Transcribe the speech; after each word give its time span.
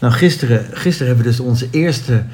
Nou, 0.00 0.12
gisteren, 0.12 0.66
gisteren 0.72 1.06
hebben 1.06 1.24
we 1.24 1.30
dus 1.30 1.40
onze 1.40 1.68
eerste 1.70 2.24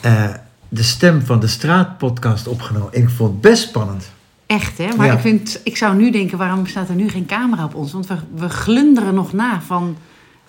eh, 0.00 0.24
De 0.68 0.82
Stem 0.82 1.22
van 1.22 1.40
de 1.40 1.46
Straat 1.46 1.98
podcast 1.98 2.46
opgenomen. 2.46 2.88
Ik 2.92 3.08
vond 3.10 3.30
het 3.32 3.40
best 3.40 3.62
spannend. 3.62 4.10
Echt, 4.46 4.78
hè? 4.78 4.88
Maar 4.96 5.06
Ja. 5.06 5.12
ik, 5.12 5.18
vind, 5.20 5.60
ik 5.64 5.76
zou 5.76 5.96
nu 5.96 6.10
denken, 6.10 6.38
waarom 6.38 6.66
staat 6.66 6.88
er 6.88 6.94
nu 6.94 7.08
geen 7.08 7.26
camera 7.26 7.64
op 7.64 7.74
ons? 7.74 7.92
Want 7.92 8.06
we, 8.06 8.14
we 8.34 8.48
glunderen 8.48 9.14
nog 9.14 9.32
na 9.32 9.60
van... 9.66 9.96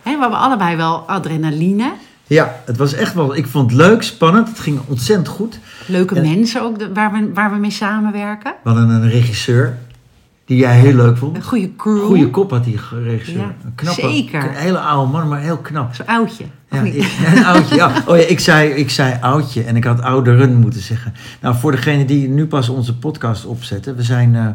Hè, 0.02 0.13
we 0.16 0.20
hebben 0.21 0.39
allebei 0.39 0.76
wel 0.76 0.96
adrenaline. 0.97 1.92
Ja, 2.28 2.55
het 2.66 2.78
was 2.78 2.93
echt 2.93 3.14
wel... 3.14 3.36
Ik 3.36 3.48
vond 3.48 3.71
het 3.71 3.80
leuk, 3.80 4.02
spannend. 4.02 4.48
Het 4.48 4.59
ging 4.59 4.80
ontzettend 4.88 5.28
goed. 5.28 5.59
Leuke 5.88 6.21
mensen 6.21 6.62
ook, 6.62 6.75
waar, 6.93 7.12
we, 7.12 7.32
waar 7.34 7.52
we 7.52 7.57
mee 7.57 7.71
samenwerken. 7.71 8.54
We 8.64 8.70
hadden 8.70 8.89
een 8.89 9.09
regisseur 9.09 9.78
die 10.46 10.58
jij 10.58 10.80
heel 10.80 10.94
leuk 10.94 11.18
vond. 11.18 11.36
Een 11.36 11.44
goede 11.44 11.76
crew. 11.76 12.05
Goede 12.05 12.30
kop 12.30 12.52
had 12.52 12.64
die 12.64 12.80
regisseur. 13.04 13.38
Ja, 13.38 13.55
een 13.66 13.76
knappe, 13.76 14.02
zeker. 14.02 14.44
Een 14.44 14.56
hele 14.56 14.80
oude 14.80 15.12
man, 15.12 15.28
maar 15.28 15.39
heel 15.39 15.57
knap. 15.57 15.96
Zo'n 15.96 16.06
oudje. 16.06 16.46
Ja, 16.70 16.84
een 17.36 17.46
oudje. 17.46 17.75
Ja. 17.75 17.93
Oh 18.06 18.18
ja, 18.18 18.24
ik 18.24 18.39
zei, 18.39 18.70
ik 18.70 18.89
zei 18.89 19.18
oudje 19.21 19.64
en 19.64 19.75
ik 19.75 19.84
had 19.84 20.01
ouderen 20.01 20.56
moeten 20.56 20.82
zeggen. 20.82 21.14
Nou, 21.42 21.56
voor 21.56 21.71
degene 21.71 22.06
die 22.06 22.28
nu 22.28 22.48
pas 22.48 22.70
onze 22.70 22.98
podcast 22.98 23.46
opzetten. 23.46 23.96
We 23.96 24.04
zijn, 24.04 24.36
eh, 24.36 24.48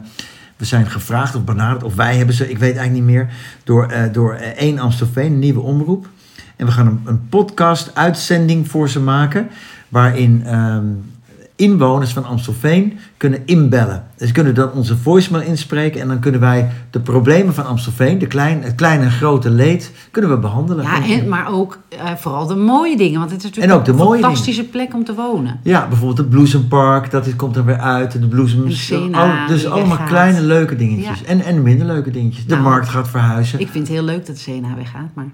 we 0.56 0.64
zijn 0.64 0.86
gevraagd 0.86 1.34
of 1.34 1.44
benaderd, 1.44 1.82
of 1.82 1.94
wij 1.94 2.16
hebben 2.16 2.34
ze, 2.34 2.50
ik 2.50 2.58
weet 2.58 2.76
eigenlijk 2.76 3.06
niet 3.06 3.14
meer, 3.14 3.28
door, 3.64 3.86
eh 3.86 4.12
door 4.12 4.34
eh, 4.34 4.62
1 4.62 4.78
Amstelveen, 4.78 5.32
een 5.32 5.38
nieuwe 5.38 5.60
omroep. 5.60 6.08
En 6.56 6.66
we 6.66 6.72
gaan 6.72 6.86
een, 6.86 7.00
een 7.04 7.28
podcast-uitzending 7.28 8.68
voor 8.68 8.88
ze 8.88 9.00
maken, 9.00 9.48
waarin 9.88 10.42
ehm, 10.44 10.84
inwoners 11.56 12.12
van 12.12 12.24
Amstelveen 12.24 12.98
kunnen 13.16 13.42
inbellen. 13.44 14.04
Dus 14.16 14.32
kunnen 14.32 14.54
dan 14.54 14.72
onze 14.72 14.96
voicemail 14.96 15.44
inspreken 15.44 16.00
en 16.00 16.08
dan 16.08 16.18
kunnen 16.18 16.40
wij 16.40 16.70
de 16.90 17.00
problemen 17.00 17.54
van 17.54 17.66
Amstelveen, 17.66 18.18
de 18.18 18.26
klein, 18.26 18.62
het 18.62 18.74
kleine 18.74 19.04
en 19.04 19.10
grote 19.10 19.50
leed, 19.50 19.92
kunnen 20.10 20.30
we 20.30 20.38
behandelen. 20.38 20.84
Ja, 20.84 21.04
en, 21.08 21.28
maar 21.28 21.52
ook 21.52 21.78
eh, 21.88 21.98
vooral 22.16 22.46
de 22.46 22.56
mooie 22.56 22.96
dingen. 22.96 23.18
Want 23.18 23.30
het 23.30 23.38
is 23.38 23.44
natuurlijk 23.44 23.72
En 23.72 23.78
ook 23.78 23.84
de 23.84 24.04
een 24.04 24.20
fantastische 24.20 24.64
plek 24.64 24.94
om 24.94 25.04
te 25.04 25.14
wonen. 25.14 25.60
Ja, 25.62 25.86
bijvoorbeeld 25.88 26.18
het 26.18 26.30
Bloesempark, 26.30 27.10
dat 27.10 27.36
komt 27.36 27.56
er 27.56 27.64
weer 27.64 27.78
uit. 27.78 28.14
En 28.14 28.20
de 28.20 28.28
bloesems. 28.28 28.92
Al- 28.92 29.46
dus 29.48 29.66
allemaal 29.66 29.88
weggaat. 29.88 30.08
kleine 30.08 30.40
leuke 30.40 30.76
dingetjes. 30.76 31.20
Ja. 31.20 31.26
En, 31.26 31.40
en 31.40 31.62
minder 31.62 31.86
leuke 31.86 32.10
dingetjes. 32.10 32.46
De 32.46 32.50
Nou, 32.54 32.62
markt 32.68 32.88
gaat 32.88 33.08
verhuizen. 33.08 33.60
Ik 33.60 33.68
vind 33.68 33.86
het 33.88 33.96
heel 33.96 34.04
leuk 34.04 34.26
dat 34.26 34.34
de 34.36 34.42
Sena 34.42 34.74
weggaat, 34.76 35.08
maar 35.14 35.28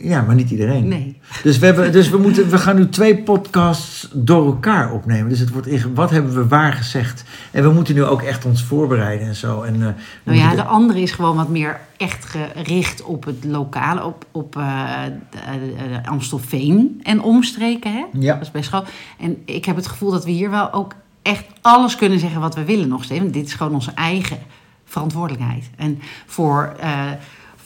Ja, 0.00 0.22
maar 0.22 0.34
niet 0.34 0.50
iedereen. 0.50 0.88
nee. 0.88 1.16
Dus, 1.42 1.58
we, 1.58 1.66
hebben, 1.66 1.92
dus 1.92 2.10
we, 2.10 2.18
moeten, 2.18 2.50
we 2.50 2.58
gaan 2.58 2.76
nu 2.76 2.88
twee 2.88 3.22
podcasts 3.22 4.08
door 4.12 4.46
elkaar 4.46 4.92
opnemen. 4.92 5.28
Dus 5.28 5.38
het 5.38 5.50
wordt 5.50 5.92
wat 5.94 6.10
hebben 6.10 6.34
we 6.34 6.48
waar 6.48 6.72
gezegd? 6.72 7.24
En 7.50 7.62
we 7.62 7.72
moeten 7.72 7.94
nu 7.94 8.04
ook 8.04 8.22
echt 8.22 8.44
ons 8.44 8.62
voorbereiden 8.62 9.26
en 9.26 9.34
zo. 9.34 9.62
En, 9.62 9.74
eh, 9.74 9.88
Nou 10.22 10.38
ja, 10.38 10.54
de 10.54 10.64
andere 10.64 11.00
is 11.00 11.12
gewoon 11.12 11.36
wat 11.36 11.48
meer 11.48 11.80
echt 11.96 12.24
gericht 12.24 13.02
op 13.02 13.24
het 13.24 13.44
lokale, 13.44 14.04
op, 14.04 14.24
op 14.32 14.56
eh, 14.56 14.90
de 15.30 16.08
Amstelveen 16.08 17.00
en 17.02 17.22
omstreken. 17.22 17.92
Hè? 17.92 18.04
Ja. 18.12 18.32
Dat 18.32 18.42
is 18.42 18.50
best 18.50 18.68
groot. 18.68 18.88
En 19.18 19.36
ik 19.44 19.64
heb 19.64 19.76
het 19.76 19.86
gevoel 19.86 20.10
dat 20.10 20.24
we 20.24 20.30
hier 20.30 20.50
wel 20.50 20.72
ook 20.72 20.94
echt 21.22 21.44
alles 21.60 21.96
kunnen 21.96 22.18
zeggen 22.18 22.40
wat 22.40 22.54
we 22.54 22.64
willen 22.64 22.88
nog 22.88 23.04
steeds. 23.04 23.20
Want 23.20 23.32
dit 23.32 23.46
is 23.46 23.54
gewoon 23.54 23.74
onze 23.74 23.92
eigen 23.94 24.38
verantwoordelijkheid. 24.84 25.70
En 25.76 25.98
voor, 26.26 26.74
eh 26.80 27.10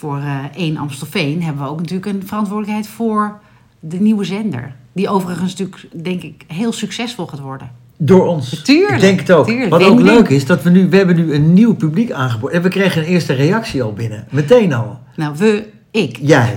voor 0.03 0.19
eh 0.19 0.39
één 0.56 0.77
Amstelveen 0.77 1.42
hebben 1.42 1.62
we 1.62 1.69
ook 1.69 1.78
natuurlijk 1.78 2.06
een 2.06 2.22
verantwoordelijkheid 2.27 2.89
voor 2.89 3.41
de 3.81 4.00
nieuwe 4.00 4.25
zender. 4.25 4.75
Die 4.92 5.08
overigens 5.08 5.56
natuurlijk, 5.56 6.05
denk 6.05 6.22
ik, 6.22 6.45
heel 6.47 6.72
succesvol 6.72 7.27
gaat 7.27 7.41
worden. 7.41 7.70
Door 7.97 8.27
ons. 8.27 8.62
Tuurlijk, 8.62 8.95
Ik 8.95 9.00
denk 9.00 9.20
het 9.20 9.33
ook. 9.33 9.47
tuurlijk. 9.47 9.70
Wat 9.70 9.83
ook 9.83 10.00
leuk 10.00 10.28
is, 10.28 10.47
dat 10.47 10.62
we 10.62 10.70
nu, 10.70 10.89
we 10.89 10.97
hebben 10.97 11.17
nu 11.17 11.34
een 11.34 11.53
nieuw 11.53 11.75
publiek 11.75 12.11
aangeboden. 12.11 12.56
En 12.56 12.62
we 12.62 12.69
kregen 12.69 13.03
een 13.03 13.08
eerste 13.08 13.33
reactie 13.33 13.83
al 13.83 13.92
binnen. 13.92 14.25
Meteen 14.30 14.73
al. 14.73 14.98
Nou, 15.17 15.34
we, 15.36 15.69
ik. 15.91 16.19
Jij. 16.20 16.56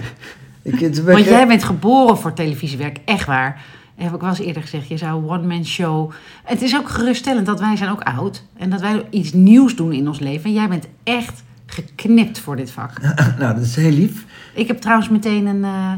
Ik, 0.62 0.80
het- 0.80 1.04
Want 1.04 1.26
jij 1.26 1.48
bent 1.48 1.64
geboren 1.64 2.18
voor 2.18 2.34
televisiewerk, 2.34 2.98
echt 3.06 3.26
waar. 3.26 3.62
Heb 3.96 4.14
ik 4.16 4.22
wel 4.22 4.30
eens 4.30 4.40
eerder 4.40 4.62
gezegd, 4.62 4.88
je 4.88 4.98
zou 4.98 5.30
one-man 5.30 5.66
show... 5.66 6.12
Het 6.44 6.62
is 6.62 6.76
ook 6.76 6.90
geruststellend 6.90 7.46
dat 7.46 7.60
wij 7.60 7.76
zijn 7.76 7.90
ook 7.92 8.02
oud. 8.02 8.44
En 8.58 8.70
dat 8.70 8.82
wij 8.82 9.04
iets 9.10 9.34
nieuws 9.34 9.76
doen 9.76 9.94
in 9.94 10.08
ons 10.08 10.20
leven. 10.20 10.44
En 10.46 10.54
jij 10.54 10.68
bent 10.68 10.88
echt 11.04 11.44
geknipt 11.66 12.40
voor 12.40 12.56
dit 12.56 12.72
vak. 12.72 12.92
Nou, 13.40 13.56
dat 13.56 13.64
is 13.64 13.76
heel 13.76 13.92
lief. 13.92 14.26
Ik 14.54 14.68
heb 14.68 14.82
trouwens 14.82 15.10
meteen 15.10 15.46
een 15.46 15.64
eh 15.64 15.92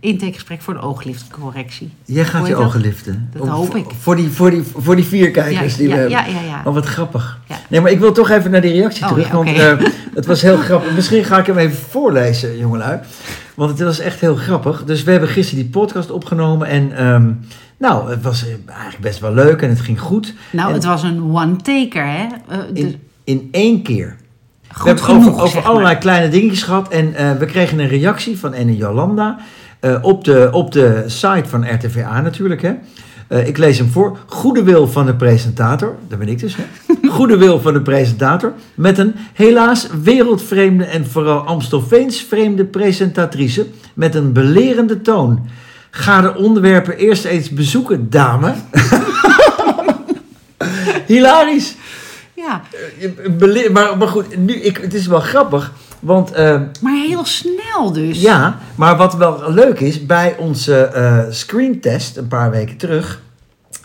intakegesprek 0.00 0.60
voor 0.62 0.74
de 0.74 0.80
oogliftcorrectie. 0.80 1.90
Jij 2.04 2.24
gaat 2.24 2.46
je 2.46 2.56
ogen 2.56 2.80
liften. 2.80 3.28
Dat 3.32 3.42
Om- 3.42 3.48
hoop 3.48 3.74
ik. 3.76 3.84
Voor 4.00 4.16
die, 4.16 4.28
voor 4.28 4.50
die, 4.50 4.62
voor 4.76 4.96
die 4.96 5.04
vier 5.04 5.30
kijkers 5.30 5.72
Ja, 5.72 5.78
die 5.78 5.88
we 5.88 5.94
ja, 5.94 5.98
hebben. 6.00 6.34
ja, 6.34 6.40
ja, 6.40 6.46
ja. 6.46 6.62
Oh, 6.64 6.74
wat 6.74 6.86
grappig. 6.86 7.40
Nee, 7.68 7.80
maar 7.80 7.90
ik 7.90 7.98
wil 7.98 8.12
toch 8.12 8.30
even 8.30 8.50
naar 8.50 8.60
die 8.60 8.72
reactie 8.72 9.04
Oh, 9.04 9.08
terug. 9.10 9.30
Want 9.30 9.48
eh, 9.48 9.72
het 10.14 10.26
was 10.26 10.42
heel 10.42 10.56
grappig. 10.56 10.94
Misschien 10.94 11.24
ga 11.24 11.38
ik 11.38 11.46
hem 11.46 11.58
even 11.58 11.76
voorlezen, 11.88 12.58
jongelui. 12.58 13.00
Want 13.54 13.70
het 13.70 13.80
was 13.80 13.98
echt 13.98 14.20
heel 14.20 14.34
grappig. 14.36 14.84
Dus 14.84 15.02
we 15.02 15.10
hebben 15.10 15.28
gisteren 15.28 15.62
die 15.62 15.72
podcast 15.72 16.10
opgenomen. 16.10 16.66
En 16.68 16.96
ehm, 16.96 17.32
nou, 17.78 18.10
het 18.10 18.22
was 18.22 18.42
eh, 18.46 18.54
eigenlijk 18.66 19.00
best 19.00 19.18
wel 19.20 19.34
leuk 19.34 19.62
en 19.62 19.68
het 19.68 19.80
ging 19.80 20.00
goed. 20.00 20.34
Nou, 20.52 20.68
En 20.68 20.74
het 20.74 20.84
was 20.84 21.02
een 21.02 21.22
one-taker, 21.22 22.06
hè? 22.06 22.26
De- 22.72 22.80
in, 22.80 23.00
in 23.24 23.48
één 23.50 23.82
keer. 23.82 24.16
Goed 24.78 24.98
we 24.98 25.04
hebben 25.04 25.04
genoeg, 25.04 25.26
over, 25.34 25.42
over 25.42 25.56
maar. 25.56 25.64
allerlei 25.70 25.98
kleine 25.98 26.28
dingetjes 26.28 26.62
gehad. 26.62 26.88
En 26.88 27.14
eh, 27.14 27.32
we 27.32 27.44
kregen 27.46 27.78
een 27.78 27.88
reactie 27.88 28.38
van 28.38 28.52
ene 28.52 28.76
Jolanda. 28.76 29.38
eh, 29.80 29.96
op, 30.02 30.24
de, 30.24 30.48
op 30.52 30.72
de 30.72 31.04
site 31.06 31.48
van 31.48 31.74
RTVA 31.74 32.20
natuurlijk. 32.20 32.62
Hè. 32.62 32.72
Eh, 33.28 33.46
ik 33.46 33.58
lees 33.58 33.78
hem 33.78 33.88
voor. 33.88 34.16
Goede 34.26 34.62
wil 34.62 34.88
van 34.88 35.06
de 35.06 35.14
presentator. 35.14 35.94
Dat 36.08 36.18
ben 36.18 36.28
ik 36.28 36.38
dus. 36.38 36.56
Hè. 36.56 36.62
Goede 37.08 37.36
wil 37.36 37.60
van 37.60 37.72
de 37.72 37.82
presentator. 37.82 38.52
Met 38.74 38.98
een 38.98 39.14
helaas 39.32 39.88
wereldvreemde 40.02 40.84
en 40.84 41.06
vooral 41.06 41.40
Amstelveens 41.40 42.20
vreemde 42.28 42.64
presentatrice. 42.64 43.66
Met 43.94 44.14
een 44.14 44.32
belerende 44.32 45.00
toon. 45.00 45.46
Ga 45.90 46.20
de 46.20 46.36
onderwerpen 46.36 46.96
eerst 46.96 47.24
eens 47.24 47.50
bezoeken, 47.50 48.10
dame. 48.10 48.54
Hilarisch. 51.06 51.74
Ja, 52.46 52.62
Je- 52.98 53.30
bele- 53.38 53.70
Maar, 53.70 53.96
maar 53.96 54.08
goed, 54.08 54.36
nu, 54.36 54.54
ik, 54.54 54.76
het 54.76 54.94
is 54.94 55.06
wel 55.06 55.20
grappig. 55.20 55.72
Want 56.00 56.32
eh, 56.32 56.60
maar 56.80 57.04
heel 57.06 57.24
snel 57.24 57.92
dus. 57.92 58.20
ja, 58.20 58.58
maar 58.74 58.96
wat 58.96 59.14
wel 59.16 59.52
leuk 59.52 59.80
is, 59.80 60.06
bij 60.06 60.36
onze 60.38 60.76
eh 60.84 61.18
screentest 61.30 62.16
een 62.16 62.28
paar 62.28 62.50
weken 62.50 62.76
terug, 62.76 63.20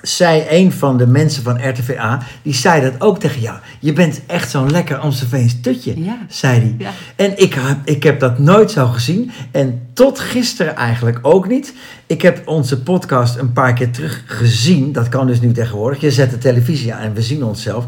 zei 0.02 0.44
een 0.50 0.72
van 0.72 0.98
de 0.98 1.08
mensen 1.08 1.44
van 1.44 1.70
RTVA, 1.70 2.22
die 2.42 2.54
zei 2.54 2.82
dat 2.82 2.94
ook 3.02 3.20
tegen 3.20 3.42
jou. 3.42 3.58
Je 3.80 3.94
bent 3.94 4.22
echt 4.28 4.50
zo'n 4.50 4.72
lekker 4.72 4.98
Amstelveens 4.98 5.62
tutje, 5.62 6.04
Ja. 6.04 6.18
zei 6.28 6.60
hij. 6.60 6.76
Ja. 6.78 6.90
En 7.16 7.38
ik 7.42 7.54
heb, 7.54 7.78
ik 7.86 8.04
heb 8.04 8.20
dat 8.20 8.40
nooit 8.40 8.72
zo 8.72 8.88
gezien. 8.88 9.32
En 9.52 9.82
tot 9.94 10.20
gisteren 10.20 10.76
eigenlijk 10.76 11.20
ook 11.22 11.48
niet. 11.48 11.74
Ik 12.08 12.22
heb 12.22 12.42
onze 12.48 12.82
podcast 12.82 13.38
een 13.38 13.54
paar 13.54 13.74
keer 13.74 13.92
terug 13.92 14.24
gezien. 14.26 14.92
Dat 14.92 15.10
kan 15.10 15.28
dus 15.28 15.42
nu 15.42 15.52
tegenwoordig. 15.52 16.02
Je 16.02 16.12
zet 16.12 16.30
de 16.32 16.38
televisie 16.38 16.94
aan 16.94 17.02
en 17.02 17.14
we 17.14 17.22
zien 17.22 17.44
onszelf. 17.44 17.86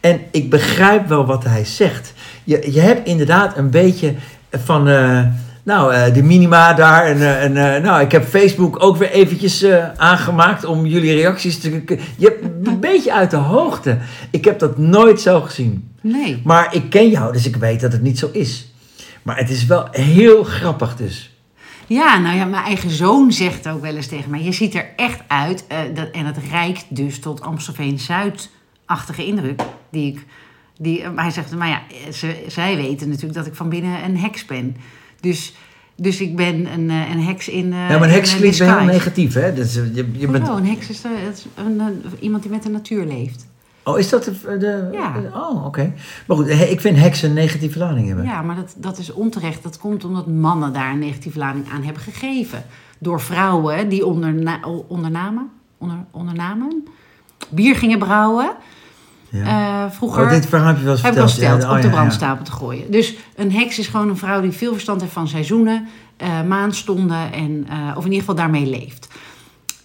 En 0.00 0.20
ik 0.30 0.50
begrijp 0.50 1.08
wel 1.08 1.26
wat 1.26 1.44
hij 1.44 1.64
zegt. 1.64 2.12
Je, 2.44 2.72
je 2.72 2.80
hebt 2.80 3.06
inderdaad 3.06 3.56
een 3.56 3.70
beetje 3.70 4.14
van... 4.50 4.88
eh, 4.88 5.26
nou, 5.62 5.94
eh, 5.94 6.14
de 6.14 6.22
minima 6.22 6.74
daar. 6.74 7.04
En, 7.04 7.20
eh, 7.20 7.44
en 7.44 7.82
nou, 7.82 8.02
ik 8.02 8.12
heb 8.12 8.24
Facebook 8.24 8.82
ook 8.82 8.96
weer 8.96 9.10
eventjes 9.10 9.64
aangemaakt 9.96 10.64
om 10.64 10.86
jullie 10.86 11.14
reacties 11.14 11.58
te... 11.58 11.82
Je 12.16 12.24
hebt 12.26 12.66
een 12.68 12.80
beetje 12.90 13.14
uit 13.14 13.30
de 13.30 13.36
hoogte. 13.36 13.98
Ik 14.30 14.44
heb 14.44 14.58
dat 14.58 14.78
nooit 14.78 15.20
zo 15.20 15.40
gezien. 15.40 15.90
Nee. 16.00 16.40
Maar 16.44 16.74
ik 16.74 16.90
ken 16.90 17.08
jou, 17.08 17.32
dus 17.32 17.46
ik 17.46 17.56
weet 17.56 17.80
dat 17.80 17.92
het 17.92 18.02
niet 18.02 18.18
zo 18.18 18.28
is. 18.32 18.72
Maar 19.22 19.36
het 19.36 19.50
is 19.50 19.66
wel 19.66 19.88
heel 19.90 20.44
grappig 20.44 20.96
dus. 20.96 21.36
Ja, 21.86 22.18
nou 22.18 22.36
ja, 22.36 22.44
mijn 22.44 22.64
eigen 22.64 22.90
zoon 22.90 23.32
zegt 23.32 23.68
ook 23.68 23.82
wel 23.82 23.96
eens 23.96 24.06
tegen 24.06 24.30
mij: 24.30 24.42
Je 24.42 24.52
ziet 24.52 24.74
er 24.74 24.86
echt 24.96 25.20
uit. 25.26 25.64
dat, 25.94 26.10
en 26.10 26.26
het 26.26 26.36
reikt 26.50 26.84
dus 26.88 27.18
tot 27.20 27.40
Amstelveen-Zuid-achtige 27.40 29.26
indruk. 29.26 29.60
Die 29.90 30.12
ik, 30.12 30.26
die, 30.78 31.08
maar 31.10 31.22
hij 31.24 31.32
zegt: 31.32 31.56
Maar 31.56 31.68
ja, 31.68 31.80
ze, 32.12 32.44
zij 32.46 32.76
weten 32.76 33.08
natuurlijk 33.08 33.34
dat 33.34 33.46
ik 33.46 33.54
van 33.54 33.68
binnen 33.68 34.04
een 34.04 34.16
heks 34.18 34.44
ben. 34.44 34.76
Dus, 35.20 35.54
dus 35.96 36.20
ik 36.20 36.36
ben 36.36 36.72
een, 36.72 36.90
eh, 36.90 37.10
een 37.10 37.22
heks 37.22 37.48
in. 37.48 37.72
eh, 37.72 37.88
ja, 37.90 37.98
maar 37.98 38.08
een 38.08 38.14
heks 38.14 38.28
in, 38.28 38.34
eh, 38.34 38.40
klinkt 38.40 38.58
wel 38.58 38.78
heel 38.78 38.86
negatief, 38.86 39.34
hè? 39.34 39.52
Dus, 39.54 39.74
je, 39.74 40.10
je 40.12 40.26
bent... 40.26 40.46
Hoezo? 40.46 40.56
Een 40.56 40.66
heks 40.66 40.88
is, 40.90 41.02
is 41.32 41.46
een, 41.54 41.80
een- 41.80 42.02
iemand 42.20 42.42
die 42.42 42.52
met 42.52 42.62
de 42.62 42.68
natuur 42.70 43.04
leeft. 43.06 43.46
Oh, 43.84 43.98
is 43.98 44.08
dat 44.08 44.24
de... 44.24 44.56
de 44.58 44.88
Ja. 44.92 45.14
Oh, 45.34 45.64
oké. 45.66 45.92
Maar 46.26 46.36
goed, 46.36 46.48
ik 46.48 46.80
vind 46.80 46.98
heksen 46.98 47.28
een 47.28 47.34
negatieve 47.34 47.78
lading 47.78 48.06
hebben. 48.06 48.24
Ja, 48.24 48.42
maar 48.42 48.56
dat, 48.56 48.74
dat 48.78 48.98
is 48.98 49.12
onterecht. 49.12 49.62
Dat 49.62 49.78
komt 49.78 50.04
omdat 50.04 50.26
mannen 50.26 50.72
daar 50.72 50.92
een 50.92 50.98
negatieve 50.98 51.38
lading 51.38 51.64
aan 51.72 51.82
hebben 51.82 52.02
gegeven. 52.02 52.64
Door 52.98 53.20
vrouwen 53.20 53.88
die 53.88 54.06
onderna 54.06 54.60
ondernamen, 54.88 55.50
onder, 55.78 55.96
ondernamen, 56.10 56.84
bier 57.48 57.76
gingen 57.76 57.98
brouwen. 57.98 58.50
Ja. 59.30 59.84
eh, 59.84 59.90
vroeger 59.92 60.22
Oh, 60.24 60.30
dit 60.30 60.46
verhaal 60.46 60.66
heb 60.68 60.76
je 60.78 60.82
wel 60.84 60.92
eens 60.92 61.02
heb 61.02 61.12
verteld. 61.12 61.32
verteld, 61.32 61.62
Ja, 61.62 61.70
op 61.70 61.76
oh, 61.76 61.82
de 61.82 61.88
brandstapel 61.90 62.44
te 62.44 62.52
gooien. 62.52 62.90
Dus 62.90 63.14
een 63.36 63.52
heks 63.52 63.78
is 63.78 63.86
gewoon 63.86 64.08
een 64.08 64.16
vrouw 64.16 64.40
die 64.40 64.50
veel 64.50 64.72
verstand 64.72 65.00
heeft 65.00 65.12
van 65.12 65.28
seizoenen, 65.28 65.88
eh 66.16 66.42
maanstonden 66.42 67.32
en, 67.32 67.66
eh, 67.68 67.76
of 67.96 68.04
in 68.04 68.10
ieder 68.12 68.18
geval 68.18 68.34
daarmee 68.34 68.66
leeft. 68.66 69.08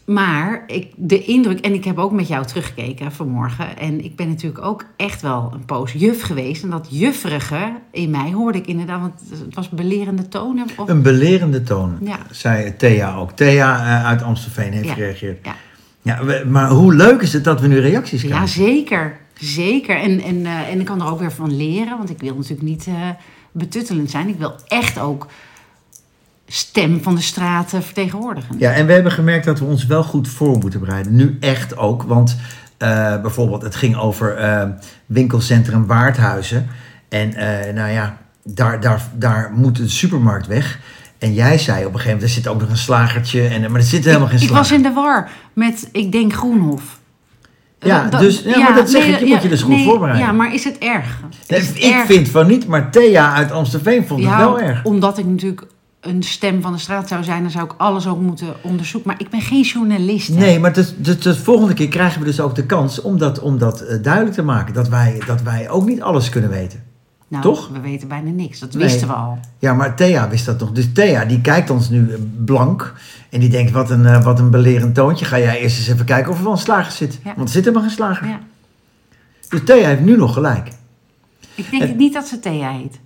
Maar 0.06 0.64
ik, 0.68 0.88
de 0.96 1.24
indruk, 1.24 1.60
en 1.60 1.74
ik 1.74 1.84
heb 1.84 1.98
ook 1.98 2.12
met 2.12 2.28
jou 2.28 2.46
teruggekeken 2.46 3.12
vanmorgen. 3.12 3.78
En 3.78 4.04
ik 4.04 4.16
ben 4.16 4.28
natuurlijk 4.28 4.66
ook 4.66 4.86
echt 4.98 5.22
wel 5.22 5.52
een 5.54 5.66
poos 5.66 5.92
juf 5.92 6.22
geweest. 6.22 6.64
En 6.64 6.70
dat 6.70 6.88
jufferige 6.90 7.72
in 7.92 8.10
mij 8.10 8.32
hoorde 8.32 8.58
ik 8.58 8.68
inderdaad, 8.68 9.00
want 9.00 9.14
het 9.46 9.56
was 9.56 9.70
belerende 9.70 10.28
toon. 10.28 10.58
hè, 10.58 10.64
Of, 10.78 10.90
Een 10.90 11.02
belerende 11.02 11.64
toon, 11.64 11.98
Ja. 12.02 12.18
zei 12.32 12.76
Thea 12.78 13.16
ook. 13.16 13.32
Thea 13.32 14.04
uit 14.04 14.22
Amstelveen 14.24 14.74
heeft 14.74 14.88
Ja. 14.88 14.94
gereageerd. 14.94 15.40
ja. 15.46 15.56
Ja, 16.02 16.20
maar 16.48 16.70
hoe 16.70 16.94
leuk 16.96 17.22
is 17.22 17.34
het 17.34 17.44
dat 17.44 17.62
we 17.62 17.68
nu 17.68 17.80
reacties 17.80 18.24
krijgen? 18.24 18.62
ja, 18.62 19.12
zeker. 19.34 19.96
En, 19.96 20.22
en, 20.22 20.46
eh, 20.46 20.70
en 20.70 20.80
ik 20.80 20.86
kan 20.86 21.02
er 21.02 21.12
ook 21.12 21.20
weer 21.20 21.32
van 21.32 21.56
leren, 21.56 21.98
want 21.98 22.10
ik 22.10 22.20
wil 22.20 22.36
natuurlijk 22.36 22.62
niet 22.62 22.88
eh, 22.88 22.94
betuttelend 23.52 24.12
zijn. 24.12 24.28
Ik 24.28 24.38
wil 24.38 24.56
echt 24.68 25.00
ook 25.00 25.28
stem 26.48 27.04
van 27.04 27.16
de 27.16 27.22
straat 27.22 27.70
vertegenwoordigen. 27.70 28.56
Ja, 28.60 28.72
en 28.72 28.86
we 28.86 28.94
hebben 28.94 29.12
gemerkt 29.12 29.46
dat 29.46 29.60
we 29.60 29.66
ons 29.66 29.86
wel 29.86 30.04
goed 30.04 30.28
voor 30.28 30.58
moeten 30.58 30.80
bereiden. 30.80 31.16
Nu 31.16 31.38
echt 31.40 31.78
ook, 31.78 32.04
want 32.04 32.38
eh, 32.78 33.22
bijvoorbeeld 33.22 33.62
het 33.62 33.76
ging 33.76 33.98
over 33.98 34.38
winkelcentrum 35.06 35.86
Waardhuizen. 35.86 36.68
En 37.10 37.34
nou 37.76 37.92
ja, 37.92 38.18
daar, 38.44 38.80
daar, 38.80 39.02
daar 39.16 39.52
moet 39.56 39.76
de 39.76 39.88
supermarkt 39.88 40.48
weg. 40.48 40.80
En 41.18 41.34
jij 41.34 41.58
zei 41.58 41.86
op 41.86 41.94
een 41.94 42.00
gegeven 42.00 42.12
moment, 42.12 42.30
er 42.30 42.36
zit 42.36 42.48
ook 42.48 42.60
nog 42.60 42.70
een 42.70 42.78
slagertje. 42.78 43.48
En, 43.48 43.62
maar 43.62 43.80
er 43.80 43.86
zit 43.86 44.06
helemaal 44.06 44.28
geen 44.28 44.42
ik 44.42 44.48
slager. 44.48 44.64
was 44.64 44.72
in 44.72 44.82
de 44.82 44.92
war 44.92 45.30
met, 45.54 45.90
ik 45.92 46.12
denk, 46.12 46.34
Groenhof. 46.34 47.00
Ja, 47.84 48.10
dus- 48.10 48.42
ja, 48.42 48.60
maar 48.60 48.76
dat 48.76 48.90
zeg 48.90 49.08
ik, 49.08 49.20
je 49.20 49.26
moet 49.26 49.42
je 49.42 49.50
dus 49.50 49.62
goed 49.62 49.76
nee, 49.76 49.86
voorbereiden. 49.86 50.26
Ja, 50.28 50.32
maar 50.32 50.54
is 50.54 50.64
het 50.64 50.78
erg? 50.78 51.20
Nee, 51.48 51.60
Is 51.60 51.68
het 51.68 51.78
ik 51.78 51.92
erg? 51.92 52.06
vind 52.06 52.30
van 52.30 52.48
niet, 52.48 52.68
maar 52.68 52.92
Thea 52.92 53.34
uit 53.34 53.52
Amstelveen 53.52 54.08
vond 54.08 54.24
het 54.24 54.36
wel 54.36 54.60
erg. 54.60 54.84
omdat 54.84 55.18
ik 55.18 55.26
natuurlijk 55.26 55.66
een 56.02 56.24
stem 56.24 56.62
van 56.62 56.72
de 56.72 56.78
straat 56.80 57.08
zou 57.08 57.24
zijn, 57.24 57.42
dan 57.42 57.52
zou 57.52 57.66
ik 57.66 57.74
alles 57.78 58.08
ook 58.08 58.20
moeten 58.20 58.48
onderzoeken. 58.62 59.10
Maar 59.10 59.20
ik 59.20 59.30
ben 59.30 59.42
geen 59.42 59.62
journalist. 59.62 60.28
hè. 60.28 60.34
Nee, 60.34 60.60
maar 60.60 60.74
de, 60.74 61.02
de, 61.02 61.18
de 61.18 61.36
volgende 61.36 61.74
keer 61.74 61.88
krijgen 61.88 62.20
we 62.20 62.26
dus 62.26 62.40
ook 62.40 62.56
de 62.56 62.66
kans 62.66 63.02
om 63.02 63.18
dat, 63.18 63.40
om 63.40 63.58
dat 63.58 63.82
eh, 63.82 63.98
duidelijk 64.04 64.36
te 64.36 64.44
maken. 64.44 64.74
Dat 64.74 64.90
wij, 64.90 65.22
dat 65.26 65.42
wij 65.42 65.70
ook 65.70 65.86
niet 65.86 66.02
alles 66.02 66.30
kunnen 66.30 66.50
weten. 66.50 66.84
Nou, 67.42 67.56
toch? 67.56 67.68
We 67.70 67.80
weten 67.80 68.08
bijna 68.08 68.30
niks. 68.30 68.60
Dat 68.60 68.74
Nee. 68.74 68.84
wisten 68.84 69.08
we 69.08 69.14
al. 69.14 69.40
Ja, 69.60 69.74
maar 69.74 69.96
Thea 69.96 70.30
wist 70.30 70.46
dat 70.46 70.60
nog. 70.60 70.72
Dus 70.72 70.88
Thea, 70.94 71.26
die 71.26 71.42
kijkt 71.42 71.70
ons 71.70 71.90
nu 71.90 72.16
blank. 72.46 72.94
En 73.30 73.40
die 73.40 73.50
denkt, 73.50 73.72
wat 73.72 73.90
een, 73.90 74.06
eh, 74.06 74.24
wat 74.24 74.40
een 74.40 74.50
belerend 74.50 74.96
toontje. 74.96 75.26
Ga 75.26 75.40
jij 75.40 75.60
eerst 75.62 75.78
eens 75.78 75.88
even 75.88 76.06
kijken 76.06 76.32
of 76.32 76.38
er 76.38 76.44
wel 76.44 76.52
een 76.52 76.58
slager 76.58 76.92
zit. 76.92 77.20
Ja. 77.24 77.34
Want 77.36 77.48
er 77.48 77.54
zit 77.54 77.64
helemaal 77.66 77.88
geen 77.88 77.96
slager. 77.96 78.28
Ja. 78.28 78.40
Dus 79.50 79.62
Thea 79.66 79.88
heeft 79.88 80.02
nu 80.02 80.18
nog 80.18 80.34
gelijk. 80.34 80.68
Ik 81.56 81.70
denk 81.72 81.84
Het- 81.84 81.98
niet 81.98 82.14
dat 82.14 82.28
ze 82.28 82.40
Thea 82.40 82.72
heet. 82.72 83.00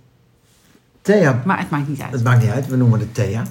Thea, 1.02 1.42
Maar 1.44 1.58
het 1.58 1.70
maakt 1.70 1.88
niet 1.88 2.00
uit. 2.00 2.12
het 2.12 2.24
maakt 2.24 2.42
niet 2.42 2.50
uit, 2.50 2.66
we 2.66 2.76
noemen 2.76 3.00
het 3.00 3.14
Thea. 3.14 3.42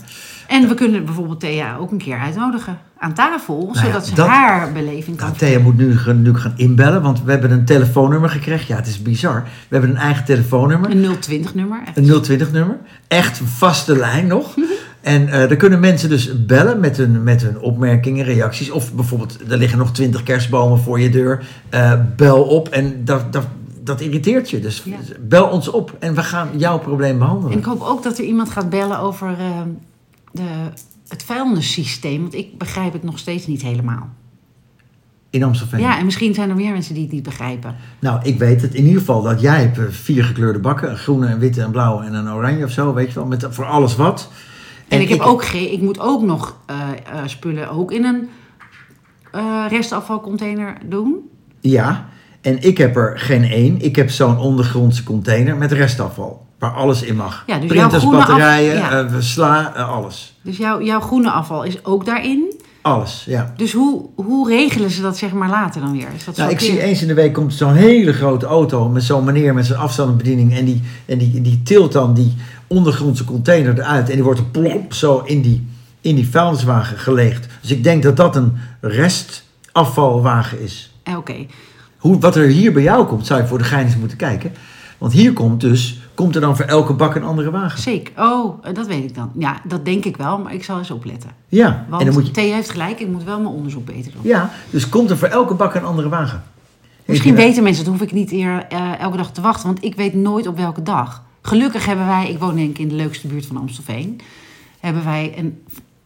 En 0.48 0.68
we 0.68 0.74
kunnen 0.74 1.06
bijvoorbeeld 1.06 1.40
Thea 1.40 1.76
ook 1.76 1.92
een 1.92 1.98
keer 1.98 2.18
uitnodigen 2.20 2.78
aan 3.00 3.14
tafel, 3.14 3.58
Nou 3.58 3.74
ja, 3.78 3.82
zodat 3.86 4.08
ze 4.08 4.16
dat- 4.16 4.28
haar 4.28 4.72
beleving 4.72 5.18
kan 5.18 5.26
Nou, 5.28 5.38
Thea 5.40 5.60
moet 5.60 5.78
nu, 5.78 5.96
nu 6.16 6.36
gaan 6.36 6.54
inbellen, 6.56 7.02
want 7.02 7.24
we 7.24 7.32
hebben 7.32 7.52
een 7.52 7.66
telefoonnummer 7.66 8.30
gekregen. 8.30 8.66
Ja, 8.68 8.76
het 8.76 8.88
is 8.88 9.02
bizar. 9.02 9.44
We 9.44 9.50
hebben 9.78 9.90
een 9.90 9.98
eigen 10.02 10.26
telefoonnummer. 10.26 10.90
Een 10.92 11.02
020-nummer. 11.20 11.80
Een 11.94 12.06
020-nummer. 12.06 12.78
Echt 13.08 13.40
een 13.40 13.48
vaste 13.48 13.96
lijn 13.98 14.28
nog. 14.28 14.56
En 15.02 15.28
eh 15.30 15.48
daar 15.48 15.56
kunnen 15.56 15.80
mensen 15.80 16.10
dus 16.10 16.46
bellen 16.46 16.80
met 16.80 16.98
hun, 16.98 17.24
met 17.24 17.42
hun 17.42 17.60
opmerkingen, 17.60 18.26
reacties. 18.26 18.70
Of 18.72 18.94
bijvoorbeeld, 18.94 19.38
er 19.50 19.58
liggen 19.58 19.78
nog 19.78 19.92
20 19.92 20.24
kerstbomen 20.24 20.80
voor 20.80 21.00
je 21.00 21.10
deur. 21.10 21.48
Eh, 21.70 21.94
bel 22.16 22.44
op 22.44 22.70
en 22.70 23.06
dat, 23.06 23.34
dat, 23.34 23.46
dat 23.84 24.02
irriteert 24.02 24.50
je. 24.50 24.60
Dus 24.60 24.82
Ja. 24.86 24.96
bel 25.20 25.48
ons 25.48 25.68
op 25.70 25.96
en 26.00 26.16
we 26.16 26.24
gaan 26.24 26.48
jouw 26.56 26.80
probleem 26.80 27.18
behandelen. 27.20 27.52
En 27.52 27.58
ik 27.58 27.66
hoop 27.66 27.82
ook 27.82 28.04
dat 28.04 28.18
er 28.18 28.24
iemand 28.24 28.50
gaat 28.50 28.70
bellen 28.70 29.00
over 29.00 29.28
eh, 29.28 29.62
de, 30.32 30.44
het 31.08 31.24
vuilnissysteem. 31.24 32.22
Want 32.22 32.34
ik 32.34 32.58
begrijp 32.58 32.94
het 32.94 33.04
nog 33.04 33.20
steeds 33.20 33.48
niet 33.48 33.62
helemaal. 33.62 34.10
In 35.30 35.44
Amstelveen. 35.44 35.80
Ja, 35.80 35.98
en 36.00 36.06
misschien 36.06 36.34
zijn 36.34 36.50
er 36.50 36.56
meer 36.56 36.72
mensen 36.72 36.94
die 36.94 37.04
het 37.04 37.12
niet 37.12 37.24
begrijpen. 37.24 37.76
Nou, 38.00 38.20
ik 38.24 38.38
weet 38.38 38.62
het 38.62 38.74
in 38.74 38.84
ieder 38.84 39.00
geval 39.00 39.22
dat 39.22 39.42
jij 39.42 39.60
hebt 39.62 39.78
eh, 39.78 39.84
vier 39.90 40.24
gekleurde 40.24 40.60
bakken. 40.60 40.90
Een 40.90 40.98
groene, 40.98 41.28
een 41.28 41.40
witte, 41.40 41.62
een 41.62 41.72
blauwe 41.72 42.06
en 42.06 42.14
een 42.14 42.30
oranje 42.32 42.64
of 42.64 42.72
zo. 42.72 42.94
Weet 42.94 43.08
je 43.08 43.14
wel, 43.14 43.26
met, 43.26 43.46
voor 43.50 43.66
alles 43.66 43.96
wat. 43.96 44.32
En, 44.88 45.02
ik, 45.02 45.10
heb 45.10 45.20
ook 45.20 45.46
ge- 45.46 45.72
ik 45.72 45.82
moet 45.82 46.00
ook 46.00 46.22
nog 46.22 46.58
eh, 46.66 46.76
eh, 47.14 47.28
spullen 47.28 47.70
ook 47.70 47.92
in 47.92 48.06
een 48.06 48.30
restafvalcontainer 49.70 50.78
doen. 50.86 51.30
Ja, 51.60 52.06
en 52.42 52.64
ik 52.64 52.78
heb 52.78 52.96
er 52.96 53.20
geen 53.20 53.44
één. 53.44 53.82
Ik 53.82 53.96
heb 53.96 54.10
zo'n 54.10 54.38
ondergrondse 54.38 55.04
container 55.04 55.58
met 55.58 55.72
restafval. 55.72 56.47
Waar 56.60 56.72
alles 56.72 57.02
in 57.02 57.16
mag. 57.16 57.44
Ja, 57.48 57.58
dus 57.60 57.68
Printers, 57.68 58.04
af- 58.04 58.12
batterijen, 58.12 58.76
ja. 58.76 58.92
eh, 59.06 59.14
sla, 59.20 59.74
eh, 59.76 59.90
alles. 59.90 60.34
Dus 60.42 60.58
jouw, 60.58 60.82
jouw 60.82 61.00
groene 61.00 61.32
afval 61.32 61.64
is 61.64 61.86
ook 61.86 62.06
daarin. 62.06 62.54
Alles, 62.82 63.24
ja. 63.28 63.54
Dus 63.58 63.74
hoe, 63.74 64.06
hoe 64.16 64.50
regelen 64.50 64.90
ze 64.92 65.02
dat 65.02 65.18
zeg 65.18 65.32
maar 65.32 65.50
later 65.50 65.82
dan 65.82 65.92
weer? 65.92 66.08
Is 66.16 66.26
dat 66.26 66.38
Nou, 66.38 66.52
ik 66.52 66.60
zie 66.60 66.82
eens 66.82 67.02
in 67.02 67.08
de 67.08 67.14
week 67.14 67.34
komt 67.34 67.54
zo'n 67.54 67.74
hele 67.74 68.14
grote 68.14 68.46
auto 68.46 68.90
met 68.90 69.04
zo'n 69.04 69.24
meneer 69.24 69.54
met 69.54 69.66
zijn 69.66 69.80
afstandsbediening. 69.80 70.56
En 70.56 70.66
die, 70.66 70.82
en 71.06 71.18
die, 71.18 71.42
die 71.42 71.64
tilt 71.64 71.92
dan 71.92 72.14
die 72.14 72.36
ondergrondse 72.68 73.24
container 73.24 73.80
eruit. 73.80 74.10
En 74.10 74.16
die 74.16 74.24
wordt 74.24 74.52
plop 74.52 74.94
zo 74.94 75.22
in 75.26 75.42
die, 75.42 75.68
in 76.02 76.16
die 76.16 76.30
vuilniswagen 76.30 76.98
gelegd. 76.98 77.48
Dus 77.62 77.72
ik 77.72 77.84
denk 77.84 78.04
dat 78.04 78.16
dat 78.18 78.36
een 78.36 78.54
restafvalwagen 78.82 80.62
is. 80.62 80.92
Eh, 81.04 81.18
Oké. 81.18 81.36
Hoe, 81.98 82.20
wat 82.20 82.36
er 82.36 82.48
hier 82.48 82.74
bij 82.74 82.84
jou 82.84 83.06
komt, 83.06 83.26
zou 83.28 83.42
je 83.42 83.48
voor 83.48 83.58
de 83.58 83.64
gein 83.64 83.86
eens 83.86 83.98
moeten 83.98 84.18
kijken. 84.18 84.52
Want 84.98 85.14
hier 85.14 85.34
komt 85.34 85.62
dus, 85.62 86.00
komt 86.18 86.36
er 86.36 86.42
dan 86.42 86.56
voor 86.56 86.66
elke 86.66 86.94
bak 86.94 87.16
een 87.16 87.24
andere 87.24 87.50
wagen. 87.50 87.82
Zeker. 87.82 88.14
Oh, 88.18 88.66
eh, 88.66 88.74
dat 88.74 88.88
weet 88.88 89.04
ik 89.04 89.16
dan. 89.16 89.32
Ja, 89.38 89.62
dat 89.64 89.86
denk 89.86 90.06
ik 90.06 90.18
wel, 90.18 90.40
maar 90.40 90.54
ik 90.54 90.64
zal 90.64 90.78
eens 90.78 90.92
opletten. 90.92 91.30
Ja, 91.48 91.86
Want 91.90 92.02
en 92.02 92.08
dan 92.08 92.16
moet 92.24 92.36
je, 92.36 92.42
heeft 92.42 92.70
gelijk, 92.70 93.00
ik 93.00 93.08
moet 93.08 93.24
wel 93.24 93.40
mijn 93.40 93.54
onderzoek 93.54 93.86
beter 93.86 94.12
doen. 94.12 94.22
ja, 94.24 94.52
dus 94.70 94.90
komt 94.90 95.10
er 95.10 95.18
voor 95.18 95.28
elke 95.28 95.54
bak 95.54 95.76
een 95.76 95.84
andere 95.84 96.10
wagen. 96.10 96.44
Misschien 97.06 97.36
weten 97.36 97.64
mensen, 97.64 97.84
dat 97.84 97.94
hoef 97.94 98.02
ik 98.02 98.12
niet 98.12 98.32
eer, 98.32 98.66
eh, 98.70 99.00
elke 99.00 99.18
dag 99.18 99.32
te 99.32 99.42
wachten, 99.42 99.66
want 99.66 99.84
ik 99.84 99.96
weet 99.96 100.14
nooit 100.14 100.48
op 100.48 100.58
welke 100.58 100.84
dag. 100.84 101.24
Gelukkig 101.42 101.86
hebben 101.86 102.06
wij, 102.06 102.30
ik 102.30 102.40
woon 102.40 102.56
denk 102.56 102.70
ik 102.70 102.80
in 102.80 102.88
de 102.88 102.96
leukste 102.96 103.28
buurt 103.28 103.46
van 103.46 103.58
Amstelveen, 103.58 104.20
hebben 104.80 105.04
wij 105.06 105.34
een, 105.38 105.64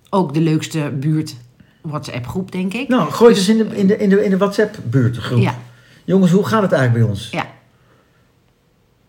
ook 0.10 0.34
de 0.34 0.42
leukste 0.42 0.92
buurt 1.00 1.36
WhatsApp 1.82 2.28
groep, 2.28 2.52
denk 2.52 2.74
ik. 2.74 2.88
Nou, 2.88 3.12
gooi 3.12 3.30
het 3.30 3.40
eens 3.40 3.50
in 3.50 3.58
de, 3.58 3.78
in 3.78 3.88
de, 3.88 3.98
in 3.98 4.10
de, 4.10 4.24
in 4.24 4.30
de 4.30 4.38
WhatsApp-buurtgroep. 4.38 5.42
Ja, 5.42 5.56
Jongens, 6.04 6.32
hoe 6.32 6.46
gaat 6.46 6.62
het 6.62 6.72
eigenlijk 6.72 7.04
bij 7.04 7.14
ons? 7.14 7.30
ja. 7.32 7.46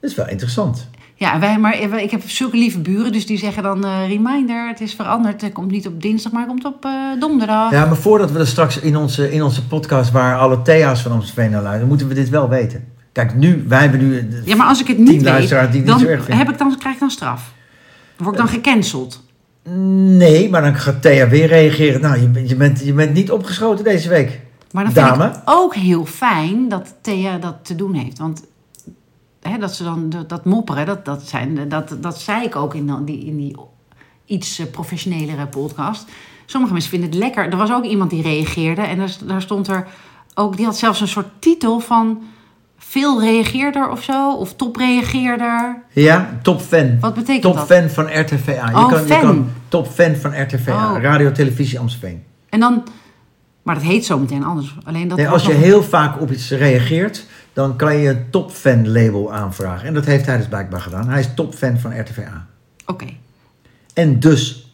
Dat 0.02 0.10
is 0.10 0.16
wel 0.16 0.28
interessant. 0.28 0.88
Ja, 1.14 1.38
wij, 1.38 1.58
maar 1.58 1.78
ik 2.02 2.10
heb 2.10 2.22
zulke 2.30 2.56
lieve 2.56 2.78
buren, 2.80 3.12
dus 3.12 3.26
die 3.26 3.38
zeggen 3.38 3.62
dan, 3.62 3.84
eh, 3.84 4.08
reminder, 4.08 4.68
het 4.68 4.80
is 4.80 4.94
veranderd. 4.94 5.40
Het 5.40 5.52
komt 5.52 5.70
niet 5.70 5.86
op 5.86 6.02
dinsdag, 6.02 6.32
maar 6.32 6.40
het 6.42 6.50
komt 6.50 6.64
op 6.64 6.84
eh, 6.84 6.90
donderdag. 7.20 7.70
Ja, 7.70 7.86
maar 7.86 7.96
voordat 7.96 8.30
we 8.30 8.38
er 8.38 8.46
straks 8.46 8.78
in 8.80 8.96
onze, 8.96 9.32
in 9.32 9.42
onze 9.42 9.66
podcast, 9.66 10.10
waar 10.10 10.38
alle 10.38 10.62
Thea's 10.62 11.02
van 11.02 11.12
Amstelveen 11.12 11.50
naar 11.50 11.60
luisteren, 11.62 11.88
moeten 11.88 12.08
we 12.08 12.14
dit 12.14 12.28
wel 12.28 12.48
weten. 12.48 12.84
Kijk, 13.12 13.34
nu, 13.34 13.64
wij 13.68 13.80
hebben 13.80 14.00
nu... 14.00 14.18
eh, 14.18 14.24
Ja, 14.46 14.56
maar 14.56 14.66
als 14.66 14.80
ik 14.80 14.86
het 14.86 14.98
niet 14.98 15.22
weet, 15.22 15.72
die 15.72 15.82
dan, 15.82 15.98
niet 15.98 16.08
heb 16.28 16.48
ik 16.50 16.58
dan, 16.58 16.76
krijg 16.78 16.94
ik 16.94 17.00
dan 17.00 17.10
straf. 17.10 17.52
Word 18.16 18.30
ik 18.32 18.38
dan 18.38 18.48
gecanceld? 18.48 19.22
Nee, 20.06 20.50
maar 20.50 20.62
dan 20.62 20.74
gaat 20.74 21.02
Thea 21.02 21.28
weer 21.28 21.46
reageren. 21.46 22.00
Nou, 22.00 22.20
je, 22.20 22.26
bent- 22.28 22.48
je, 22.48 22.56
bent, 22.56 22.84
je 22.84 22.92
bent 22.92 23.12
niet 23.14 23.30
opgeschoten 23.30 23.84
deze 23.84 24.08
week. 24.08 24.40
Maar 24.72 24.84
dan 24.84 24.92
vind 24.92 25.06
Dame? 25.06 25.24
ik 25.26 25.34
ook 25.44 25.74
heel 25.74 26.04
fijn 26.04 26.68
dat 26.68 26.94
Thea 27.00 27.38
dat 27.38 27.56
te 27.62 27.76
doen 27.76 27.94
heeft. 27.94 28.18
Want 28.18 28.42
hè, 29.42 29.58
dat 29.58 29.74
ze 29.74 29.84
dan 29.84 30.10
dat, 30.10 30.28
dat 30.28 30.44
mopperen, 30.44 30.86
dat, 30.86 31.04
dat, 31.04 31.22
zijn, 31.28 31.68
dat, 31.68 31.96
dat 32.00 32.20
zei 32.20 32.44
ik 32.44 32.56
ook 32.56 32.74
in 32.74 33.04
die, 33.04 33.24
in 33.24 33.36
die 33.36 33.56
iets 34.24 34.58
eh, 34.58 34.66
professionelere 34.70 35.46
podcast. 35.46 36.08
Sommige 36.46 36.72
mensen 36.72 36.90
vinden 36.90 37.10
het 37.10 37.18
lekker. 37.18 37.48
Er 37.50 37.56
was 37.56 37.72
ook 37.72 37.84
iemand 37.84 38.10
die 38.10 38.22
reageerde 38.22 38.82
en 38.82 38.98
daar, 38.98 39.16
daar 39.24 39.42
stond 39.42 39.68
er 39.68 39.86
ook, 40.34 40.56
die 40.56 40.64
had 40.64 40.76
zelfs 40.78 41.00
een 41.00 41.08
soort 41.08 41.28
titel 41.38 41.80
van 41.80 42.22
veel 42.78 43.20
reageerder 43.20 43.90
of 43.90 44.02
zo, 44.02 44.32
of 44.34 44.54
topreageerder. 44.54 45.82
Ja, 45.92 46.38
topfan. 46.42 47.00
Wat 47.00 47.14
betekent 47.14 47.42
Top 47.42 47.54
dat? 47.54 47.66
fan 47.66 47.88
van 47.90 48.20
RTVA. 48.20 48.68
Je, 48.70 48.76
Oh, 48.76 48.88
kan, 48.88 49.00
je 49.00 49.06
fan. 49.06 49.20
kan 49.20 49.48
top 49.68 49.86
fan 49.86 50.14
van 50.16 50.42
RTVA. 50.42 50.94
Oh. 50.94 51.02
Radio 51.02 51.32
Televisie 51.32 51.78
Amstelveen. 51.78 52.22
En 52.48 52.60
dan, 52.60 52.82
maar 53.62 53.74
dat 53.74 53.84
heet 53.84 54.04
zo 54.04 54.18
meteen 54.18 54.44
anders. 54.44 54.76
Alleen 54.84 55.08
dat 55.08 55.18
Nee, 55.18 55.28
als 55.28 55.42
je 55.46 55.52
nog- 55.52 55.62
heel 55.62 55.82
vaak 55.82 56.20
op 56.20 56.30
iets 56.30 56.50
reageert, 56.50 57.26
dan 57.52 57.76
kan 57.76 57.96
je 57.96 58.08
een 58.08 58.30
topfan 58.30 58.92
label 58.92 59.32
aanvragen. 59.32 59.86
En 59.86 59.94
dat 59.94 60.04
heeft 60.04 60.26
hij 60.26 60.36
dus 60.36 60.48
blijkbaar 60.48 60.80
gedaan. 60.80 61.08
Hij 61.08 61.20
is 61.20 61.34
topfan 61.34 61.78
van 61.78 62.00
RTVA. 62.00 62.46
Oké. 62.86 63.06
En 63.94 64.20
dus 64.20 64.71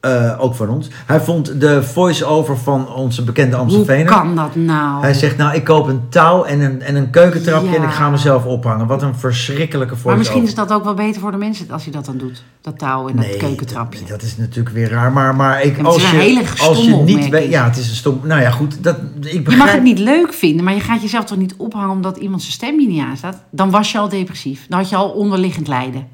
eh, 0.00 0.36
ook 0.38 0.54
van 0.54 0.68
ons. 0.68 0.88
Hij 1.06 1.20
vond 1.20 1.60
de 1.60 1.82
voice-over 1.82 2.58
van 2.58 2.94
onze 2.94 3.24
bekende 3.24 3.56
Hoe 3.56 3.64
Amstelveener. 3.64 4.04
kan 4.12 4.36
dat 4.36 4.54
nou? 4.54 5.00
Hij 5.02 5.14
zegt, 5.14 5.36
nou, 5.36 5.54
ik 5.54 5.64
koop 5.64 5.88
een 5.88 6.00
touw 6.08 6.44
en 6.44 6.60
een, 6.60 6.82
en 6.82 6.96
een 6.96 7.10
keukentrapje 7.10 7.70
Ja. 7.70 7.76
en 7.76 7.82
ik 7.82 7.90
ga 7.90 8.10
mezelf 8.10 8.44
ophangen. 8.44 8.86
Wat 8.86 9.02
een 9.02 9.14
verschrikkelijke 9.14 9.96
voice-over. 9.96 10.08
Maar 10.08 10.18
misschien 10.18 10.42
is 10.42 10.54
dat 10.54 10.72
ook 10.72 10.84
wel 10.84 10.94
beter 10.94 11.20
voor 11.20 11.30
de 11.30 11.36
mensen 11.36 11.70
als 11.70 11.84
je 11.84 11.90
dat 11.90 12.04
dan 12.04 12.18
doet. 12.18 12.42
Dat 12.60 12.78
touw 12.78 13.08
en 13.08 13.16
dat 13.16 13.36
keukentrapje. 13.36 13.98
Dat, 14.00 14.08
dat 14.08 14.22
is 14.22 14.36
natuurlijk 14.36 14.74
weer 14.74 14.90
raar. 14.90 15.12
Maar, 15.12 15.34
maar 15.34 15.62
ik, 15.62 15.82
als, 15.82 16.10
je, 16.10 16.42
als 16.60 16.84
je 16.84 16.94
niet 16.96 17.28
weet... 17.28 17.50
Ja, 17.50 17.64
het 17.64 17.76
is 17.76 17.88
een 17.88 17.94
stom... 17.96 18.20
Nou 18.24 18.40
ja, 18.40 18.50
goed. 18.50 18.84
Dat, 18.84 18.96
ik 19.20 19.32
Je 19.32 19.42
begrijp... 19.42 19.64
mag 19.64 19.72
het 19.72 19.82
niet 19.82 19.98
leuk 19.98 20.32
vinden, 20.32 20.64
maar 20.64 20.74
je 20.74 20.80
gaat 20.80 21.02
jezelf 21.02 21.24
toch 21.24 21.38
niet 21.38 21.54
ophangen 21.56 21.90
omdat 21.90 22.16
iemand 22.16 22.40
zijn 22.42 22.52
stem 22.54 22.78
hier 22.78 22.88
niet 22.88 23.02
aanstaat? 23.02 23.36
Dan 23.50 23.70
was 23.70 23.92
je 23.92 23.98
al 23.98 24.08
depressief. 24.08 24.66
Dan 24.68 24.78
had 24.78 24.88
je 24.88 24.96
al 24.96 25.08
onderliggend 25.10 25.68
lijden. 25.68 26.06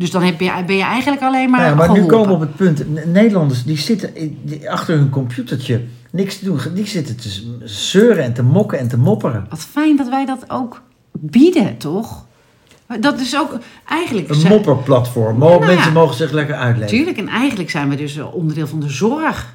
Dus 0.00 0.10
dan 0.10 0.22
heb 0.22 0.40
je, 0.40 0.62
ben 0.66 0.76
je 0.76 0.82
eigenlijk 0.82 1.22
alleen 1.22 1.50
maar 1.50 1.60
ja, 1.68 1.74
maar 1.74 1.92
nu 1.92 2.04
komen 2.06 2.28
we 2.28 2.34
op 2.34 2.40
het 2.40 2.56
punt. 2.56 3.06
Nederlanders 3.12 3.64
die 3.64 3.76
zitten 3.78 4.10
achter 4.68 4.96
hun 4.96 5.10
computertje 5.10 5.84
niks 6.10 6.38
te 6.38 6.44
doen. 6.44 6.58
Die 6.74 6.86
zitten 6.86 7.16
te 7.16 7.28
zeuren 7.64 8.24
en 8.24 8.32
te 8.32 8.42
mokken 8.42 8.78
en 8.78 8.88
te 8.88 8.96
mopperen. 8.98 9.46
Wat 9.48 9.58
fijn 9.60 9.96
dat 9.96 10.08
wij 10.08 10.26
dat 10.26 10.44
ook 10.48 10.82
bieden, 11.12 11.76
toch? 11.76 12.26
Dat 13.00 13.20
is 13.20 13.36
ook 13.38 13.58
eigenlijk... 13.88 14.28
Een 14.28 14.34
zijn- 14.34 14.52
mopperplatform. 14.52 15.38
Mo- 15.38 15.48
Nou. 15.48 15.66
Mensen 15.66 15.92
mogen 15.92 16.16
zich 16.16 16.30
lekker 16.30 16.54
uitleggen. 16.54 16.96
Tuurlijk, 16.96 17.18
en 17.18 17.28
eigenlijk 17.28 17.70
zijn 17.70 17.88
we 17.88 17.96
dus 17.96 18.18
onderdeel 18.18 18.66
van 18.66 18.80
de 18.80 18.88
zorg. 18.90 19.54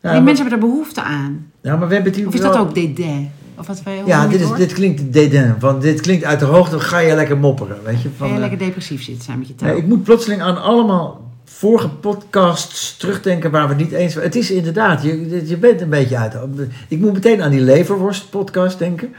Ja, 0.00 0.10
Die 0.10 0.10
maar, 0.10 0.22
mensen 0.22 0.46
hebben 0.48 0.62
er 0.62 0.68
behoefte 0.68 1.02
aan. 1.02 1.50
ja, 1.60 1.76
maar 1.76 1.88
we 1.88 1.94
hebben 1.94 2.12
het 2.12 2.20
hier 2.20 2.28
Of 2.28 2.34
is 2.34 2.40
wel- 2.40 2.52
dat 2.52 2.60
ook 2.60 2.74
dédain? 2.74 3.30
Of 3.58 3.66
wat 3.66 3.82
wij 3.82 4.02
Ja, 4.06 4.26
dit, 4.26 4.40
is, 4.40 4.52
dit 4.56 4.72
klinkt 4.72 5.12
dédain. 5.12 5.54
Want 5.60 5.82
dit 5.82 6.00
klinkt 6.00 6.24
uit 6.24 6.38
de 6.38 6.44
hoogte. 6.44 6.80
Ga 6.80 6.98
je 6.98 7.14
lekker 7.14 7.36
mopperen. 7.38 7.76
Weet 7.84 8.02
je? 8.02 8.08
Ga 8.08 8.14
Van, 8.16 8.28
je 8.28 8.34
eh, 8.34 8.40
lekker 8.40 8.58
depressief 8.58 9.02
zitten 9.02 9.24
zijn 9.24 9.38
met 9.38 9.48
je 9.48 9.54
nee, 9.60 9.76
ik 9.76 9.86
moet 9.86 10.02
plotseling 10.02 10.42
aan 10.42 10.62
allemaal 10.62 11.32
vorige 11.44 11.88
podcasts 11.88 12.96
terugdenken 12.96 13.50
waar 13.50 13.62
we 13.68 13.74
het 13.74 13.82
niet 13.82 13.92
eens 13.92 14.14
waren. 14.14 14.28
Het 14.30 14.38
is 14.38 14.50
inderdaad, 14.50 15.02
je, 15.02 15.42
je 15.46 15.56
bent 15.56 15.80
een 15.80 15.88
beetje 15.88 16.16
uit. 16.16 16.34
Ik 16.88 16.98
moet 17.00 17.12
meteen 17.12 17.42
aan 17.42 17.50
die 17.50 17.60
leverworst 17.60 18.30
podcast 18.30 18.78
denken. 18.78 19.14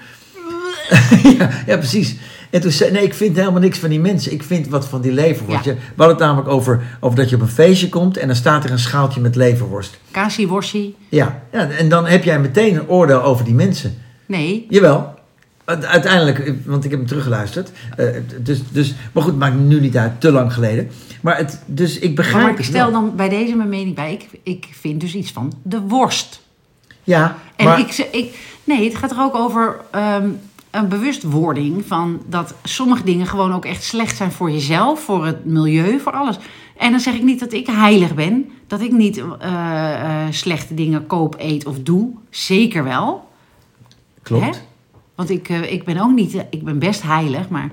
ja, 1.40 1.50
ja, 1.66 1.78
precies. 1.78 2.16
En 2.50 2.62
toen 2.62 2.72
zei 2.72 2.92
nee, 2.92 3.04
ik 3.04 3.14
vind 3.14 3.36
helemaal 3.38 3.60
niks 3.62 3.80
van 3.80 3.90
die 3.90 4.00
mensen. 4.00 4.32
Ik 4.32 4.44
vind 4.44 4.68
wat 4.68 4.86
van 4.88 5.02
die 5.02 5.12
leverworst. 5.12 5.66
Ja. 5.66 5.72
Je- 5.72 5.78
We 5.78 5.84
hadden 5.96 6.16
het 6.16 6.26
namelijk 6.26 6.50
over, 6.50 6.82
over 7.00 7.18
dat 7.18 7.30
je 7.30 7.36
op 7.36 7.42
een 7.42 7.48
feestje 7.48 7.90
komt 7.90 8.18
en 8.18 8.28
dan 8.28 8.36
staat 8.36 8.64
er 8.64 8.72
een 8.72 8.80
schaaltje 8.80 9.22
met 9.22 9.36
leverworst. 9.36 10.00
Kasi, 10.12 10.48
worsie. 10.48 10.96
Ja, 11.10 11.42
ja, 11.52 11.70
en 11.70 11.90
dan 11.90 12.06
heb 12.06 12.24
jij 12.24 12.40
meteen 12.40 12.76
een 12.76 12.88
oordeel 12.90 13.22
over 13.24 13.46
die 13.46 13.54
mensen. 13.54 13.98
Nee, 14.26 14.66
Jawel. 14.70 15.14
Uite- 15.66 15.88
Uiteindelijk, 15.88 16.54
want 16.66 16.84
ik 16.86 16.90
heb 16.90 17.00
hem 17.00 17.08
teruggeluisterd. 17.10 17.72
eh, 17.98 18.08
dus, 18.42 18.60
dus, 18.72 18.94
maar 19.14 19.24
goed, 19.24 19.38
maakt 19.38 19.56
nu 19.56 19.80
niet 19.80 19.98
uit, 19.98 20.22
te 20.22 20.32
lang 20.32 20.54
geleden. 20.54 20.90
Maar 21.22 21.38
het, 21.38 21.62
dus 21.66 22.00
ik 22.00 22.16
begrijp 22.16 22.44
maar 22.44 22.60
ik 22.60 22.66
stel 22.66 22.92
dan 22.92 23.16
bij 23.16 23.30
deze 23.30 23.56
mijn 23.56 23.70
mening 23.70 23.96
bij. 23.96 24.14
Ik, 24.14 24.28
ik 24.44 24.68
vind 24.72 25.02
dus 25.02 25.16
iets 25.16 25.32
van 25.32 25.54
de 25.64 25.80
worst. 25.82 26.42
Ja, 27.04 27.38
En 27.56 27.66
maar 27.66 27.80
ik, 27.80 28.08
ik, 28.12 28.38
nee, 28.64 28.84
het 28.90 28.96
gaat 28.96 29.12
er 29.12 29.20
ook 29.20 29.36
over 29.36 29.76
ehm, 29.92 30.30
een 30.72 30.88
bewustwording 30.88 31.86
van 31.88 32.22
dat 32.28 32.54
sommige 32.64 33.04
dingen 33.04 33.28
gewoon 33.28 33.54
ook 33.54 33.66
echt 33.66 33.84
slecht 33.84 34.18
zijn 34.18 34.32
voor 34.32 34.52
jezelf, 34.52 35.04
voor 35.04 35.26
het 35.26 35.46
milieu, 35.46 36.00
voor 36.00 36.12
alles. 36.12 36.38
En 36.78 36.92
dan 36.92 37.00
zeg 37.00 37.14
ik 37.14 37.24
niet 37.24 37.40
dat 37.40 37.54
ik 37.54 37.68
heilig 37.68 38.14
ben, 38.16 38.50
dat 38.68 38.82
ik 38.82 38.92
niet 38.92 39.18
eh, 39.18 39.94
eh, 39.94 40.28
slechte 40.32 40.74
dingen 40.74 41.08
koop, 41.08 41.36
eet 41.38 41.66
of 41.66 41.80
doe. 41.80 42.10
Zeker 42.30 42.84
wel. 42.84 43.25
Klopt. 44.26 44.46
Hè? 44.46 44.52
Want 45.16 45.30
ik, 45.30 45.50
eh, 45.50 45.72
ik 45.72 45.84
ben 45.84 45.98
ook 45.98 46.14
niet, 46.14 46.36
eh, 46.36 46.42
ik 46.50 46.64
ben 46.64 46.80
best 46.80 47.02
heilig, 47.02 47.50
maar 47.50 47.70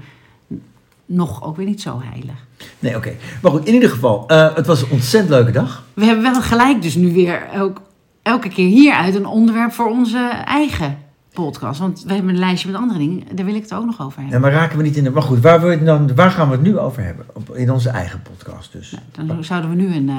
nog 1.06 1.42
ook 1.44 1.56
weer 1.56 1.66
niet 1.66 1.80
zo 1.80 2.00
heilig. 2.04 2.46
Nee, 2.78 2.96
oké. 2.96 3.12
Maar 3.42 3.50
goed, 3.50 3.64
in 3.64 3.74
ieder 3.74 3.90
geval, 3.90 4.24
eh, 4.26 4.54
het 4.54 4.66
was 4.66 4.82
een 4.82 4.90
ontzettend 4.90 5.30
leuke 5.30 5.50
dag. 5.50 5.84
We 5.94 6.04
hebben 6.04 6.22
wel 6.22 6.42
gelijk 6.42 6.82
dus 6.82 6.94
nu 6.94 7.12
weer 7.12 7.48
ook, 7.56 7.80
elke 8.22 8.48
keer 8.48 8.66
hieruit 8.66 9.14
een 9.14 9.26
onderwerp 9.26 9.72
voor 9.72 9.90
onze 9.90 10.28
eigen 10.44 10.98
podcast. 11.32 11.80
Want 11.80 12.02
we 12.06 12.12
hebben 12.12 12.32
een 12.32 12.38
lijstje 12.38 12.70
met 12.70 12.80
andere 12.80 12.98
dingen. 12.98 13.22
Daar 13.34 13.44
wil 13.44 13.54
ik 13.54 13.62
het 13.62 13.74
ook 13.74 13.84
nog 13.84 14.00
over 14.00 14.18
hebben. 14.18 14.34
En 14.34 14.40
maar 14.40 14.52
raken 14.52 14.76
we 14.76 14.82
niet 14.82 14.96
in 14.96 15.04
de... 15.04 15.10
Maar 15.10 15.22
goed, 15.22 15.40
waar, 15.40 15.60
het 15.60 15.86
dan, 15.86 16.14
waar 16.14 16.30
gaan 16.30 16.48
we 16.48 16.54
het 16.54 16.62
nu 16.62 16.78
over 16.78 17.04
hebben? 17.04 17.26
Op, 17.32 17.56
in 17.56 17.70
onze 17.70 17.88
eigen 17.88 18.22
podcast 18.22 18.72
dus. 18.72 18.94
Dan 19.12 19.44
zouden 19.44 19.70
we 19.70 19.76
nu 19.76 19.94
een 19.94 20.10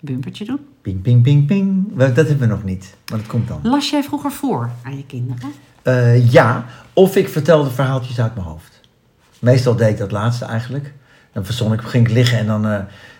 bumpertje 0.00 0.44
doen. 0.44 0.60
Ping, 0.88 1.02
ping, 1.02 1.22
ping, 1.22 1.46
ping. 1.46 1.96
Dat 1.96 2.16
hebben 2.16 2.38
we 2.38 2.46
nog 2.46 2.64
niet, 2.64 2.94
maar 3.10 3.18
dat 3.18 3.26
komt 3.26 3.48
dan. 3.48 3.60
Las 3.62 3.90
jij 3.90 4.02
vroeger 4.02 4.30
voor 4.30 4.70
aan 4.82 4.96
je 4.96 5.06
kinderen? 5.06 5.52
Eh, 5.82 6.32
ja, 6.32 6.64
of 6.92 7.16
ik 7.16 7.28
vertelde 7.28 7.70
verhaaltjes 7.70 8.20
uit 8.20 8.34
mijn 8.34 8.46
hoofd. 8.46 8.80
Meestal 9.38 9.76
deed 9.76 9.88
ik 9.88 9.98
dat 9.98 10.10
laatste 10.10 10.44
eigenlijk. 10.44 10.92
Dan 11.32 11.44
verzon 11.44 11.72
ik, 11.72 11.80
ging 11.80 12.06
ik 12.08 12.12
liggen 12.12 12.38
en 12.38 12.46
dan, 12.46 12.66
eh, 12.66 12.74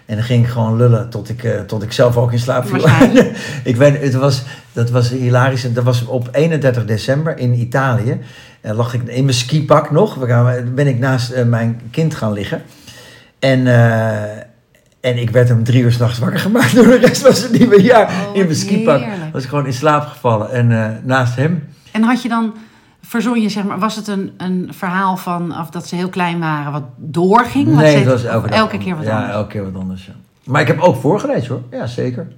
en 0.07 0.17
dan 0.17 0.23
ging 0.23 0.45
ik 0.45 0.51
gewoon 0.51 0.77
lullen 0.77 1.11
tot 1.11 1.29
ik, 1.29 1.45
eh, 1.45 1.61
tot 1.61 1.83
ik 1.83 1.93
zelf 1.93 2.17
ook 2.17 2.33
in 2.33 2.39
slaap 2.39 2.67
viel. 2.67 2.87
Ik 3.65 3.77
weet, 3.77 4.01
het 4.01 4.15
was, 4.15 4.43
dat 4.73 4.91
was 4.91 5.09
hilarisch. 5.11 5.65
En 5.65 5.73
Dat 5.73 5.85
was 5.85 6.05
op 6.05 6.29
31 6.33 6.85
december 6.85 7.39
in 7.39 7.61
Italië. 7.61 8.19
En 8.61 8.75
lag 8.75 8.95
ik 8.95 9.03
in 9.03 9.25
mijn 9.25 9.37
skipak 9.37 9.91
nog. 9.91 10.15
We 10.15 10.27
gaan- 10.27 10.75
ben 10.75 10.87
ik 10.87 10.99
naast 10.99 11.45
mijn 11.45 11.81
kind 11.91 12.15
gaan 12.15 12.33
liggen. 12.33 12.63
En, 13.39 13.67
en 15.09 15.19
ik 15.19 15.31
werd 15.31 15.51
om 15.51 15.65
drie 15.65 15.83
uur 15.83 15.93
s'nachts 15.93 16.19
wakker 16.19 16.41
gemaakt 16.41 16.75
door 16.75 16.85
de 16.85 16.97
rest 16.97 17.23
van 17.23 17.31
het 17.31 17.59
nieuwe 17.59 17.83
jaar. 17.83 18.27
Oh, 18.29 18.37
in 18.37 18.45
mijn 18.45 18.57
skipak 18.57 19.05
was 19.33 19.43
ik 19.43 19.49
gewoon 19.49 19.67
in 19.67 19.73
slaap 19.73 20.07
gevallen. 20.07 20.51
En 20.51 20.85
eh, 20.85 20.91
naast 21.03 21.37
hem 21.37 21.69
En 21.93 22.03
had 22.03 22.23
je 22.23 22.29
dan, 22.29 22.55
verzon 23.03 23.41
je 23.41 23.49
zeg 23.49 23.65
maar, 23.65 23.79
was 23.79 23.97
het 23.97 24.09
een, 24.09 24.33
een 24.37 24.69
verhaal 24.71 25.17
van 25.17 25.59
of 25.59 25.71
dat 25.71 25.87
ze 25.87 25.97
heel 25.97 26.09
klein 26.09 26.39
waren 26.39 26.73
wat 26.73 26.85
doorging? 26.97 27.67
Nee, 27.67 27.97
het 27.97 28.07
was 28.07 28.25
elke, 28.25 28.49
dag 28.49 28.59
elke 28.59 28.79
keer 28.79 28.97
wat 28.97 29.05
ja, 29.05 29.17
anders? 29.17 29.35
elke 29.35 29.49
keer 29.49 29.65
wat 29.73 29.81
anders. 29.81 30.07
Ja. 30.07 30.13
Maar 30.45 30.61
ik 30.61 30.67
heb 30.67 30.81
ook 30.81 30.97
voorgelezen 30.97 31.49
hoor. 31.49 31.63
Ja, 31.71 31.87
zeker. 31.87 32.29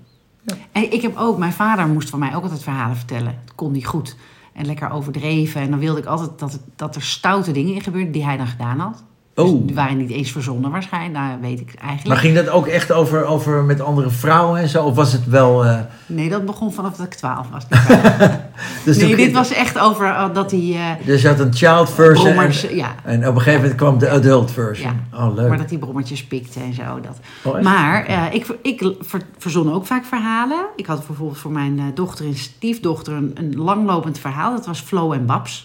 En 0.72 0.92
ik 0.92 1.02
heb 1.02 1.16
ook, 1.16 1.38
mijn 1.38 1.52
vader 1.52 1.86
moest 1.86 2.10
van 2.10 2.18
mij 2.18 2.34
ook 2.34 2.42
altijd 2.42 2.62
verhalen 2.62 2.96
vertellen. 2.96 3.38
Dat 3.44 3.54
kon 3.54 3.72
niet 3.72 3.86
goed. 3.86 4.16
En 4.52 4.66
lekker 4.66 4.90
overdreven. 4.90 5.60
En 5.60 5.70
dan 5.70 5.78
wilde 5.78 6.00
ik 6.00 6.06
altijd 6.06 6.30
dat, 6.38 6.60
dat 6.76 6.96
er 6.96 7.02
stoute 7.02 7.52
dingen 7.52 7.74
in 7.74 7.80
gebeurden 7.80 8.12
die 8.12 8.24
hij 8.24 8.36
dan 8.36 8.46
gedaan 8.46 8.78
had. 8.78 9.02
Dus 9.34 9.48
Oh. 9.48 9.66
die 9.66 9.74
waren 9.74 9.96
niet 9.96 10.10
eens 10.10 10.30
verzonnen 10.32 10.70
waarschijnlijk. 10.70 11.12
Nou, 11.14 11.40
weet 11.40 11.60
ik 11.60 11.72
Maar 11.78 11.88
eigenlijk. 11.88 12.20
ging 12.20 12.34
dat 12.34 12.48
ook 12.48 12.66
echt 12.66 12.92
over, 12.92 13.24
over 13.24 13.62
met 13.64 13.80
andere 13.80 14.10
vrouwen 14.10 14.60
en 14.60 14.68
zo? 14.68 14.84
Of 14.84 14.94
was 14.94 15.12
het 15.12 15.26
wel... 15.26 15.64
eh, 15.64 15.78
Nee, 16.06 16.28
dat 16.28 16.44
begon 16.46 16.72
vanaf 16.72 16.96
dat 16.96 17.06
ik 17.06 17.14
twaalf 17.14 17.46
was. 17.52 17.66
dus 18.84 18.96
nee, 18.96 19.16
dit 19.16 19.32
was 19.32 19.52
echt 19.52 19.78
over 19.78 20.06
eh, 20.06 20.34
dat 20.34 20.50
hij... 20.50 20.74
eh, 21.00 21.06
Dus 21.06 21.22
je 21.22 21.28
had 21.28 21.38
een 21.40 21.54
child 21.54 21.90
version 21.90 22.38
en, 22.38 22.76
ja, 22.76 22.94
en 23.04 23.28
op 23.28 23.34
een 23.34 23.40
gegeven 23.40 23.60
moment 23.60 23.74
kwam 23.78 23.98
de 23.98 24.10
adult 24.10 24.50
version. 24.50 25.00
Oh, 25.14 25.34
leuk. 25.34 25.48
maar 25.48 25.58
dat 25.58 25.70
hij 25.70 25.78
brommertjes 25.78 26.24
pikte 26.24 26.60
en 26.60 26.74
zo. 26.74 27.00
Dat. 27.00 27.18
Oh? 27.42 27.60
Maar 27.62 28.34
ik, 28.34 28.46
ik 28.62 28.92
ver- 29.00 29.22
verzon 29.38 29.72
ook 29.72 29.86
vaak 29.86 30.04
verhalen. 30.04 30.64
Ik 30.76 30.86
had 30.86 31.06
bijvoorbeeld 31.06 31.38
voor 31.38 31.52
mijn 31.52 31.80
dochter 31.94 32.24
en 32.26 32.36
stiefdochter 32.36 33.12
een, 33.12 33.30
een 33.34 33.56
langlopend 33.56 34.18
verhaal. 34.18 34.52
Dat 34.56 34.66
was 34.66 34.80
Flo 34.80 35.12
en 35.12 35.26
Babs. 35.26 35.64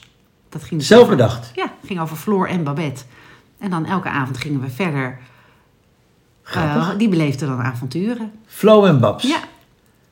Dat 0.49 0.63
ging 0.63 0.79
dus 0.79 0.89
Zelf 0.89 1.03
over- 1.03 1.15
bedacht. 1.15 1.51
Ja, 1.55 1.71
ging 1.85 1.99
over 1.99 2.17
Floor 2.17 2.47
en 2.47 2.63
Babette. 2.63 3.03
En 3.57 3.69
dan 3.69 3.85
elke 3.85 4.09
avond 4.09 4.37
gingen 4.37 4.61
we 4.61 4.69
verder. 4.69 5.17
Eh, 6.53 6.89
die 6.97 7.09
beleefden 7.09 7.47
dan 7.47 7.61
avonturen. 7.61 8.31
Flo 8.45 8.85
en 8.85 8.99
Babs. 8.99 9.23
Ja, 9.23 9.39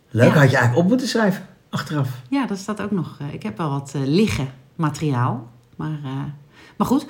Leuk, 0.10 0.34
Ja. 0.34 0.40
had 0.40 0.50
je 0.50 0.56
eigenlijk 0.58 0.78
op 0.84 0.88
moeten 0.90 1.08
schrijven. 1.08 1.46
Achteraf. 1.70 2.10
ja, 2.30 2.46
dat 2.46 2.58
staat 2.58 2.82
ook 2.82 2.92
nog. 2.92 3.18
eh, 3.20 3.34
ik 3.34 3.44
heb 3.44 3.58
wel 3.58 3.70
wat 3.70 3.92
eh, 3.96 4.02
liggen, 4.06 4.48
materiaal. 4.76 5.48
Maar, 5.76 6.00
maar 6.78 6.88
goed, 6.88 7.06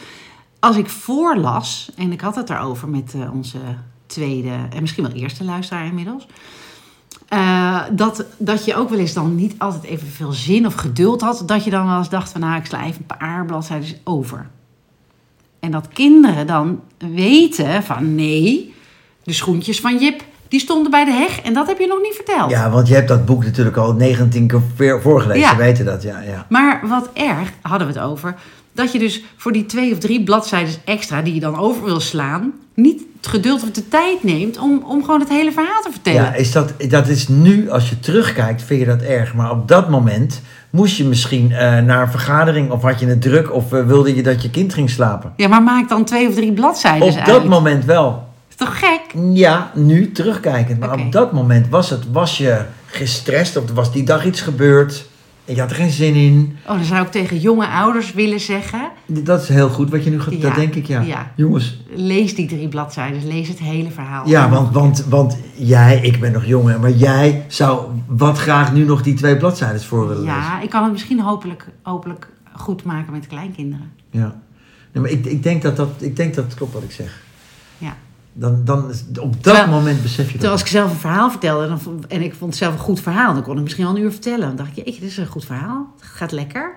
als 0.60 0.76
ik 0.78 0.90
voorlas, 0.90 1.92
en 1.96 2.12
ik 2.12 2.22
had 2.22 2.36
het 2.36 2.50
erover 2.50 2.88
met 2.90 3.16
onze 3.32 3.58
tweede 4.06 4.50
en 4.70 4.82
misschien 4.82 5.04
wel 5.04 5.14
eerste 5.14 5.44
luisteraar 5.44 5.86
inmiddels. 5.86 6.28
dat, 7.92 8.26
dat 8.38 8.66
je 8.66 8.76
ook 8.76 8.90
wel 8.90 9.00
eens 9.00 9.14
dan 9.14 9.36
niet 9.36 9.56
altijd 9.58 9.84
evenveel 9.84 10.32
zin 10.32 10.66
of 10.66 10.74
geduld 10.74 11.22
had. 11.22 11.44
Dat 11.46 11.64
je 11.64 11.70
dan 11.70 11.88
wel 11.88 11.98
eens 11.98 12.10
dacht 12.10 12.32
van 12.32 12.42
nou, 12.42 12.56
ik 12.60 12.66
sla 12.66 12.84
even 12.84 13.06
een 13.08 13.18
paar 13.18 13.46
bladzijden 13.46 13.98
over. 14.04 14.50
En 15.64 15.72
dat 15.72 15.88
kinderen 15.94 16.48
dan 16.48 16.80
weten 16.98 17.84
van 17.84 18.16
nee, 18.16 18.74
de 19.24 19.34
schoentjes 19.34 19.80
van 19.80 19.98
Jip, 19.98 20.24
die 20.48 20.60
stonden 20.60 20.92
bij 20.92 21.06
de 21.06 21.12
heg 21.12 21.42
en 21.42 21.54
dat 21.54 21.68
heb 21.68 21.80
je 21.80 21.88
nog 21.88 22.02
niet 22.02 22.16
verteld. 22.16 22.50
Ja, 22.50 22.70
want 22.70 22.88
je 22.88 22.94
hebt 22.94 23.08
dat 23.08 23.26
boek 23.26 23.44
natuurlijk 23.44 23.78
al 23.78 23.94
19 23.94 24.48
keer 24.48 25.02
voorgelezen. 25.02 25.42
Ja. 25.42 25.50
Ze 25.50 25.58
weten 25.58 25.86
dat, 25.86 26.04
ja. 26.04 26.22
ja. 26.22 26.46
Maar 26.50 26.88
wat 26.88 27.10
erg, 27.14 27.52
hadden 27.62 27.88
we 27.88 27.94
het 27.94 28.02
over, 28.02 28.36
dat 28.74 28.92
je 28.92 29.00
dus 29.00 29.24
voor 29.36 29.52
die 29.52 29.66
twee 29.66 29.92
of 29.92 29.98
drie 29.98 30.24
bladzijden 30.24 30.74
extra 30.86 31.22
die 31.22 31.34
je 31.34 31.40
dan 31.40 31.58
over 31.58 31.84
wil 31.84 32.00
slaan, 32.00 32.54
niet 32.74 33.02
het 33.18 33.28
geduld 33.28 33.64
of 33.64 33.72
de 33.72 33.88
tijd 33.88 34.24
neemt 34.24 34.58
om, 34.58 34.84
om 34.88 35.04
gewoon 35.04 35.20
het 35.20 35.30
hele 35.30 35.52
verhaal 35.52 35.82
te 35.82 35.92
vertellen. 35.92 36.22
Ja, 36.22 36.34
is 36.34 36.52
dat, 36.52 36.74
dat 36.90 37.08
is 37.08 37.28
nu, 37.28 37.70
als 37.70 37.90
je 37.90 38.00
terugkijkt, 38.00 38.62
vind 38.62 38.80
je 38.80 38.86
dat 38.86 39.02
erg. 39.02 39.34
Maar 39.34 39.52
op 39.52 39.68
dat 39.68 39.90
moment 39.90 40.42
moest 40.74 40.98
je 40.98 41.04
misschien 41.04 41.52
eh, 41.52 41.80
naar 41.80 42.02
een 42.02 42.12
vergadering... 42.12 42.72
of 42.72 42.82
had 42.82 43.00
je 43.00 43.06
het 43.06 43.22
druk 43.22 43.54
of 43.54 43.74
eh, 43.74 43.86
wilde 43.86 44.16
je 44.16 44.24
dat 44.24 44.42
je 44.42 44.50
kind 44.50 44.74
ging 44.74 44.90
slapen. 44.90 45.34
Ja, 45.36 45.48
maar 45.48 45.64
maak 45.64 45.90
dan 45.90 46.06
twee 46.06 46.28
of 46.28 46.36
drie 46.36 46.52
bladzijden 46.52 47.08
op 47.08 47.16
uit. 47.16 47.26
dat 47.26 47.46
moment 47.46 47.86
wel. 47.86 48.28
is 48.50 48.56
toch 48.56 48.80
gek? 48.80 49.02
Ja, 49.34 49.72
nu 49.74 50.12
terugkijkend. 50.12 50.80
Maar 50.80 51.00
op 51.00 51.12
dat 51.12 51.32
moment 51.32 51.70
was, 51.70 51.90
het, 51.90 52.12
was 52.12 52.38
je 52.38 52.62
gestrest 52.86 53.58
of 53.58 53.72
was 53.74 53.92
die 53.92 54.04
dag 54.04 54.26
iets 54.26 54.42
gebeurd... 54.42 55.06
je 55.46 55.60
had 55.60 55.70
er 55.70 55.76
geen 55.76 55.90
zin 55.90 56.14
in. 56.14 56.58
Oh, 56.68 56.76
dan 56.76 56.84
zou 56.84 57.06
ik 57.06 57.12
tegen 57.12 57.40
jonge 57.40 57.68
ouders 57.68 58.14
willen 58.14 58.40
zeggen, 58.40 58.92
Dat 59.06 59.42
is 59.42 59.48
heel 59.48 59.70
goed 59.70 59.90
wat 59.90 60.04
je 60.04 60.10
nu 60.10 60.22
gaat... 60.22 60.34
Ja, 60.34 60.40
Dat 60.40 60.56
denk 60.56 60.76
ik, 60.76 60.86
ja. 60.86 61.02
ja. 61.02 61.32
Jongens, 61.36 61.82
lees 61.96 62.36
die 62.36 62.48
drie 62.48 62.68
bladzijden, 62.68 63.28
lees 63.28 63.48
het 63.48 63.60
hele 63.60 63.92
verhaal. 63.92 64.28
Ja, 64.28 64.50
want, 64.50 64.74
want, 64.74 65.06
want 65.10 65.38
jij, 65.56 66.00
ik 66.02 66.20
ben 66.20 66.32
nog 66.32 66.46
jong, 66.46 66.70
hè, 66.70 66.80
maar 66.80 66.92
jij 66.92 67.46
zou 67.48 67.86
wat 68.08 68.38
graag 68.38 68.74
nu 68.74 68.86
nog 68.86 69.02
die 69.02 69.14
twee 69.14 69.38
bladzijden 69.38 69.82
voor 69.82 70.08
willen 70.08 70.24
lezen. 70.24 70.40
Ja, 70.40 70.62
ik 70.62 70.70
kan 70.70 70.84
het 70.84 70.92
misschien 70.92 71.20
hopelijk, 71.20 71.68
hopelijk 71.82 72.30
goed 72.54 72.84
maken 72.84 73.12
met 73.12 73.28
kleinkinderen. 73.28 73.92
Ja. 74.10 74.42
Nee, 74.92 75.04
maar 75.04 75.12
ik, 75.12 75.26
ik, 75.26 75.44
denk 75.44 75.62
dat 75.62 75.76
dat, 75.76 75.90
ik 75.98 76.16
denk 76.16 76.36
dat 76.36 76.44
het 76.46 76.54
klopt 76.54 76.74
wat 76.74 76.84
ik 76.84 76.92
zeg. 76.92 77.22
Ja. 77.78 77.96
Dan, 78.36 78.62
dan, 78.66 78.80
op 79.20 79.34
dat 79.34 79.44
Terwijl- 79.44 79.68
moment 79.68 80.02
besef 80.02 80.26
je 80.26 80.32
Terwijl 80.32 80.52
als 80.52 80.60
dat. 80.62 80.70
ik 80.70 80.76
zelf 80.78 80.92
een 80.92 80.98
verhaal 81.00 81.30
vertelde 81.32 81.68
dan, 81.68 81.80
en 82.08 82.22
ik 82.22 82.34
vond 82.34 82.50
het 82.52 82.60
zelf 82.60 82.74
een 82.74 82.80
goed 82.80 83.00
verhaal, 83.00 83.34
dan 83.34 83.44
kon 83.44 83.58
ik 83.58 83.64
misschien 83.64 83.86
wel 83.86 83.96
een 83.96 84.02
uur 84.02 84.12
vertellen. 84.12 84.48
Dan 84.48 84.56
dacht 84.56 84.78
ik, 84.78 84.86
dit 84.86 85.02
is 85.02 85.18
een 85.18 85.26
goed 85.28 85.46
verhaal. 85.46 85.94
Het 86.00 86.10
gaat 86.10 86.32
lekker. 86.32 86.72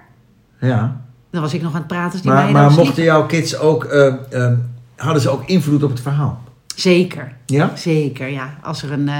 Ja. 0.60 1.00
Dan 1.30 1.40
was 1.42 1.54
ik 1.54 1.62
nog 1.62 1.72
aan 1.72 1.78
het 1.78 1.86
praten 1.86 2.20
die 2.22 2.30
Maar, 2.30 2.50
maar 2.50 2.64
al 2.68 2.70
mochten 2.84 3.02
jouw 3.02 3.26
kids 3.26 3.58
ook 3.58 3.84
eh, 3.84 4.06
eh, 4.46 4.52
hadden 4.96 5.22
ze 5.22 5.28
ook 5.28 5.44
invloed 5.46 5.82
op 5.82 5.90
het 5.90 6.00
verhaal? 6.00 6.42
Zeker. 6.76 7.32
Ja? 7.46 7.76
Zeker, 7.76 8.28
ja. 8.28 8.54
Als 8.62 8.82
er 8.82 8.92
een. 8.92 9.08
eh, 9.08 9.18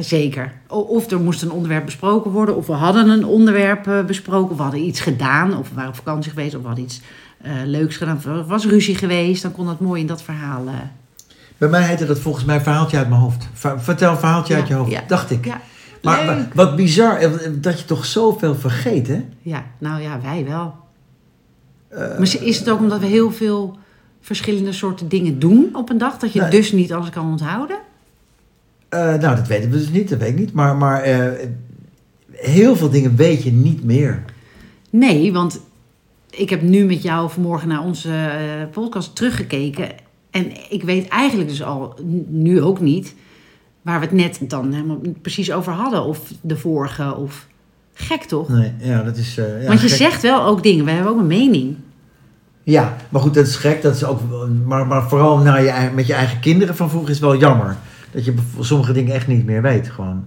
zeker. 0.00 0.52
Of 0.68 1.10
er 1.10 1.20
moest 1.20 1.42
een 1.42 1.50
onderwerp 1.50 1.84
besproken 1.84 2.30
worden, 2.30 2.56
of 2.56 2.66
we 2.66 2.72
hadden 2.72 3.08
een 3.08 3.24
onderwerp 3.24 4.04
besproken, 4.06 4.50
of 4.50 4.56
we 4.56 4.62
hadden 4.62 4.80
iets 4.80 5.00
gedaan, 5.00 5.56
of 5.56 5.68
we 5.68 5.74
waren 5.74 5.90
op 5.90 5.96
vakantie 5.96 6.30
geweest, 6.30 6.54
of 6.54 6.60
we 6.60 6.66
hadden 6.66 6.84
iets 6.84 7.00
leuks 7.64 7.96
gedaan, 7.96 8.16
of 8.16 8.24
er 8.26 8.44
was 8.46 8.66
ruzie 8.66 8.94
geweest, 8.96 9.42
dan 9.42 9.52
kon 9.52 9.66
dat 9.66 9.80
mooi 9.80 10.00
in 10.00 10.06
dat 10.06 10.22
verhaal. 10.22 10.64
Bij 11.58 11.68
mij 11.68 11.82
heette 11.82 12.06
dat 12.06 12.18
volgens 12.18 12.44
mij 12.44 12.60
verhaaltje 12.60 12.96
uit 12.96 13.08
mijn 13.08 13.20
hoofd. 13.20 13.48
Vertel 13.76 14.10
een 14.10 14.18
verhaaltje 14.18 14.52
Ja, 14.54 14.58
uit 14.60 14.68
je 14.68 14.74
hoofd, 14.74 14.90
ja. 14.90 15.02
dacht 15.06 15.30
ik. 15.30 15.44
ja, 15.44 15.60
maar 16.02 16.24
leuk. 16.36 16.54
wat 16.54 16.76
bizar, 16.76 17.16
eh, 17.16 17.30
dat 17.52 17.78
je 17.80 17.84
toch 17.84 18.04
zoveel 18.04 18.54
vergeet, 18.54 19.06
hè? 19.06 19.24
ja, 19.42 19.64
nou 19.78 20.02
ja, 20.02 20.20
wij 20.22 20.44
wel. 20.48 20.74
Eh, 21.88 21.98
Maar 22.18 22.36
is 22.42 22.58
het 22.58 22.70
ook 22.70 22.78
omdat 22.78 23.00
we 23.00 23.06
heel 23.06 23.30
veel 23.32 23.76
verschillende 24.20 24.72
soorten 24.72 25.08
dingen 25.08 25.38
doen 25.38 25.68
op 25.72 25.90
een 25.90 25.98
dag, 25.98 26.18
dat 26.18 26.32
je 26.32 26.48
dus 26.48 26.72
niet 26.72 26.92
alles 26.92 27.10
kan 27.10 27.30
onthouden? 27.30 27.78
eh, 28.88 28.98
nou, 29.14 29.36
dat 29.36 29.46
weten 29.46 29.70
we 29.70 29.76
dus 29.78 29.90
niet, 29.90 30.08
dat 30.08 30.18
weet 30.18 30.28
ik 30.28 30.38
niet. 30.38 30.52
Maar, 30.52 30.76
maar 30.76 31.02
heel 32.32 32.76
veel 32.76 32.90
dingen 32.90 33.16
weet 33.16 33.42
je 33.42 33.52
niet 33.52 33.84
meer. 33.84 34.24
Nee, 34.90 35.32
want 35.32 35.60
ik 36.30 36.50
heb 36.50 36.62
nu 36.62 36.84
met 36.84 37.02
jou 37.02 37.30
vanmorgen 37.30 37.68
naar 37.68 37.82
onze 37.82 38.28
podcast 38.72 39.16
teruggekeken. 39.16 39.88
En 40.38 40.52
ik 40.70 40.82
weet 40.82 41.08
eigenlijk 41.08 41.48
dus 41.48 41.62
al, 41.62 41.94
nu 42.28 42.62
ook 42.62 42.80
niet, 42.80 43.14
waar 43.82 44.00
we 44.00 44.06
het 44.06 44.14
net 44.14 44.40
dan 44.50 44.72
helemaal 44.72 45.00
precies 45.22 45.52
over 45.52 45.72
hadden. 45.72 46.04
Of 46.04 46.32
de 46.40 46.56
vorige, 46.56 47.14
of 47.16 47.46
gek 47.92 48.22
toch? 48.22 48.48
Nee, 48.48 48.72
ja, 48.78 49.02
dat 49.02 49.16
is... 49.16 49.38
eh, 49.38 49.62
ja, 49.62 49.68
want 49.68 49.80
je 49.80 49.88
gek. 49.88 49.96
zegt 49.96 50.22
wel 50.22 50.42
ook 50.42 50.62
dingen, 50.62 50.84
we 50.84 50.90
hebben 50.90 51.12
ook 51.12 51.18
een 51.18 51.26
mening. 51.26 51.76
Ja, 52.62 52.96
maar 53.08 53.20
goed, 53.20 53.34
dat 53.34 53.46
is 53.46 53.56
gek. 53.56 53.82
Dat 53.82 53.94
is 53.94 54.04
ook, 54.04 54.20
maar, 54.64 54.86
maar 54.86 55.08
vooral 55.08 55.38
naar 55.38 55.62
je, 55.62 55.90
met 55.94 56.06
je 56.06 56.14
eigen 56.14 56.40
kinderen 56.40 56.76
van 56.76 56.90
vroeger 56.90 57.10
is 57.10 57.18
wel 57.18 57.36
jammer. 57.36 57.76
Dat 58.10 58.24
je 58.24 58.34
sommige 58.60 58.92
dingen 58.92 59.14
echt 59.14 59.26
niet 59.26 59.44
meer 59.44 59.62
weet, 59.62 59.88
gewoon. 59.88 60.24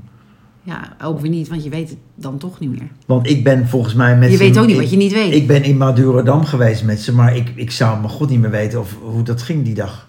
Ja, 0.64 0.96
ook 1.04 1.20
weer 1.20 1.30
niet, 1.32 1.48
want 1.50 1.64
je 1.64 1.70
weet 1.70 1.90
het 1.90 1.98
dan 2.16 2.38
toch 2.38 2.60
niet 2.60 2.70
meer. 2.70 2.88
Want 3.06 3.30
ik 3.30 3.44
ben 3.44 3.68
volgens 3.68 3.94
mij 3.94 4.18
met 4.18 4.32
je 4.32 4.38
weet 4.38 4.58
ook 4.58 4.66
niet 4.66 4.76
ik- 4.76 4.82
wat 4.82 4.92
je 4.92 4.98
niet 4.98 5.12
weet. 5.14 5.34
Ik 5.34 5.48
ben 5.48 5.64
in 5.64 5.78
Madurodam 5.78 6.44
geweest 6.46 6.84
met 6.84 7.00
ze, 7.02 7.14
maar 7.14 7.36
ik, 7.36 7.52
ik 7.56 7.72
zou 7.72 7.98
mijn 7.98 8.10
god 8.10 8.30
niet 8.30 8.40
meer 8.40 8.50
weten 8.50 8.80
of, 8.80 8.96
hoe 9.02 9.24
dat 9.24 9.42
ging 9.42 9.64
die 9.64 9.74
dag. 9.74 10.08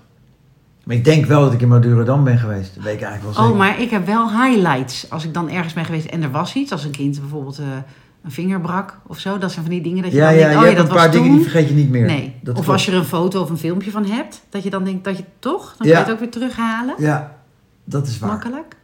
Maar 0.84 0.96
ik 0.96 1.04
denk 1.04 1.26
wel 1.26 1.40
dat 1.40 1.52
ik 1.52 1.60
in 1.60 1.68
Madurodam 1.68 2.24
ben 2.24 2.38
geweest. 2.38 2.74
Dat 2.74 2.84
weet 2.84 2.94
ik 2.94 3.02
eigenlijk 3.02 3.36
wel 3.38 3.48
oh, 3.50 3.56
maar 3.56 3.80
ik 3.80 3.90
heb 3.90 4.06
wel 4.06 4.30
highlights. 4.42 5.10
Als 5.10 5.24
ik 5.24 5.34
dan 5.34 5.50
ergens 5.50 5.72
ben 5.74 5.84
geweest 5.84 6.06
en 6.06 6.22
er 6.22 6.30
was 6.30 6.54
iets, 6.54 6.72
als 6.72 6.84
een 6.84 6.90
kind 6.90 7.20
bijvoorbeeld 7.20 7.58
eh, 7.58 7.64
een 8.24 8.30
vinger 8.30 8.60
brak 8.60 8.98
of 9.06 9.18
zo. 9.18 9.38
Dat 9.38 9.52
zijn 9.52 9.64
van 9.64 9.74
die 9.74 9.82
dingen 9.82 10.02
dat 10.02 10.10
je 10.12 10.16
Ja, 10.18 10.24
dan 10.28 10.34
ja, 10.38 10.48
denkt, 10.48 10.62
oh 10.64 10.68
ja, 10.70 10.74
dat 10.76 10.82
een 10.88 10.92
was 10.92 11.02
paar 11.02 11.10
dingen 11.10 11.26
toen. 11.28 11.36
die 11.36 11.44
vergeet 11.50 11.68
je 11.68 11.74
niet 11.74 11.90
meer. 11.90 12.06
Nee. 12.06 12.34
Dat 12.42 12.48
of 12.48 12.64
klopt. 12.64 12.68
als 12.68 12.84
je 12.84 12.92
er 12.92 12.98
een 12.98 13.04
foto 13.04 13.40
of 13.40 13.50
een 13.50 13.58
filmpje 13.58 13.90
van 13.90 14.04
hebt, 14.04 14.42
dat 14.50 14.62
je 14.62 14.70
dan 14.70 14.84
denkt 14.84 15.04
dat 15.04 15.16
je 15.16 15.24
toch, 15.38 15.74
dan 15.78 15.86
Ja. 15.86 15.92
kan 15.94 16.02
je 16.02 16.10
het 16.10 16.10
ook 16.14 16.20
weer 16.20 16.30
terughalen. 16.30 16.94
Ja, 16.98 17.36
dat 17.84 18.06
is 18.06 18.18
waar. 18.18 18.30
Makkelijk. 18.30 18.76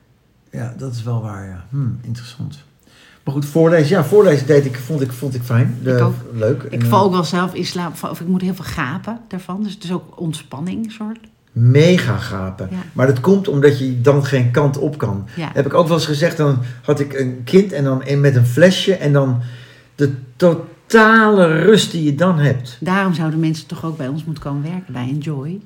Ja, 0.53 0.75
dat 0.79 0.93
is 0.95 1.03
wel 1.03 1.23
waar, 1.23 1.47
ja. 1.47 1.65
Hm, 1.71 1.87
interessant. 2.01 2.59
Maar 3.25 3.35
goed, 3.35 3.47
voorlezen. 3.47 3.97
Ja, 3.97 4.05
voorlezen 4.05 4.47
deed 4.47 4.65
ik, 4.65 4.77
vond 4.77 5.01
ik, 5.01 5.13
vond 5.13 5.35
ik 5.35 5.43
fijn. 5.43 5.79
De- 5.83 5.91
Ik 5.97 6.01
ook. 6.03 6.15
Leuk. 6.33 6.63
Ik 6.63 6.83
En, 6.83 6.89
val 6.89 6.99
eh, 7.01 7.05
ook 7.07 7.13
wel 7.13 7.25
zelf 7.25 7.55
in 7.55 7.67
slaap, 7.67 8.03
of 8.11 8.21
ik 8.21 8.27
moet 8.27 8.41
heel 8.41 8.55
veel 8.55 8.65
gapen 8.65 9.19
daarvan. 9.29 9.63
Dus 9.63 9.75
het 9.75 9.85
is 9.85 9.93
ook 9.93 10.21
ontspanning 10.21 10.93
soort. 10.93 11.19
mega 11.53 12.17
gapen. 12.17 12.69
Ja. 12.71 12.77
Maar 12.93 13.07
dat 13.07 13.21
komt 13.21 13.49
omdat 13.49 13.79
je 13.79 14.01
dan 14.01 14.25
geen 14.25 14.51
kant 14.51 14.79
op 14.79 14.99
kan. 14.99 15.27
Ja. 15.37 15.51
Heb 15.55 15.67
ik 15.67 15.75
ook 15.75 15.87
wel 15.89 15.97
eens 15.97 16.07
gezegd, 16.07 16.37
dan 16.37 16.59
had 16.83 17.01
ik 17.01 17.13
een 17.15 17.41
kind 17.45 17.73
en 17.73 17.85
dan 17.85 18.03
met 18.21 18.37
een 18.37 18.47
flesje 18.47 18.95
en 18.95 19.13
dan 19.13 19.41
de 19.95 20.13
totale 20.37 21.47
rust 21.63 21.91
die 21.91 22.05
je 22.05 22.15
dan 22.15 22.39
hebt. 22.39 22.77
Daarom 22.81 23.15
zouden 23.15 23.41
mensen 23.41 23.67
toch 23.67 23.85
ook 23.85 23.97
bij 23.97 24.09
ons 24.09 24.25
moeten 24.25 24.43
komen 24.43 24.63
werken, 24.63 24.93
bij 24.93 25.09
Enjoy. 25.09 25.61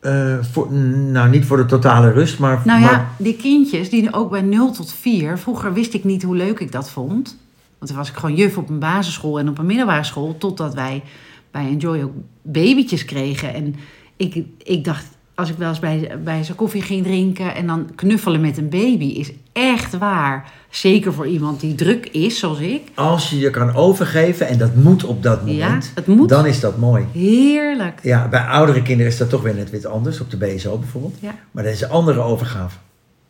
Eh, 0.00 0.36
voor, 0.40 0.72
nou, 0.72 1.30
niet 1.30 1.44
voor 1.44 1.56
de 1.56 1.66
totale 1.66 2.10
rust, 2.12 2.38
maar... 2.38 2.62
Nou 2.64 2.80
ja, 2.80 2.90
maar- 2.90 3.08
die 3.18 3.36
kindjes 3.36 3.90
die 3.90 4.12
ook 4.12 4.30
bij 4.30 4.40
0 4.40 4.72
tot 4.72 4.92
4. 4.92 5.38
Vroeger 5.38 5.72
wist 5.72 5.94
ik 5.94 6.04
niet 6.04 6.22
hoe 6.22 6.36
leuk 6.36 6.60
ik 6.60 6.72
dat 6.72 6.90
vond. 6.90 7.36
Want 7.78 7.90
toen 7.90 7.96
was 7.96 8.08
ik 8.08 8.14
gewoon 8.16 8.36
juf 8.36 8.56
op 8.56 8.68
een 8.68 8.78
basisschool 8.78 9.38
en 9.38 9.48
op 9.48 9.58
een 9.58 9.66
middelbare 9.66 10.04
school. 10.04 10.38
Totdat 10.38 10.74
wij 10.74 11.02
bij 11.50 11.66
Enjoy 11.66 12.02
ook 12.02 12.12
babytjes 12.42 13.04
kregen. 13.04 13.54
En 13.54 13.74
ik, 14.16 14.44
ik 14.62 14.84
dacht, 14.84 15.06
als 15.40 15.50
ik 15.50 15.56
wel 15.58 15.68
eens 15.68 15.78
bij, 15.78 16.10
bij 16.24 16.42
ze 16.44 16.54
koffie 16.54 16.82
ging 16.82 17.04
drinken 17.04 17.54
en 17.54 17.66
dan 17.66 17.90
knuffelen 17.94 18.40
met 18.40 18.58
een 18.58 18.68
baby, 18.68 19.04
is 19.04 19.30
echt 19.52 19.98
waar. 19.98 20.52
Zeker 20.70 21.12
voor 21.12 21.26
iemand 21.26 21.60
die 21.60 21.74
druk 21.74 22.06
is, 22.06 22.38
zoals 22.38 22.58
ik. 22.58 22.82
Als 22.94 23.30
je 23.30 23.38
je 23.38 23.50
kan 23.50 23.74
overgeven, 23.74 24.48
en 24.48 24.58
dat 24.58 24.74
moet 24.74 25.04
op 25.04 25.22
dat 25.22 25.40
Ja, 25.44 25.52
moment, 25.66 25.92
het 25.94 26.06
moet. 26.06 26.28
dan 26.28 26.46
is 26.46 26.60
dat 26.60 26.78
mooi. 26.78 27.04
Heerlijk. 27.12 27.98
Ja, 28.02 28.28
bij 28.28 28.40
oudere 28.40 28.82
kinderen 28.82 29.12
is 29.12 29.18
dat 29.18 29.30
toch 29.30 29.42
weer 29.42 29.54
net 29.54 29.70
weer 29.70 29.88
anders, 29.88 30.20
op 30.20 30.30
de 30.30 30.36
BSO 30.36 30.78
bijvoorbeeld. 30.78 31.14
Ja. 31.20 31.34
Maar 31.50 31.64
dat 31.64 31.72
is 31.72 31.80
een 31.80 31.88
andere 31.90 32.20
overgave. 32.20 32.76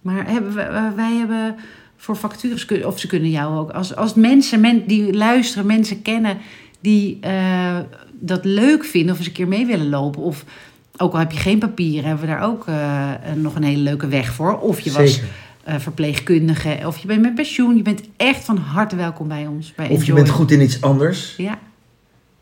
Maar 0.01 0.27
hebben 0.31 0.55
we, 0.55 0.61
eh, 0.61 0.83
wij 0.97 1.13
hebben 1.15 1.57
voor 1.97 2.17
vacatures, 2.17 2.65
kun- 2.65 2.87
of 2.87 2.99
ze 3.01 3.07
kunnen 3.07 3.31
jou 3.31 3.59
ook, 3.59 3.71
als, 3.71 3.97
als 3.97 4.15
mensen 4.15 4.61
men, 4.61 4.83
die 4.87 5.15
luisteren, 5.15 5.67
mensen 5.67 6.03
kennen 6.03 6.37
die 6.81 7.19
eh, 7.21 7.79
dat 8.21 8.45
leuk 8.45 8.85
vinden 8.85 9.13
of 9.13 9.19
eens 9.19 9.27
een 9.27 9.33
keer 9.33 9.49
mee 9.49 9.67
willen 9.67 9.89
lopen. 9.89 10.23
Of 10.23 10.45
ook 10.97 11.13
al 11.13 11.19
heb 11.19 11.33
je 11.33 11.39
geen 11.39 11.59
papieren, 11.59 12.05
hebben 12.09 12.27
we 12.27 12.33
daar 12.33 12.43
ook 12.43 12.67
eh, 12.67 13.09
nog 13.35 13.55
een 13.55 13.63
hele 13.63 13.83
leuke 13.83 14.07
weg 14.09 14.33
voor. 14.33 14.59
Of 14.59 14.81
je 14.81 14.93
was 14.93 15.21
eh, 15.65 15.75
verpleegkundige, 15.79 16.79
of 16.87 16.99
je 16.99 17.07
bent 17.07 17.23
met 17.23 17.35
pensioen. 17.35 17.77
Je 17.77 17.83
bent 17.83 18.01
echt 18.17 18.45
van 18.45 18.57
harte 18.57 18.97
welkom 18.97 19.29
bij 19.29 19.47
ons. 19.47 19.75
Bij 19.75 19.89
Of 19.89 20.05
je 20.05 20.13
bent 20.13 20.29
goed 20.29 20.51
in 20.51 20.61
iets 20.61 20.81
anders. 20.81 21.35
Ja, 21.37 21.59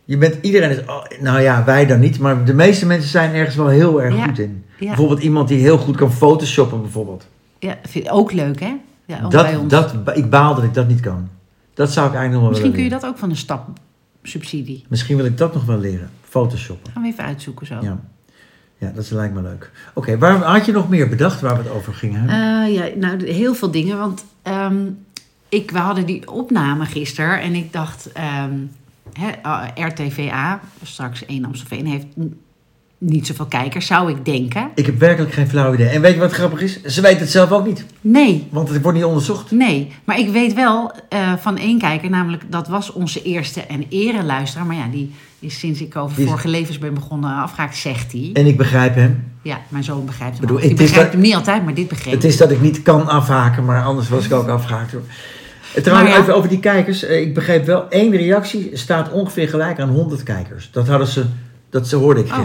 Je 0.05 0.17
bent, 0.19 0.37
iedereen 0.43 0.71
is, 0.71 0.81
oh, 0.87 1.05
nou 1.21 1.41
ja, 1.41 1.65
wij 1.65 1.87
dan 1.87 2.01
niet, 2.01 2.19
maar 2.19 2.45
de 2.45 2.55
meeste 2.55 2.87
mensen 2.87 3.11
zijn 3.11 3.35
ergens 3.35 3.57
wel 3.57 3.69
heel 3.69 4.03
erg 4.03 4.17
Ja. 4.17 4.25
goed 4.25 4.39
in. 4.39 4.65
ja, 4.79 4.87
Bijvoorbeeld 4.87 5.21
iemand 5.23 5.49
die 5.49 5.59
heel 5.59 5.79
goed 5.79 5.97
kan 5.97 6.13
photoshoppen 6.13 6.81
bijvoorbeeld. 6.83 7.27
ja, 7.59 7.79
vind 7.89 8.05
ik 8.05 8.13
ook 8.15 8.33
leuk 8.33 8.61
hè? 8.61 8.75
Ja, 9.07 9.21
ook 9.25 9.31
bij 9.31 9.53
Dat, 9.53 9.61
ons. 9.61 9.71
dat, 10.05 10.17
ik 10.17 10.31
baal 10.31 10.55
dat 10.55 10.65
ik 10.65 10.75
dat 10.75 10.89
niet 10.89 11.01
kan. 11.01 11.29
Dat 11.75 11.93
zou 11.93 12.07
ik 12.09 12.15
eigenlijk 12.15 12.33
nog 12.33 12.41
wel 12.43 12.51
Misschien 12.51 12.73
kun 12.73 12.83
je 12.83 12.89
dat 13.01 13.07
ook 13.07 13.19
van 13.19 13.31
een 13.31 13.37
stapsubsidie. 13.37 14.67
leren. 14.75 14.87
Misschien 14.89 15.17
wil 15.17 15.25
ik 15.25 15.39
dat 15.39 15.55
nog 15.55 15.65
wel 15.65 15.79
leren. 15.79 16.11
Photoshoppen. 16.23 16.93
Gaan 16.93 17.03
we 17.03 17.09
even 17.09 17.25
uitzoeken 17.25 17.67
zo. 17.67 17.75
Ja. 17.81 18.01
Ja, 18.79 18.91
dat 18.95 19.11
lijkt 19.11 19.35
me 19.35 19.43
leuk. 19.43 19.71
Oké, 19.95 20.19
waar 20.19 20.43
had 20.43 20.67
je 20.67 20.73
nog 20.73 20.88
meer 20.88 21.09
bedacht 21.09 21.41
waar 21.41 21.57
we 21.57 21.62
het 21.62 21.73
over 21.73 21.95
gingen? 21.95 22.29
Eh, 22.29 22.75
ja, 22.75 22.88
nou, 22.97 23.31
heel 23.31 23.55
veel 23.55 23.71
dingen. 23.71 23.99
Want 23.99 24.25
ehm, 24.43 24.87
ik, 25.49 25.71
we 25.71 25.79
hadden 25.79 26.07
die 26.07 26.31
opname 26.31 26.85
gisteren 26.85 27.41
en 27.41 27.55
ik 27.55 27.73
dacht, 27.73 28.11
hè, 29.12 29.29
eh, 29.29 29.87
RTVA, 29.87 30.61
straks 30.83 31.27
1 31.27 31.45
Amstelveen, 31.45 31.87
heeft 31.87 32.07
niet 32.99 33.27
zoveel 33.27 33.47
kijkers, 33.47 33.87
zou 33.87 34.11
ik 34.11 34.25
denken. 34.25 34.71
ik 34.75 34.87
heb 34.87 34.99
werkelijk 34.99 35.33
geen 35.33 35.49
flauw 35.49 35.75
idee. 35.75 35.87
En 35.89 36.01
weet 36.01 36.15
je 36.15 36.19
wat 36.21 36.33
grappig 36.33 36.61
is? 36.61 36.83
Ze 36.83 37.01
weten 37.01 37.19
het 37.21 37.31
zelf 37.31 37.53
ook 37.53 37.67
niet. 37.67 37.85
Nee, 38.01 38.47
Want 38.51 38.69
het 38.69 38.83
wordt 38.83 38.97
niet 38.99 39.07
onderzocht. 39.07 39.51
nee. 39.51 39.93
Maar 40.05 40.19
ik 40.19 40.29
weet 40.29 40.55
wel 40.55 40.93
eh, 41.09 41.33
van 41.41 41.59
één 41.59 41.79
kijker, 41.79 42.11
namelijk 42.11 42.43
dat 42.51 42.69
was 42.69 42.93
onze 42.93 43.23
eerste 43.23 43.61
en 43.61 43.85
ereluisteraar. 43.89 44.67
Maar 44.67 44.77
ja, 44.77 44.87
die 44.91 45.13
is 45.39 45.59
sinds 45.59 45.81
ik 45.81 45.97
over 45.97 46.19
is- 46.21 46.27
vorige 46.27 46.49
levens 46.49 46.79
ben 46.79 46.95
begonnen 46.95 47.35
afgehaakt, 47.37 47.77
zegt 47.77 48.13
hij. 48.13 48.31
En 48.33 48.47
ik 48.47 48.57
begrijp 48.57 48.95
hem. 48.95 49.25
Ja, 49.43 49.59
mijn 49.69 49.85
zoon 49.85 50.07
begrijpt 50.07 50.39
hem 50.39 50.47
Bedoel, 50.47 50.69
begrijpt 50.77 50.95
dat- 50.95 51.13
hem 51.13 51.21
niet 51.21 51.35
altijd, 51.35 51.65
maar 51.65 51.75
dit 51.75 51.89
begreep 51.89 52.13
Het 52.15 52.25
is 52.25 52.37
dat 52.37 52.51
ik 52.51 52.61
niet 52.61 52.83
kan 52.83 53.07
afhaken, 53.09 53.65
maar 53.65 53.83
anders 53.85 54.09
was 54.09 54.25
ik 54.25 54.33
ook 54.33 54.49
afgehaakt. 54.49 54.93
hoor. 54.93 55.03
Eh, 55.75 55.83
Trouwens, 55.83 56.11
ja. 56.15 56.21
even 56.21 56.35
over 56.35 56.49
die 56.49 56.61
kijkers. 56.61 57.05
Eh, 57.05 57.21
Ik 57.21 57.35
begreep 57.35 57.65
wel, 57.67 57.89
één 57.89 58.17
reactie 58.17 58.71
staat 58.73 59.13
ongeveer 59.13 59.49
gelijk 59.49 59.81
aan 59.81 59.89
100 59.89 60.23
kijkers. 60.23 60.69
Dat 60.73 60.89
hadden 60.89 61.07
ze, 61.07 61.25
dat 61.71 61.89
ze 61.89 61.97
hoorde 61.97 62.21
ik 62.21 62.27
Oh. 62.27 62.37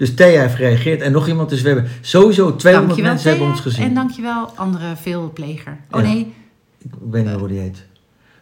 Dus 0.00 0.14
Thea 0.14 0.40
heeft 0.40 0.54
gereageerd 0.54 1.00
en 1.00 1.12
nog 1.12 1.28
iemand. 1.28 1.48
Dus 1.48 1.62
we 1.62 1.68
hebben 1.68 1.88
sowieso 2.00 2.56
200 2.56 2.62
Dankjewel, 2.62 3.12
mensen 3.12 3.30
hebben 3.30 3.48
ons 3.48 3.60
gezien. 3.60 3.84
En 3.84 3.94
dankjewel, 3.94 4.52
andere 4.54 4.96
veelpleger. 4.96 5.76
Oh 5.90 6.00
Ja. 6.00 6.06
nee, 6.06 6.32
Ik 6.78 6.90
weet 7.10 7.24
niet 7.24 7.34
hoe 7.34 7.48
die 7.48 7.58
heet. 7.58 7.84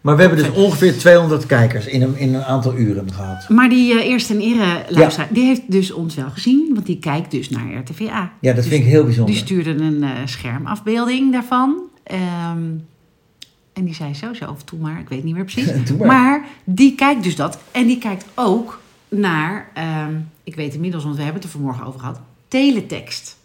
Maar 0.01 0.17
we 0.17 0.21
hebben 0.21 0.39
dus 0.39 0.51
ongeveer 0.51 0.99
200 0.99 1.47
kijkers 1.47 1.87
in 1.87 2.03
een, 2.03 2.17
in 2.17 2.35
een 2.35 2.43
aantal 2.45 2.77
uren 2.77 3.13
gehad. 3.13 3.49
Maar 3.49 3.69
die 3.69 4.01
eh, 4.01 4.07
eerste 4.11 4.35
en 4.35 4.41
ere 4.41 4.85
luisteraar, 4.89 5.29
die 5.31 5.45
heeft 5.45 5.63
dus 5.67 5.93
ons 5.93 6.15
wel 6.15 6.31
gezien. 6.31 6.71
Want 6.75 6.87
die 6.87 6.99
kijkt 6.99 7.31
dus 7.31 7.51
naar 7.51 7.75
RTVA. 7.75 8.33
Ja, 8.41 8.53
dat 8.53 8.57
Dus 8.57 8.67
vind 8.67 8.85
ik 8.85 8.89
heel 8.91 9.05
bijzonder. 9.05 9.35
Die 9.35 9.43
stuurde 9.45 9.71
een 9.71 10.03
eh, 10.03 10.11
schermafbeelding 10.25 11.33
daarvan. 11.33 11.79
Ehm, 12.03 12.19
en 13.73 13.85
die 13.85 13.95
zei 13.95 14.15
zo, 14.15 14.35
zo, 14.35 14.45
of 14.51 14.63
toe 14.63 14.79
maar, 14.79 15.01
ik 15.01 15.09
weet 15.09 15.25
niet 15.25 15.35
meer 15.35 15.45
precies. 15.45 15.73
Maar 15.99 16.45
die 16.65 16.95
kijkt 16.95 17.23
dus 17.23 17.37
dat. 17.37 17.59
En 17.71 17.87
die 17.87 17.99
kijkt 17.99 18.25
ook 18.35 18.81
naar, 19.09 19.69
ehm, 19.75 20.13
ik 20.49 20.55
weet 20.55 20.75
inmiddels, 20.75 21.05
want 21.05 21.17
we 21.17 21.23
hebben 21.23 21.41
het 21.43 21.51
er 21.53 21.57
vanmorgen 21.59 21.87
over 21.87 22.01
gehad, 22.01 22.21
teletext. 22.49 23.37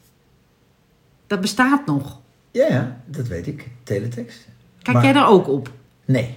Dat 1.28 1.42
bestaat 1.42 1.86
nog. 1.86 2.20
Ja, 2.52 2.68
ja, 2.70 2.98
dat 3.06 3.28
weet 3.28 3.48
ik. 3.48 3.68
Teletext. 3.84 4.48
Kijk 4.82 4.96
Maar- 4.96 5.06
jij 5.06 5.13
daar 5.13 5.28
ook 5.30 5.48
op? 5.48 5.72
Nee. 6.06 6.34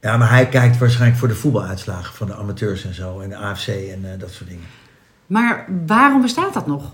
Ja, 0.00 0.16
maar 0.16 0.30
hij 0.30 0.48
kijkt 0.48 0.78
waarschijnlijk 0.78 1.18
voor 1.18 1.28
de 1.28 1.34
voetbaluitslagen 1.34 2.14
van 2.14 2.26
de 2.26 2.34
amateurs 2.34 2.84
en 2.84 2.94
zo. 2.94 3.20
En 3.20 3.28
de 3.28 3.36
AFC 3.36 3.66
en 3.68 4.12
eh, 4.12 4.18
dat 4.18 4.30
soort 4.30 4.48
dingen. 4.48 4.64
Maar 5.26 5.68
waarom 5.86 6.20
bestaat 6.22 6.54
dat 6.54 6.66
nog? 6.66 6.92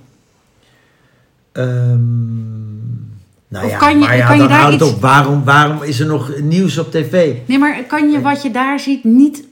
Ehm, 1.52 2.76
nou 3.48 3.64
Of 3.64 3.70
ja, 3.70 3.78
kan 3.78 3.90
je- 3.90 3.96
maar 4.06 4.16
ja, 4.16 4.26
kan 4.26 4.36
je 4.42 4.46
daar 4.48 4.60
houdt 4.60 4.74
iets- 4.74 4.92
op. 4.92 5.00
Waarom, 5.00 5.44
waarom 5.44 5.82
is 5.82 6.00
er 6.00 6.06
nog 6.06 6.40
nieuws 6.40 6.78
op 6.78 6.90
tv? 6.90 7.36
Nee, 7.46 7.58
maar 7.58 7.82
kan 7.84 8.10
je 8.10 8.20
wat 8.20 8.42
je 8.42 8.50
daar 8.50 8.80
ziet 8.80 9.04
niet 9.04 9.44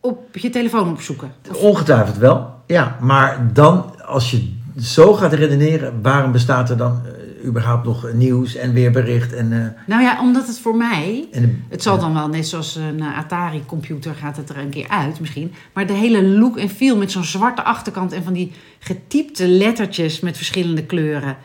op 0.00 0.36
je 0.36 0.50
telefoon 0.50 0.90
opzoeken? 0.90 1.32
Of- 1.50 1.56
Ongetwijfeld 1.56 2.16
wel. 2.16 2.50
Ja, 2.72 2.96
maar 3.00 3.50
dan 3.52 4.00
als 4.06 4.30
je 4.30 4.52
zo 4.80 5.12
gaat 5.14 5.32
redeneren, 5.32 6.02
waarom 6.02 6.32
bestaat 6.32 6.70
er 6.70 6.76
dan 6.76 7.00
eh, 7.04 7.46
überhaupt 7.48 7.84
nog 7.84 8.12
nieuws 8.12 8.54
en 8.54 8.72
weerbericht 8.72 9.32
en... 9.32 9.52
eh, 9.52 9.58
Nou 9.86 10.02
ja, 10.02 10.20
omdat 10.20 10.46
het 10.46 10.58
voor 10.58 10.76
mij 10.76 11.28
en 11.32 11.64
Het 11.68 11.82
zal 11.82 11.98
dan 11.98 12.14
wel, 12.14 12.28
net 12.28 12.46
zoals 12.48 12.74
een 12.76 13.00
eh, 13.00 13.18
Atari-computer, 13.18 14.14
gaat 14.14 14.36
het 14.36 14.48
er 14.48 14.58
een 14.58 14.68
keer 14.70 14.88
uit 14.88 15.20
misschien. 15.20 15.52
Maar 15.74 15.86
de 15.86 15.92
hele 15.92 16.22
look 16.28 16.56
en 16.58 16.68
feel 16.68 16.96
met 16.96 17.10
zo'n 17.10 17.24
zwarte 17.24 17.62
achterkant 17.64 18.12
en 18.12 18.22
van 18.24 18.32
die 18.32 18.52
getypte 18.78 19.48
lettertjes 19.48 20.20
met 20.20 20.36
verschillende 20.36 20.84
kleuren. 20.84 21.36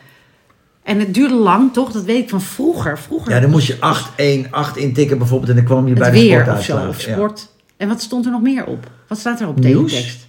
En 0.82 0.98
het 0.98 1.14
duurde 1.14 1.34
lang, 1.34 1.72
toch? 1.72 1.92
Dat 1.92 2.04
weet 2.04 2.22
ik 2.22 2.28
van 2.30 2.40
vroeger. 2.40 2.98
vroeger 2.98 3.32
ja, 3.32 3.40
dan 3.40 3.50
moest 3.50 3.66
je 3.66 4.44
8-1, 4.46 4.50
8 4.50 4.76
intikken 4.76 5.18
bijvoorbeeld 5.18 5.50
en 5.50 5.56
dan 5.56 5.64
kwam 5.64 5.88
je 5.88 5.94
bij 5.94 6.10
de 6.10 6.18
weer 6.18 6.34
of 6.36 6.40
sportuitslag. 6.42 6.82
zo, 6.82 6.88
of 6.88 7.04
Ja. 7.06 7.12
sport. 7.12 7.48
En 7.76 7.88
wat 7.88 8.00
stond 8.00 8.24
er 8.24 8.30
nog 8.30 8.42
meer 8.42 8.64
op? 8.66 8.90
Wat 9.08 9.18
staat 9.18 9.40
er 9.40 9.48
op 9.48 9.58
Nieuws. 9.58 9.90
teletext? 9.92 10.26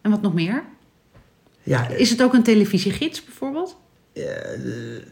En 0.00 0.10
wat 0.10 0.22
nog 0.22 0.34
meer? 0.34 0.62
Ja, 1.62 1.88
Is 1.88 2.10
het 2.10 2.22
ook 2.22 2.34
een 2.34 2.42
televisiegids 2.42 3.24
bijvoorbeeld? 3.24 3.76
eh, 4.12 4.22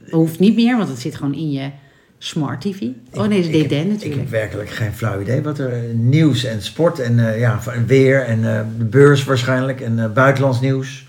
Dat 0.05 0.11
hoeft 0.11 0.39
niet 0.39 0.55
meer, 0.55 0.77
want 0.77 0.89
het 0.89 0.99
zit 0.99 1.15
gewoon 1.17 1.35
in 1.35 1.51
je 1.51 1.71
smart 2.19 2.61
TV. 2.61 2.83
Oh 3.13 3.27
nee, 3.27 3.39
is 3.39 3.47
ik, 3.47 3.53
DDN 3.69 3.75
heb, 3.75 3.85
ik 3.85 3.89
natuurlijk. 3.91 4.21
heb 4.21 4.29
werkelijk 4.31 4.71
geen 4.71 4.93
flauw 4.93 5.21
idee 5.21 5.43
wat 5.43 5.59
er 5.59 5.73
eh, 5.73 5.95
nieuws 5.95 6.45
en 6.45 6.63
sport 6.63 6.99
en 6.99 7.29
eh, 7.33 7.39
ja, 7.39 7.61
weer 7.87 8.23
en 8.25 8.57
eh, 8.57 8.61
de 8.79 8.85
beurs 8.85 9.25
waarschijnlijk 9.25 9.81
en 9.81 9.99
eh, 9.99 10.13
buitenlands 10.13 10.61
nieuws. 10.61 11.07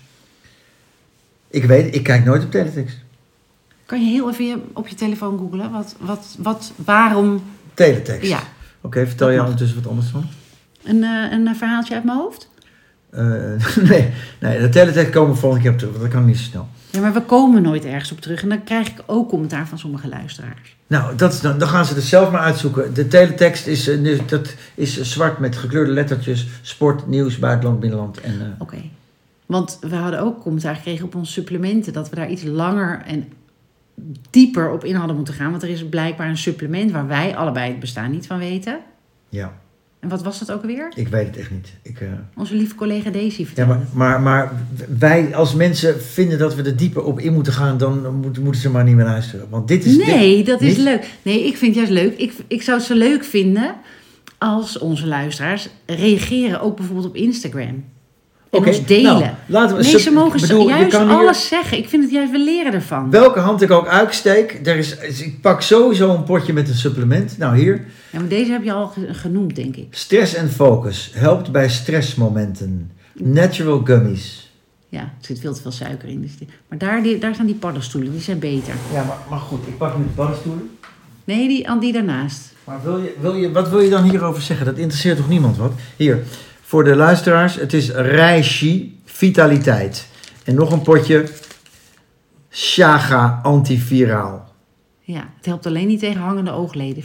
Ik 1.50 1.64
weet, 1.64 1.94
ik 1.94 2.02
kijk 2.02 2.24
nooit 2.24 2.44
op 2.44 2.50
teletext. 2.50 2.96
Kan 3.86 4.00
je 4.04 4.10
heel 4.10 4.30
even 4.30 4.62
op 4.72 4.88
je 4.88 4.94
telefoon 4.94 5.38
googlen? 5.38 5.70
Wat, 5.70 5.94
wat, 5.98 6.36
wat, 6.38 6.72
waarom? 6.76 7.42
Teletext. 7.74 8.28
Ja, 8.30 8.42
Oké, 8.80 9.06
vertel 9.06 9.30
je 9.30 9.40
ondertussen 9.40 9.82
wat 9.82 9.90
anders 9.90 10.06
van? 10.08 10.24
een, 10.84 11.02
eh, 11.04 11.32
een 11.32 11.56
verhaaltje 11.56 11.94
uit 11.94 12.04
mijn 12.04 12.18
hoofd? 12.18 12.49
Eh, 13.10 13.22
nee, 13.90 14.12
nee, 14.40 14.60
de 14.60 14.68
teletext 14.68 15.12
komen 15.12 15.34
we 15.34 15.40
volgende 15.40 15.64
keer 15.64 15.72
op 15.72 15.78
terug, 15.78 15.92
want 15.92 16.04
dat 16.04 16.14
kan 16.14 16.24
niet 16.24 16.38
zo 16.38 16.42
snel. 16.42 16.68
Ja, 16.90 17.00
maar 17.00 17.12
we 17.12 17.22
komen 17.22 17.62
nooit 17.62 17.84
ergens 17.84 18.12
op 18.12 18.20
terug. 18.20 18.42
En 18.42 18.48
dan 18.48 18.64
krijg 18.64 18.88
ik 18.88 19.02
ook 19.06 19.28
commentaar 19.28 19.68
van 19.68 19.78
sommige 19.78 20.08
luisteraars. 20.08 20.76
Nou, 20.86 21.16
dat 21.16 21.38
dan, 21.42 21.58
dan 21.58 21.68
gaan 21.68 21.84
ze 21.84 21.94
het 21.94 22.02
zelf 22.02 22.30
maar 22.30 22.40
uitzoeken. 22.40 22.94
De 22.94 23.08
teletext 23.08 23.66
is, 23.66 23.88
eh, 23.88 24.20
dat 24.26 24.54
is 24.74 25.00
zwart 25.00 25.38
met 25.38 25.56
gekleurde 25.56 25.92
lettertjes. 25.92 26.46
Sport, 26.62 27.06
nieuws, 27.06 27.38
buitenland, 27.38 27.80
binnenland. 27.80 28.20
En, 28.20 28.40
eh, 28.40 28.46
Oké. 28.58 28.76
Want 29.46 29.78
we 29.80 29.96
hadden 29.96 30.20
ook 30.20 30.40
commentaar 30.40 30.76
gekregen 30.76 31.04
op 31.04 31.14
onze 31.14 31.32
supplementen... 31.32 31.92
dat 31.92 32.10
we 32.10 32.16
daar 32.16 32.30
iets 32.30 32.42
langer 32.42 33.02
en 33.06 33.28
dieper 34.30 34.70
op 34.70 34.84
in 34.84 34.94
hadden 34.94 35.16
moeten 35.16 35.34
gaan. 35.34 35.50
Want 35.50 35.62
er 35.62 35.68
is 35.68 35.88
blijkbaar 35.88 36.28
een 36.28 36.36
supplement 36.36 36.90
waar 36.90 37.06
wij 37.06 37.36
allebei 37.36 37.70
het 37.70 37.80
bestaan 37.80 38.10
niet 38.10 38.26
van 38.26 38.38
weten. 38.38 38.80
ja, 39.28 39.59
En 40.00 40.08
wat 40.08 40.22
was 40.22 40.38
dat 40.38 40.52
ook 40.52 40.60
alweer? 40.62 40.92
ik 40.94 41.08
weet 41.08 41.26
het 41.26 41.36
echt 41.36 41.50
niet. 41.50 41.68
Ik, 41.82 42.00
eh, 42.00 42.08
Onze 42.36 42.54
lieve 42.54 42.74
collega 42.74 43.10
Daisy 43.10 43.40
ja, 43.40 43.46
vertelde. 43.46 43.72
maar, 43.72 43.86
maar, 43.92 44.20
maar 44.20 44.52
wij 44.98 45.34
als 45.34 45.54
mensen 45.54 46.02
vinden 46.02 46.38
dat 46.38 46.54
we 46.54 46.62
er 46.62 46.76
dieper 46.76 47.02
op 47.04 47.20
in 47.20 47.32
moeten 47.32 47.52
gaan... 47.52 47.78
dan 47.78 48.14
moet- 48.20 48.38
moeten 48.38 48.60
ze 48.60 48.70
maar 48.70 48.84
niet 48.84 48.94
meer 48.94 49.04
luisteren. 49.04 49.46
Want 49.50 49.68
dit 49.68 49.84
is... 49.84 49.96
nee, 49.96 50.36
dit- 50.36 50.46
dat 50.46 50.60
is 50.60 50.76
niet- 50.76 50.84
leuk. 50.84 51.08
Nee, 51.22 51.46
ik 51.46 51.56
vind 51.56 51.76
het 51.76 51.88
juist 51.88 52.02
leuk. 52.04 52.18
Ik, 52.18 52.32
ik 52.46 52.62
zou 52.62 52.78
het 52.78 52.86
zo 52.86 52.94
leuk 52.94 53.24
vinden 53.24 53.74
als 54.38 54.78
onze 54.78 55.06
luisteraars 55.06 55.68
reageren 55.86 56.60
ook 56.60 56.76
bijvoorbeeld 56.76 57.06
op 57.08 57.16
Instagram. 57.16 57.84
En 58.50 58.58
Oké, 58.58 58.68
ons 58.68 58.86
delen. 58.86 59.18
nou, 59.18 59.24
laten 59.46 59.76
we... 59.76 59.82
nee, 59.82 59.98
ze 59.98 60.10
mogen 60.10 60.40
bedoel, 60.40 60.68
juist 60.68 60.96
hier- 60.98 61.08
alles 61.10 61.48
zeggen. 61.48 61.78
Ik 61.78 61.88
vind 61.88 62.02
het 62.02 62.12
juist, 62.12 62.30
we 62.30 62.38
leren 62.38 62.72
ervan. 62.72 63.10
Welke 63.10 63.38
hand 63.40 63.62
ik 63.62 63.70
ook 63.70 63.86
uitsteek, 63.86 64.60
er 64.64 64.76
is, 64.76 64.96
ik 65.20 65.40
pak 65.40 65.60
sowieso 65.62 66.14
een 66.14 66.24
potje 66.24 66.52
met 66.52 66.68
een 66.68 66.74
supplement. 66.74 67.38
Nou, 67.38 67.56
hier. 67.58 67.84
Ja, 68.10 68.18
maar 68.18 68.28
deze 68.28 68.50
heb 68.52 68.64
je 68.64 68.72
al 68.72 68.86
ge- 68.86 69.14
genoemd, 69.14 69.56
denk 69.56 69.76
ik. 69.76 69.86
Stress 69.90 70.34
en 70.34 70.50
focus. 70.50 71.10
Helpt 71.14 71.52
bij 71.52 71.68
stressmomenten. 71.68 72.90
Natural 73.14 73.80
gummies. 73.84 74.50
Ja, 74.88 75.00
er 75.00 75.10
zit 75.20 75.38
veel 75.40 75.54
te 75.54 75.60
veel 75.62 75.70
suiker 75.72 76.08
in. 76.08 76.20
Dus 76.22 76.30
maar 76.68 76.78
daar, 76.78 77.02
die, 77.02 77.18
daar 77.18 77.34
zijn 77.34 77.46
die 77.46 77.56
paddenstoelen, 77.56 78.12
die 78.12 78.20
zijn 78.20 78.38
beter. 78.38 78.74
Ja, 78.92 79.04
maar, 79.04 79.16
maar 79.30 79.38
goed, 79.38 79.66
ik 79.66 79.78
pak 79.78 79.96
nu 79.98 80.02
de 80.04 80.10
paddenstoelen. 80.10 80.70
Nee, 81.24 81.48
die, 81.48 81.78
die 81.80 81.92
daarnaast. 81.92 82.52
Maar 82.64 82.80
wil 82.84 82.98
je, 82.98 83.14
wil 83.20 83.34
je, 83.34 83.52
wat 83.52 83.68
wil 83.68 83.80
je 83.80 83.90
dan 83.90 84.02
hierover 84.02 84.42
zeggen? 84.42 84.66
Dat 84.66 84.76
interesseert 84.78 85.16
toch 85.16 85.28
niemand 85.28 85.56
wat? 85.56 85.72
Hier, 85.96 86.22
voor 86.70 86.84
de 86.84 86.96
luisteraars, 86.96 87.54
het 87.54 87.72
is 87.72 87.90
Reishi 87.90 89.00
Vitaliteit. 89.04 90.06
En 90.44 90.54
nog 90.54 90.72
een 90.72 90.82
potje 90.82 91.28
Shaga 92.50 93.40
Antiviraal. 93.42 94.48
Ja, 95.00 95.24
het 95.36 95.46
helpt 95.46 95.66
alleen 95.66 95.86
niet 95.86 96.00
tegen 96.00 96.20
hangende 96.20 96.50
oogleden. 96.50 97.04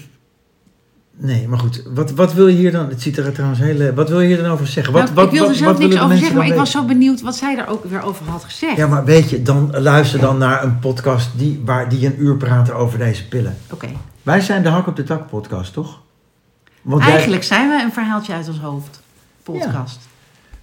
Nee, 1.18 1.48
maar 1.48 1.60
goed, 1.60 1.84
wat, 1.94 2.12
wat 2.12 2.34
wil 2.34 2.48
je 2.48 2.56
hier 2.56 2.72
dan? 2.72 2.90
Het 2.90 3.02
ziet 3.02 3.18
er 3.18 3.32
trouwens 3.34 3.60
heel. 3.62 3.80
eh, 3.80 3.94
Wat 3.96 4.10
wil 4.10 4.22
je 4.22 4.28
hier 4.28 4.38
dan 4.44 4.52
over 4.52 4.68
zeggen? 4.68 4.94
Wat, 4.94 5.04
Nou, 5.04 5.16
wat, 5.16 5.26
ik 5.26 5.32
wilde 5.32 5.48
wat, 5.48 5.58
zelf 5.58 5.72
wat 5.72 5.80
niks 5.82 6.02
over 6.02 6.18
zeggen, 6.18 6.38
maar 6.38 6.48
ik 6.48 6.54
was 6.54 6.72
zo 6.72 6.86
benieuwd 6.86 7.22
wat 7.22 7.36
zij 7.36 7.56
daar 7.56 7.70
ook 7.70 7.86
weer 7.86 8.02
over 8.02 8.26
had 8.30 8.44
gezegd. 8.44 8.78
Ja, 8.78 8.88
maar 8.88 9.06
weet 9.06 9.30
je, 9.30 9.42
dan 9.42 9.72
luister 9.80 10.20
dan 10.20 10.38
naar 10.38 10.64
een 10.64 10.80
podcast 10.80 11.30
die, 11.38 11.62
waar, 11.66 11.90
die 11.90 12.06
een 12.06 12.22
uur 12.22 12.36
praten 12.38 12.76
over 12.76 12.98
deze 13.00 13.28
pillen. 13.28 13.58
Oké. 13.72 13.88
Wij 14.24 14.42
zijn 14.42 14.64
de 14.64 14.70
Hak 14.70 14.88
op 14.88 14.96
de 14.96 15.04
Tak 15.04 15.28
podcast, 15.28 15.74
toch? 15.74 16.02
Want 16.82 17.04
jij- 17.04 17.12
Eigenlijk 17.12 17.44
zijn 17.44 17.70
we 17.70 17.82
een 17.84 17.92
verhaaltje 17.94 18.34
uit 18.34 18.48
ons 18.48 18.60
hoofd. 18.60 19.04
Podcast. 19.46 20.08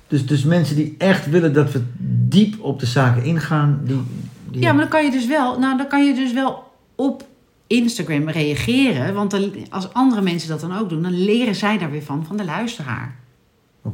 dus, 0.08 0.26
dus 0.26 0.44
mensen 0.44 0.76
die 0.76 0.94
echt 0.98 1.30
willen 1.30 1.52
dat 1.52 1.72
we 1.72 1.82
diep 2.28 2.60
op 2.60 2.80
de 2.80 2.86
zaken 2.86 3.22
ingaan, 3.22 3.80
die. 3.84 4.02
die 4.50 4.60
Ja, 4.60 4.72
maar 4.72 4.80
dan 4.80 4.90
kan 4.90 5.04
je 5.04 5.10
dus 5.10 5.26
wel, 5.26 5.58
nou, 5.58 5.76
dan 5.76 5.88
kan 5.88 6.06
je 6.06 6.14
dus 6.14 6.32
wel 6.32 6.72
op 6.94 7.26
Instagram 7.66 8.28
reageren. 8.28 9.14
Want 9.14 9.30
dan, 9.30 9.52
als 9.70 9.92
andere 9.92 10.22
mensen 10.22 10.48
dat 10.48 10.60
dan 10.60 10.78
ook 10.78 10.88
doen, 10.88 11.02
dan 11.02 11.24
leren 11.24 11.54
zij 11.54 11.78
daar 11.78 11.90
weer 11.90 12.02
van, 12.02 12.26
van 12.26 12.36
de 12.36 12.44
luisteraar. 12.44 13.14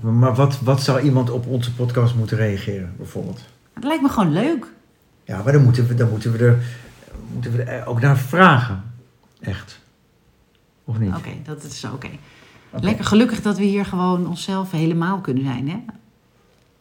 Maar 0.01 0.35
wat, 0.35 0.61
wat 0.61 0.83
zou 0.83 1.01
iemand 1.01 1.31
op 1.31 1.47
onze 1.47 1.75
podcast 1.75 2.15
moeten 2.15 2.37
reageren, 2.37 2.95
bijvoorbeeld? 2.97 3.41
Dat 3.75 3.85
lijkt 3.85 4.03
me 4.03 4.09
gewoon 4.09 4.33
leuk. 4.33 4.67
Ja, 5.25 5.43
maar 5.43 5.53
dan 5.53 5.65
moeten 5.65 5.87
we, 5.87 5.95
dan 5.95 6.11
moeten 6.11 6.33
we, 6.33 6.39
er, 6.39 6.59
moeten 7.33 7.53
we 7.53 7.63
er 7.63 7.87
ook 7.87 8.01
naar 8.01 8.19
vragen. 8.19 8.83
Echt. 9.41 9.81
Of 10.85 10.99
niet? 10.99 11.15
Oké, 11.15 11.31
dat 11.45 11.63
is 11.63 11.85
oké. 11.85 12.09
Lekker 12.81 13.05
gelukkig 13.05 13.43
dat 13.43 13.59
we 13.59 13.65
hier 13.65 13.85
gewoon 13.85 14.27
onszelf 14.29 14.71
helemaal 14.71 15.19
kunnen 15.21 15.45
zijn, 15.45 15.69
hè? 15.69 15.77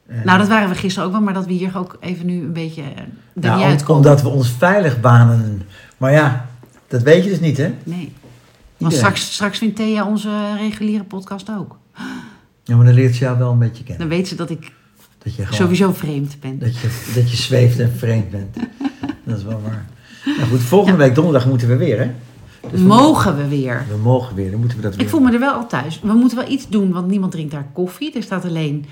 Eh, 0.08 0.24
Nou, 0.24 0.38
dat 0.40 0.48
waren 0.48 0.70
we 0.70 0.76
gisteren 0.76 1.08
ook 1.08 1.14
wel, 1.14 1.22
maar 1.24 1.34
dat 1.34 1.46
we 1.46 1.54
hier 1.54 1.78
ook 1.78 1.98
even 2.00 2.26
nu 2.26 2.42
een 2.42 2.54
beetje 2.54 2.82
eh, 2.82 2.88
er 2.98 3.08
nou, 3.34 3.78
om- 3.88 3.96
omdat 3.96 4.22
we 4.22 4.28
ons 4.30 4.50
veilig 4.58 5.00
banen. 5.02 5.62
Maar 5.98 6.12
ja, 6.12 6.46
dat 6.88 7.02
weet 7.02 7.24
je 7.24 7.30
dus 7.30 7.40
niet, 7.40 7.58
hè? 7.58 7.74
Nee. 7.84 8.14
Want 8.78 8.94
straks, 8.94 9.34
straks 9.34 9.58
vindt 9.58 9.76
Thea 9.76 10.06
onze 10.08 10.56
reguliere 10.58 11.04
podcast 11.04 11.50
ook. 11.58 11.78
Ja, 12.64 12.76
maar 12.76 12.86
dan 12.86 12.94
leert 12.94 13.16
ze 13.16 13.24
jou 13.24 13.38
wel 13.38 13.52
een 13.52 13.60
beetje 13.60 13.84
kennen. 13.84 14.08
Dan 14.10 14.18
weet 14.18 14.28
ze 14.28 14.36
dat 14.36 14.50
ik 14.50 14.72
Dat 15.24 15.36
je 15.36 15.42
gewoon, 15.46 15.54
sowieso 15.60 15.94
vreemd 15.94 16.38
ben. 16.40 16.60
Dat 16.60 16.78
je, 16.78 17.12
dat 17.16 17.30
je 17.32 17.38
zweeft 17.38 17.80
en 17.80 17.92
vreemd 17.98 18.30
bent. 18.30 18.56
dat 19.26 19.38
is 19.38 19.44
wel 19.44 19.62
waar. 19.62 19.86
Nou 20.38 20.50
goed, 20.50 20.60
volgende 20.60 20.98
week 20.98 21.16
donderdag 21.16 21.48
moeten 21.48 21.68
we 21.68 21.76
weer, 21.76 22.00
hè? 22.00 22.12
Dus 22.72 22.80
Mogen 22.82 23.38
we 23.38 23.48
weer? 23.48 23.86
We 23.90 23.98
mogen 23.98 24.36
weer, 24.36 24.52
dan 24.52 24.60
moeten 24.60 24.78
we 24.78 24.84
dat 24.84 24.96
weer. 24.96 25.04
Ik 25.06 25.10
voel 25.10 25.20
me 25.22 25.32
er 25.34 25.40
wel 25.40 25.54
al 25.54 25.68
thuis. 25.68 26.00
We 26.04 26.14
moeten 26.14 26.38
wel 26.38 26.50
iets 26.50 26.70
doen, 26.70 26.92
want 26.92 27.08
niemand 27.08 27.32
drinkt 27.32 27.52
daar 27.52 27.68
koffie. 27.74 28.14
Er 28.16 28.24
staat 28.24 28.46
alleen 28.46 28.86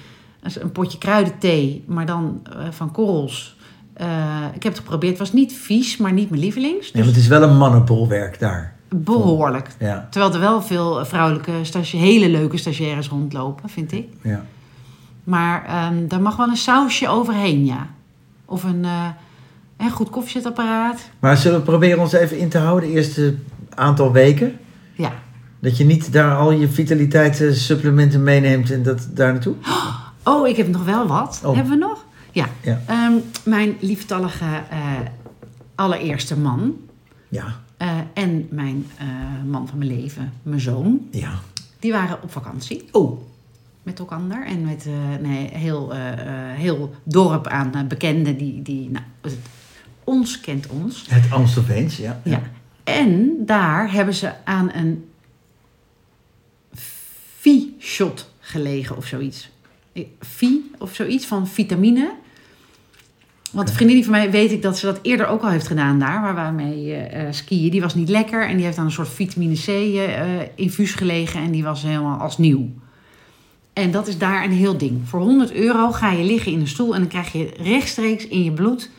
een 0.59 0.71
potje 0.71 0.97
kruidenthee, 0.97 1.83
maar 1.87 2.05
dan 2.05 2.41
eh, 2.43 2.57
van 2.71 2.91
korrels. 2.91 3.57
Eh, 3.93 4.07
ik 4.53 4.63
heb 4.63 4.71
het 4.73 4.81
geprobeerd. 4.81 5.11
Het 5.11 5.21
was 5.21 5.33
niet 5.33 5.53
vies, 5.53 5.97
maar 5.97 6.13
niet 6.13 6.29
mijn 6.29 6.41
lievelings. 6.41 6.91
Nee, 6.91 7.03
maar 7.03 7.11
het 7.13 7.21
is 7.21 7.27
wel 7.27 7.41
een 7.43 7.57
mannenbolwerk 7.57 8.39
daar. 8.39 8.73
behoorlijk. 8.89 9.67
Ja, 9.79 10.07
Terwijl 10.11 10.33
er 10.33 10.39
wel 10.39 10.61
veel 10.61 11.05
vrouwelijke, 11.05 11.51
stage- 11.61 11.97
hele 11.97 12.29
leuke 12.29 12.57
stagiaires 12.57 13.07
rondlopen, 13.07 13.69
vind 13.69 13.91
ik. 13.91 14.07
ja. 14.21 14.45
Maar 15.23 15.65
ehm 15.65 16.07
daar 16.07 16.21
mag 16.21 16.35
wel 16.35 16.47
een 16.47 16.55
sausje 16.57 17.07
overheen, 17.09 17.65
ja. 17.65 17.87
Of 18.45 18.63
een, 18.63 18.85
eh, 18.85 19.07
een 19.77 19.91
goed 19.91 20.09
koffiezetapparaat. 20.09 21.09
Maar 21.19 21.37
zullen 21.37 21.57
we 21.59 21.65
proberen 21.65 21.99
ons 21.99 22.11
even 22.13 22.37
in 22.37 22.49
te 22.49 22.57
houden, 22.57 22.89
de 22.89 22.95
eerste 22.95 23.35
aantal 23.75 24.11
weken? 24.11 24.59
Ja. 24.95 25.13
Dat 25.59 25.77
je 25.77 25.85
niet 25.85 26.13
daar 26.13 26.35
al 26.35 26.51
je 26.51 26.69
vitaliteitssupplementen 26.69 28.23
meeneemt 28.23 28.71
en 28.71 28.83
dat 28.83 29.07
daar 29.13 29.31
naartoe? 29.31 29.55
Oh, 30.23 30.47
ik 30.47 30.57
heb 30.57 30.67
nog 30.67 30.83
wel 30.83 31.07
wat. 31.07 31.41
Oh. 31.43 31.55
Hebben 31.55 31.73
we 31.73 31.79
nog? 31.79 32.05
Ja. 32.31 32.49
Ja. 32.61 32.81
Ehm, 32.85 33.13
mijn 33.43 33.75
lieftallige 33.79 34.45
eh, 34.69 34.79
allereerste 35.75 36.37
man. 36.37 36.75
Ja, 37.29 37.45
eh, 37.77 37.97
en 38.13 38.47
mijn 38.49 38.85
eh, 38.97 39.05
man 39.49 39.67
van 39.67 39.77
mijn 39.77 39.95
leven, 39.95 40.33
mijn 40.43 40.61
zoon. 40.61 41.07
ja. 41.11 41.39
Die 41.79 41.91
waren 41.93 42.23
op 42.23 42.31
vakantie 42.31 42.85
Oh, 42.91 43.21
met 43.83 43.99
elkaar. 43.99 44.45
En 44.45 44.65
met 44.65 44.87
nee, 45.21 45.49
heel, 45.53 45.91
heel 46.55 46.95
dorp 47.03 47.47
aan 47.47 47.71
bekenden. 47.87 48.37
Die, 48.37 48.61
die, 48.61 48.89
nou, 48.89 49.05
ons 50.03 50.39
kent 50.39 50.67
ons. 50.67 51.05
het 51.09 51.31
Amstelveens, 51.31 51.97
ja. 51.97 52.21
Ja. 52.23 52.41
En 52.85 53.33
daar 53.45 53.91
hebben 53.91 54.13
ze 54.13 54.31
aan 54.43 54.71
een 54.73 55.09
V-shot 56.73 58.29
gelegen 58.39 58.97
of 58.97 59.05
zoiets. 59.05 59.49
V 60.19 60.45
of 60.77 60.95
zoiets 60.95 61.25
van 61.25 61.47
vitamine. 61.47 62.13
Want 63.51 63.69
een 63.69 63.75
vriendin 63.75 64.03
van 64.03 64.11
mij 64.11 64.31
weet 64.31 64.51
ik 64.51 64.61
dat 64.61 64.77
ze 64.77 64.85
dat 64.85 64.99
eerder 65.01 65.27
ook 65.27 65.41
al 65.41 65.49
heeft 65.49 65.67
gedaan 65.67 65.99
daar, 65.99 66.21
waar 66.21 66.35
wij 66.35 66.51
mee 66.51 66.93
eh, 66.93 67.31
skiën. 67.31 67.71
Die 67.71 67.81
was 67.81 67.95
niet 67.95 68.09
lekker 68.09 68.47
en 68.47 68.55
die 68.55 68.65
heeft 68.65 68.77
aan 68.77 68.85
een 68.85 68.91
soort 68.91 69.09
vitamine 69.09 69.55
C 69.55 69.67
eh, 69.67 70.25
infuus 70.55 70.93
gelegen 70.93 71.41
en 71.41 71.51
die 71.51 71.63
was 71.63 71.81
helemaal 71.81 72.19
als 72.19 72.37
nieuw. 72.37 72.69
En 73.73 73.91
dat 73.91 74.07
is 74.07 74.17
daar 74.17 74.43
een 74.43 74.51
heel 74.51 74.77
ding. 74.77 75.01
Voor 75.07 75.19
100 75.19 75.51
euro 75.51 75.91
ga 75.91 76.11
je 76.11 76.23
liggen 76.23 76.51
in 76.51 76.59
een 76.59 76.67
stoel 76.67 76.93
en 76.93 76.99
dan 76.99 77.09
krijg 77.09 77.31
je 77.31 77.53
rechtstreeks 77.57 78.27
in 78.27 78.43
je 78.43 78.51
bloed 78.51 78.89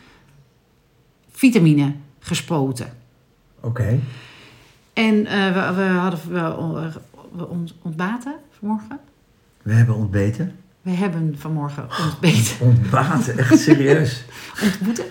vitamine 1.31 1.93
gespoten. 2.19 3.05
Oké. 3.67 4.01
En 4.93 5.27
eh, 5.27 5.53
we, 5.53 5.75
we 5.75 5.83
hadden 5.83 6.21
we, 6.29 6.91
we 7.33 7.49
ont- 7.49 7.75
ontbaten 7.83 8.35
vanmorgen. 8.59 8.99
We 9.63 9.73
hebben 9.73 9.95
ontbeten. 9.95 10.57
We 10.83 10.91
hebben 10.91 11.35
vanmorgen 11.39 11.89
ontbeten. 12.11 12.57
Ontbaten, 12.67 13.39
echt 13.39 13.59
serieus. 13.59 14.25
ontmoeten, 14.65 15.05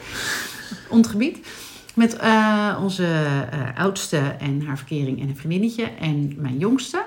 ontgebied. 0.90 1.48
Met 1.96 2.16
eh, 2.16 2.80
onze 2.82 3.06
eh, 3.52 3.60
oudste 3.78 4.18
en 4.18 4.66
haar 4.66 4.78
verkering 4.78 5.22
en 5.22 5.28
een 5.28 5.38
vriendinnetje 5.38 5.84
en 6.00 6.34
mijn 6.38 6.58
jongste. 6.58 7.06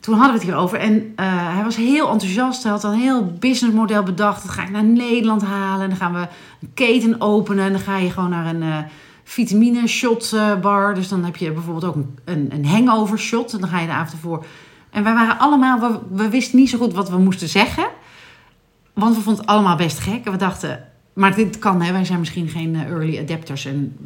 Toen 0.00 0.14
hadden 0.14 0.32
we 0.32 0.38
het 0.38 0.48
hierover 0.48 0.78
en 0.78 1.12
hij 1.54 1.64
was 1.64 1.76
heel 1.76 2.10
enthousiast. 2.10 2.62
Hij 2.62 2.72
had 2.72 2.84
een 2.84 2.98
heel 2.98 3.32
businessmodel 3.38 4.02
bedacht. 4.02 4.42
Dat 4.42 4.50
ga 4.52 4.62
ik 4.62 4.70
naar 4.70 4.84
Nederland 4.84 5.42
halen. 5.42 5.82
En 5.82 5.88
dan 5.88 5.98
gaan 5.98 6.12
we 6.12 6.26
een 6.60 6.74
keten 6.74 7.20
openen. 7.20 7.64
En 7.64 7.72
dan 7.72 7.80
ga 7.80 7.96
je 7.98 8.10
gewoon 8.10 8.30
naar 8.30 8.54
een 8.54 8.86
vitamine 9.24 9.86
shot 9.86 10.32
eh, 10.32 10.60
bar. 10.60 10.94
Dus 10.94 11.08
dan 11.08 11.24
heb 11.24 11.36
je 11.36 11.52
bijvoorbeeld 11.52 11.84
ook 11.84 11.94
een, 11.94 12.18
een, 12.24 12.48
een 12.52 12.66
hangover 12.66 13.18
shot. 13.18 13.52
En 13.52 13.60
dan 13.60 13.68
ga 13.68 13.80
je 13.80 13.86
de 13.86 13.92
avond 13.92 14.12
ervoor. 14.12 14.44
En 14.90 15.04
wij 15.04 15.14
waren 15.14 15.38
allemaal, 15.38 15.80
we, 15.80 15.98
we 16.10 16.28
wisten 16.28 16.58
niet 16.58 16.70
zo 16.70 16.78
goed 16.78 16.94
wat 16.94 17.10
we 17.10 17.18
moesten 17.18 17.48
zeggen. 17.48 17.86
Want 18.92 19.16
we 19.16 19.22
vonden 19.22 19.42
het 19.42 19.50
allemaal 19.50 19.76
best 19.76 19.98
gek. 19.98 20.24
En 20.24 20.32
we 20.32 20.38
dachten, 20.38 20.84
maar 21.12 21.34
dit 21.34 21.58
kan, 21.58 21.82
hè. 21.82 21.92
Wij 21.92 22.04
zijn 22.04 22.18
misschien 22.18 22.48
geen 22.48 22.74
eh, 22.74 22.82
early 22.82 23.18
adapters. 23.18 23.64
En 23.64 23.96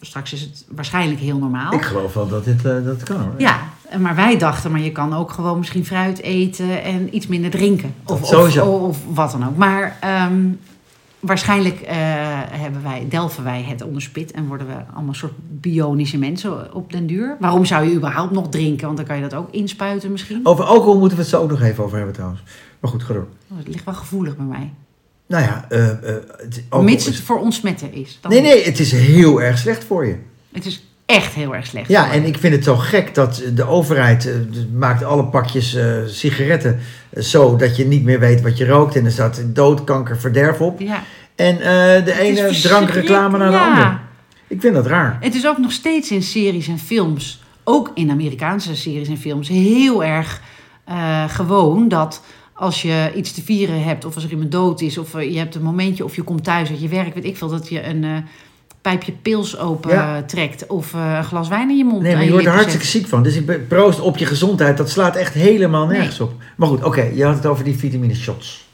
straks 0.00 0.32
is 0.32 0.40
het 0.40 0.64
waarschijnlijk 0.68 1.20
heel 1.20 1.38
normaal. 1.38 1.72
Ik 1.72 1.82
geloof 1.82 2.14
wel 2.14 2.28
dat 2.28 2.44
dit 2.44 2.64
eh, 2.64 2.84
dat 2.84 3.02
kan 3.02 3.20
hoor. 3.20 3.34
Ja, 3.38 3.60
maar 3.98 4.14
wij 4.14 4.38
dachten, 4.38 4.70
maar 4.70 4.80
je 4.80 4.92
kan 4.92 5.14
ook 5.14 5.30
gewoon 5.30 5.58
misschien 5.58 5.84
fruit 5.84 6.20
eten 6.20 6.82
en 6.82 7.16
iets 7.16 7.26
minder 7.26 7.50
drinken. 7.50 7.94
Of, 8.04 8.32
of, 8.32 8.58
of 8.60 8.98
wat 9.12 9.30
dan 9.30 9.46
ook. 9.46 9.56
Maar 9.56 9.96
ehm, 10.00 10.42
waarschijnlijk 11.26 11.80
eh, 11.80 11.94
hebben 12.50 12.82
wij, 12.82 13.06
delven 13.08 13.44
wij 13.44 13.62
het 13.62 13.82
onderspit 13.82 14.30
en 14.30 14.46
worden 14.46 14.66
we 14.66 14.74
allemaal 14.94 15.14
soort 15.14 15.32
bionische 15.60 16.18
mensen 16.18 16.74
op 16.74 16.92
den 16.92 17.06
duur. 17.06 17.36
Waarom 17.40 17.64
zou 17.64 17.88
je 17.88 17.94
überhaupt 17.94 18.32
nog 18.32 18.48
drinken? 18.48 18.84
Want 18.84 18.96
dan 18.96 19.06
kan 19.06 19.16
je 19.16 19.22
dat 19.22 19.34
ook 19.34 19.48
inspuiten 19.50 20.12
misschien. 20.12 20.40
Over 20.42 20.64
alcohol 20.64 20.98
moeten 20.98 21.16
we 21.16 21.22
het 21.22 21.32
zo 21.32 21.42
ook 21.42 21.50
nog 21.50 21.62
even 21.62 21.84
over 21.84 21.96
hebben 21.96 22.14
trouwens. 22.14 22.42
Maar 22.80 22.90
goed, 22.90 23.02
ga 23.02 23.12
door. 23.12 23.26
Oh, 23.50 23.58
het 23.58 23.68
ligt 23.68 23.84
wel 23.84 23.94
gevoelig 23.94 24.36
bij 24.36 24.46
mij. 24.46 24.72
Nou 25.26 25.42
ja, 25.42 25.66
eh, 25.68 25.90
eh, 25.90 25.96
het, 26.36 26.62
alcohol 26.68 26.84
Mits 26.92 27.04
het 27.04 27.14
is- 27.14 27.20
voor 27.20 27.40
ontsmetten 27.40 27.92
is. 27.92 28.18
Dan 28.20 28.30
Nee, 28.30 28.40
nee, 28.40 28.64
het 28.64 28.78
is 28.80 28.92
heel 28.92 29.42
erg 29.42 29.58
slecht 29.58 29.84
voor 29.84 30.06
je. 30.06 30.16
Het 30.52 30.66
is 30.66 30.84
echt 31.06 31.34
heel 31.34 31.54
erg 31.54 31.66
slecht. 31.66 31.88
Ja, 31.88 32.12
en 32.12 32.24
ik 32.24 32.38
vind 32.38 32.54
het 32.54 32.64
zo 32.64 32.76
gek 32.76 33.14
dat 33.14 33.42
de 33.54 33.64
overheid 33.66 34.30
maakt 34.72 35.04
alle 35.04 35.24
pakjes 35.24 35.78
sigaretten 36.06 36.78
zo 37.16 37.56
dat 37.56 37.76
je 37.76 37.84
niet 37.86 38.04
meer 38.04 38.18
weet 38.20 38.40
wat 38.40 38.58
je 38.58 38.66
rookt. 38.66 38.96
En 38.96 39.04
er 39.04 39.10
staat 39.10 39.42
dood, 39.46 39.84
kanker, 39.84 40.18
verderf 40.18 40.60
op. 40.60 40.80
Ja. 40.80 41.02
En 41.36 41.54
eh, 41.60 42.04
de 42.04 42.18
ene 42.20 42.50
drankreclame 42.62 43.38
naar 43.38 43.50
de 43.50 43.56
Ja. 43.56 43.68
andere. 43.68 43.98
Ik 44.46 44.60
vind 44.60 44.74
dat 44.74 44.86
raar. 44.86 45.16
Het 45.20 45.34
is 45.34 45.46
ook 45.46 45.58
nog 45.58 45.72
steeds 45.72 46.10
in 46.10 46.22
series 46.22 46.68
en 46.68 46.78
films, 46.78 47.42
ook 47.64 47.90
in 47.94 48.10
Amerikaanse 48.10 48.76
series 48.76 49.08
en 49.08 49.18
films, 49.18 49.48
heel 49.48 50.04
erg 50.04 50.40
eh, 50.84 51.24
gewoon 51.28 51.88
dat 51.88 52.22
als 52.52 52.82
je 52.82 53.12
iets 53.14 53.32
te 53.32 53.42
vieren 53.42 53.82
hebt, 53.82 54.04
of 54.04 54.14
als 54.14 54.24
er 54.24 54.30
iemand 54.30 54.52
dood 54.52 54.80
is, 54.80 54.98
of 54.98 55.14
eh, 55.14 55.32
je 55.32 55.38
hebt 55.38 55.54
een 55.54 55.62
momentje, 55.62 56.04
of 56.04 56.16
je 56.16 56.22
komt 56.22 56.44
thuis 56.44 56.68
uit 56.70 56.80
je 56.80 56.88
werk, 56.88 57.14
weet 57.14 57.24
ik 57.24 57.36
veel, 57.36 57.48
dat 57.48 57.68
je 57.68 57.84
een 57.86 58.24
pijpje 58.82 59.12
pils 59.22 59.58
open 59.58 59.90
Ja. 59.90 60.22
trekt 60.22 60.66
of 60.66 60.92
een 60.92 61.24
glas 61.24 61.48
wijn 61.48 61.70
in 61.70 61.76
je 61.76 61.84
mond. 61.84 62.02
Nee, 62.02 62.14
maar 62.14 62.24
je 62.24 62.30
wordt 62.30 62.46
er 62.46 62.52
hartstikke 62.52 62.86
ziek 62.86 63.06
van. 63.06 63.22
Dus 63.22 63.36
ik 63.36 63.46
ben 63.46 63.66
proost 63.66 64.00
op 64.00 64.16
je 64.16 64.26
gezondheid. 64.26 64.76
Dat 64.76 64.90
slaat 64.90 65.16
echt 65.16 65.34
helemaal 65.34 65.86
nergens 65.86 66.20
op. 66.20 66.32
Maar 66.56 66.68
goed, 66.68 66.84
oké. 66.84 67.10
je 67.14 67.24
had 67.24 67.34
het 67.34 67.46
over 67.46 67.64
die 67.64 67.76
vitamine 67.78 68.14
shots. 68.14 68.65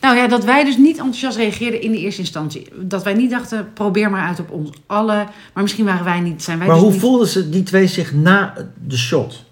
Nou 0.00 0.16
ja, 0.16 0.28
dat 0.28 0.44
wij 0.44 0.64
dus 0.64 0.76
niet 0.76 0.96
enthousiast 0.96 1.36
reageerden 1.36 1.82
in 1.82 1.92
de 1.92 1.98
eerste 1.98 2.20
instantie. 2.20 2.68
Dat 2.80 3.02
wij 3.04 3.14
niet 3.14 3.30
dachten, 3.30 3.72
probeer 3.74 4.10
maar 4.10 4.26
uit 4.26 4.40
op 4.40 4.50
ons 4.50 4.70
alle. 4.86 5.26
Maar 5.54 5.62
misschien 5.62 5.84
waren 5.84 6.04
wij 6.04 6.20
niet, 6.20 6.42
zijn 6.42 6.58
wij 6.58 6.66
Maar 6.66 6.76
dus 6.76 6.84
hoe 6.84 6.92
niet- 6.92 7.02
voelden 7.02 7.26
ze 7.28 7.48
die 7.48 7.62
twee 7.62 7.86
zich 7.86 8.12
na 8.12 8.54
de 8.86 8.96
shot? 8.98 9.44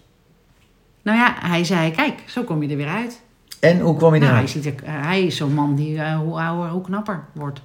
Nou 1.02 1.18
ja, 1.18 1.34
hij 1.38 1.64
zei, 1.64 1.90
kijk, 1.90 2.14
zo 2.26 2.42
kom 2.42 2.62
je 2.62 2.68
er 2.68 2.76
weer 2.76 2.88
uit. 2.88 3.20
En 3.60 3.80
hoe 3.80 3.96
kwam 3.96 4.14
je 4.14 4.20
Nou, 4.20 4.32
hij, 4.32 4.46
ziet 4.46 4.66
eh, 4.66 4.72
hij 4.84 5.22
is 5.26 5.36
zo'n 5.36 5.54
man 5.54 5.74
die 5.74 5.98
eh, 5.98 6.18
hoe 6.18 6.40
ouder, 6.40 6.70
hoe 6.70 6.82
knapper 6.82 7.24
wordt. 7.32 7.60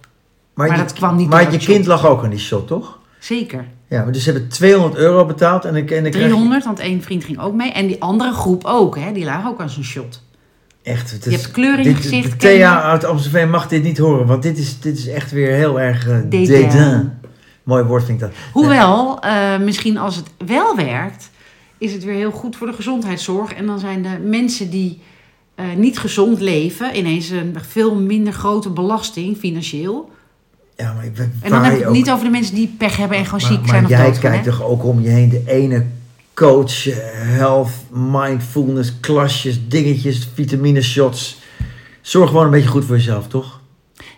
maar 0.53 0.67
maar 0.67 0.77
je, 0.77 0.83
dat 0.83 0.93
kwam 0.93 1.15
niet 1.15 1.29
maar 1.29 1.51
je 1.51 1.57
kind 1.57 1.85
lag 1.85 2.05
ook 2.05 2.23
aan 2.23 2.29
die 2.29 2.39
shot, 2.39 2.67
toch? 2.67 2.99
Zeker. 3.19 3.65
Ja, 3.87 4.05
dus 4.05 4.23
ze 4.23 4.31
hebben 4.31 4.49
200 4.49 4.95
euro 4.95 5.25
betaald. 5.25 5.65
En, 5.65 5.75
en 5.75 6.03
je- 6.03 6.09
300, 6.09 6.65
want 6.65 6.79
één 6.79 7.01
vriend 7.01 7.23
ging 7.23 7.39
ook 7.39 7.53
mee. 7.53 7.71
En 7.71 7.87
die 7.87 8.01
andere 8.01 8.31
groep 8.33 8.63
ook, 8.65 8.97
hè, 8.97 9.11
die 9.11 9.25
lagen 9.25 9.49
ook 9.49 9.59
aan 9.61 9.69
zijn 9.69 9.85
shot. 9.85 10.21
Echt, 10.83 11.11
het 11.11 11.23
Je 11.23 11.29
is, 11.29 11.41
hebt 11.41 11.51
kleur 11.53 11.79
in 11.79 11.83
je 11.83 11.95
gezicht, 11.95 12.23
de 12.41 12.47
je? 12.47 12.53
Thea 12.55 12.81
uit 12.81 13.03
Amstelveen 13.03 13.49
mag 13.49 13.67
dit 13.67 13.83
niet 13.83 13.97
horen, 13.97 14.25
want 14.27 14.43
dit 14.43 14.57
is, 14.57 14.79
dit 14.79 14.97
is 14.97 15.07
echt 15.07 15.31
weer 15.31 15.51
heel 15.53 15.79
erg 15.79 16.07
uh, 16.07 16.15
Dédain. 16.29 16.45
dédain. 16.69 17.19
Mooi 17.63 17.83
woord 17.83 18.03
vind 18.03 18.21
ik 18.21 18.27
dat. 18.27 18.35
Hoewel, 18.53 19.19
eh, 19.21 19.57
misschien 19.57 19.97
als 19.97 20.15
het 20.15 20.25
wel 20.45 20.75
werkt, 20.75 21.29
is 21.77 21.93
het 21.93 22.03
weer 22.03 22.15
heel 22.15 22.31
goed 22.31 22.55
voor 22.55 22.67
de 22.67 22.73
gezondheidszorg. 22.73 23.53
En 23.53 23.65
dan 23.65 23.79
zijn 23.79 24.01
de 24.01 24.19
mensen 24.23 24.69
die 24.69 25.01
eh, 25.55 25.65
niet 25.75 25.99
gezond 25.99 26.39
leven 26.39 26.97
ineens 26.97 27.29
een 27.29 27.55
veel 27.69 27.95
minder 27.95 28.33
grote 28.33 28.69
belasting 28.69 29.37
financieel. 29.37 30.09
Ja, 30.75 30.93
maar 30.93 31.05
ik, 31.05 31.17
En 31.17 31.31
waar 31.41 31.49
dan 31.49 31.63
heb 31.63 31.71
je 31.71 31.71
ik 31.71 31.79
het 31.79 31.87
ook- 31.89 31.95
niet 31.95 32.11
over 32.11 32.25
de 32.25 32.31
mensen 32.31 32.55
die 32.55 32.75
pech 32.77 32.97
hebben 32.97 33.17
en 33.17 33.25
gewoon 33.25 33.41
maar, 33.41 33.51
ziek 33.51 33.59
maar 33.59 33.69
zijn 33.69 33.83
of 33.83 33.89
jij 33.89 34.11
kijkt 34.19 34.45
hè? 34.45 34.51
toch 34.51 34.63
ook 34.63 34.83
om 34.85 35.01
je 35.01 35.09
heen. 35.09 35.29
De 35.29 35.43
ene 35.45 35.85
coach, 36.33 36.87
eh, 36.87 36.97
health, 37.37 37.71
mindfulness, 37.89 38.99
klasjes, 38.99 39.67
dingetjes, 39.67 40.27
vitamine 40.33 40.81
shots. 40.81 41.37
Zorg 42.01 42.29
gewoon 42.29 42.45
een 42.45 42.51
beetje 42.51 42.69
goed 42.69 42.85
voor 42.85 42.95
jezelf, 42.95 43.27
toch? 43.27 43.60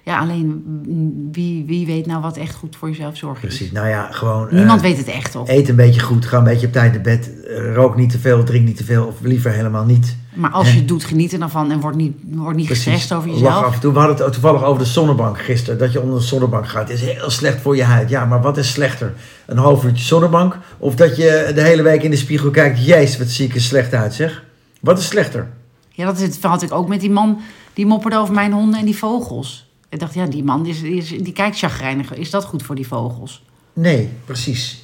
Ja, 0.05 0.19
alleen 0.19 0.63
mm, 0.87 1.29
wie, 1.31 1.65
wie 1.65 1.85
weet 1.85 2.05
nou 2.05 2.21
wat 2.21 2.37
echt 2.37 2.55
goed 2.55 2.75
voor 2.75 2.89
jezelf 2.89 3.17
zorgen 3.17 3.47
is. 3.47 3.55
Precies. 3.55 3.71
Nou 3.73 3.87
ja, 3.87 4.07
gewoon... 4.11 4.49
eh, 4.49 4.53
Niemand 4.55 4.81
weet 4.81 4.97
het 4.97 5.07
echt, 5.07 5.31
toch? 5.31 5.49
Eet 5.49 5.69
een 5.69 5.75
beetje 5.75 6.01
goed, 6.01 6.25
ga 6.25 6.37
een 6.37 6.43
beetje 6.43 6.67
op 6.67 6.73
tijd 6.73 6.93
naar 6.93 7.01
bed. 7.01 7.43
eh, 7.47 7.73
Rook 7.75 7.95
niet 7.95 8.09
te 8.09 8.19
veel, 8.19 8.43
drink 8.43 8.65
niet 8.65 8.77
te 8.77 8.83
veel, 8.83 9.05
of 9.05 9.15
liever 9.21 9.51
helemaal 9.51 9.85
niet. 9.85 10.15
Maar 10.33 10.49
als 10.51 10.71
je 10.71 10.77
het 10.77 10.87
doet, 10.87 11.03
geniet 11.03 11.33
er 11.33 11.39
dan 11.39 11.49
van 11.49 11.71
en 11.71 11.79
word 11.79 11.95
niet, 11.95 12.13
word 12.23 12.55
niet 12.55 12.67
gestrest 12.67 13.13
over 13.13 13.29
Lach 13.29 13.39
jezelf. 13.39 13.63
af 13.63 13.73
en 13.73 13.79
toe. 13.79 13.93
We 13.93 13.99
hadden 13.99 14.17
het 14.23 14.33
toevallig 14.33 14.63
over 14.63 14.83
de 14.83 14.89
zonnebank 14.89 15.39
gisteren. 15.39 15.79
Dat 15.79 15.91
je 15.91 16.01
onder 16.01 16.19
de 16.19 16.25
zonnebank 16.25 16.67
gaat. 16.67 16.89
is 16.89 17.01
heel 17.01 17.29
slecht 17.29 17.61
voor 17.61 17.75
je 17.75 17.83
huid. 17.83 18.09
Ja, 18.09 18.25
maar 18.25 18.41
wat 18.41 18.57
is 18.57 18.71
slechter? 18.71 19.13
Een 19.45 19.57
half 19.57 19.83
uurtje 19.85 20.05
zonnebank? 20.05 20.57
Of 20.77 20.95
dat 20.95 21.15
je 21.15 21.51
de 21.55 21.61
hele 21.61 21.81
week 21.81 22.03
in 22.03 22.09
de 22.11 22.15
spiegel 22.17 22.49
kijkt. 22.49 22.85
Jezus, 22.85 23.17
wat 23.17 23.27
zie 23.27 23.45
ik 23.47 23.55
er 23.55 23.61
slecht 23.61 23.93
uit, 23.93 24.13
zeg. 24.13 24.43
Wat 24.81 24.99
is 24.99 25.07
slechter? 25.07 25.47
Ja, 25.89 26.05
dat 26.05 26.15
is 26.19 26.21
het, 26.35 26.43
had 26.43 26.61
ik 26.61 26.71
ook 26.73 26.87
met 26.87 26.99
die 26.99 27.11
man 27.11 27.39
die 27.73 27.85
mopperde 27.85 28.17
over 28.17 28.33
mijn 28.33 28.51
honden 28.51 28.79
en 28.79 28.85
die 28.85 28.97
vogels. 28.97 29.71
Ik 29.93 29.99
dacht, 29.99 30.13
ja, 30.13 30.25
die 30.25 30.43
man 30.43 30.65
is, 30.65 30.81
die, 30.81 30.95
is- 30.95 31.09
die 31.09 31.33
kijkt 31.33 31.57
chagrijnig. 31.57 32.13
Is 32.13 32.29
dat 32.29 32.45
goed 32.45 32.63
voor 32.63 32.75
die 32.75 32.87
vogels? 32.87 33.43
Nee, 33.73 34.09
precies. 34.25 34.83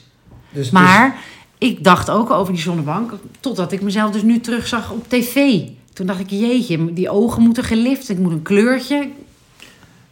Dus, 0.51 0.69
Maar 0.69 1.15
ik 1.57 1.83
dacht 1.83 2.09
ook 2.09 2.29
over 2.29 2.53
die 2.53 2.61
zonnebank, 2.61 3.13
totdat 3.39 3.71
ik 3.71 3.81
mezelf 3.81 4.11
dus 4.11 4.21
nu 4.21 4.39
terugzag 4.39 4.91
op 4.91 5.09
tv. 5.09 5.61
Toen 5.93 6.05
dacht 6.05 6.19
ik, 6.19 6.29
jeetje, 6.29 6.93
die 6.93 7.09
ogen 7.09 7.41
moeten 7.41 7.63
gelift. 7.63 8.09
Ik 8.09 8.17
moet 8.17 8.31
een 8.31 8.41
kleurtje. 8.41 9.09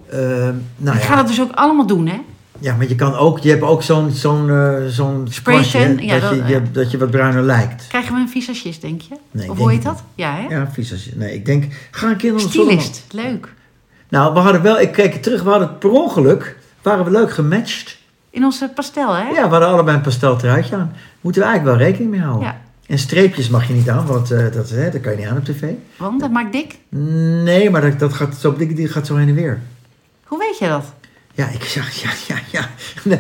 dus, 0.09 0.19
eh, 0.19 0.49
nou 0.77 0.97
ik 0.97 1.03
ga 1.03 1.09
ja. 1.09 1.15
dat 1.15 1.27
dus 1.27 1.41
ook 1.41 1.51
allemaal 1.51 1.87
doen, 1.87 2.07
hè? 2.07 2.19
ja, 2.59 2.75
maar 2.75 2.87
je 2.87 2.95
kan 2.95 3.13
ook... 3.15 3.39
Je 3.39 3.49
hebt 3.49 3.61
ook 3.61 3.83
zo'n 3.83 4.11
zo'n 4.11 4.49
eh, 4.49 4.85
zo'n 4.87 5.27
Spray 5.29 5.63
tan, 5.63 5.97
ja, 5.97 6.19
dat, 6.19 6.29
je, 6.35 6.43
je, 6.45 6.71
dat 6.71 6.91
je 6.91 6.97
wat 6.97 7.11
bruiner 7.11 7.43
lijkt. 7.43 7.87
Krijgen 7.87 8.13
we 8.13 8.19
een 8.19 8.29
visagist, 8.29 8.81
denk 8.81 9.01
je? 9.01 9.09
Nee, 9.09 9.19
of 9.31 9.55
denk 9.55 9.57
hoe 9.57 9.71
heet 9.71 9.83
dat? 9.83 10.03
Ja, 10.15 10.35
hè? 10.35 10.55
Ja, 10.55 10.69
je... 10.75 11.11
Nee, 11.15 11.33
ik 11.33 11.45
denk... 11.45 11.87
Ga 11.91 12.09
een 12.09 12.17
keer 12.17 12.33
de. 12.33 12.39
Stylist, 12.39 13.05
leuk. 13.11 13.55
Nou, 14.09 14.33
we 14.33 14.39
hadden 14.39 14.61
wel... 14.61 14.79
Ik 14.79 14.91
keek 14.91 15.21
terug. 15.21 15.43
We 15.43 15.49
hadden 15.49 15.77
per 15.77 15.89
ongeluk... 15.89 16.55
Waren 16.81 17.05
we 17.05 17.11
leuk 17.11 17.31
gematcht. 17.31 17.97
In 18.29 18.43
onze 18.45 18.69
pastel, 18.75 19.13
hè? 19.15 19.23
Ja, 19.29 19.43
we 19.43 19.49
hadden 19.49 19.67
allebei 19.67 19.97
een 19.97 20.03
pasteltruitje 20.03 20.75
aan. 20.75 20.93
Moeten 21.21 21.41
we 21.41 21.47
eigenlijk 21.47 21.77
wel 21.77 21.87
rekening 21.87 22.11
mee 22.11 22.21
houden. 22.21 22.47
Ja. 22.47 22.61
En 22.87 22.97
streepjes 22.99 23.49
mag 23.49 23.67
je 23.67 23.73
niet 23.73 23.89
aan, 23.89 24.05
want 24.05 24.31
eh, 24.31 24.51
dat, 24.53 24.69
hè, 24.69 24.89
dat 24.91 25.01
kan 25.01 25.11
je 25.11 25.17
niet 25.17 25.27
aan 25.27 25.37
op 25.37 25.45
tv. 25.45 25.63
Want 25.97 26.19
dat 26.19 26.31
maakt 26.31 26.51
dik. 26.51 26.77
Nee, 27.43 27.69
maar 27.69 27.81
dat, 27.81 27.99
dat 27.99 28.13
gaat 28.13 28.35
zo, 28.35 28.55
die, 28.55 28.73
die 28.73 28.87
gaat 28.87 29.07
zo 29.07 29.15
heen 29.15 29.27
en 29.27 29.33
weer. 29.35 29.59
Hoe 30.25 30.39
weet 30.39 30.57
je 30.59 30.67
dat? 30.67 30.83
Ja, 31.33 31.47
ik 31.47 31.63
zeg, 31.63 31.91
ja, 31.93 32.09
ja, 32.27 32.35
ja. 32.51 32.67
Nee, 33.03 33.19